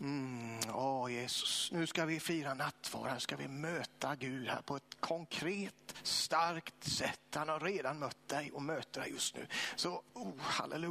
Mm, 0.01 0.61
åh 0.75 1.13
Jesus, 1.13 1.73
nu 1.73 1.87
ska 1.87 2.05
vi 2.05 2.21
fira 2.21 2.55
nattvard, 2.55 3.13
nu 3.15 3.21
ska 3.21 3.37
vi 3.37 3.49
möta 3.49 4.17
Gud 4.17 4.49
här 4.49 4.63
på 4.63 4.77
ett 4.77 4.97
konkret, 5.01 5.95
starkt 6.03 6.85
sätt. 6.85 7.21
Han 7.35 7.49
har 7.49 7.61
redan 7.61 7.99
mött 7.99 8.29
dig 8.29 8.53
och 8.53 8.63
möter 8.63 9.01
dig 9.01 9.11
just 9.11 9.37
nu. 9.37 9.47
Så, 9.77 10.03
oh, 10.13 10.33
halleluja. 10.39 10.89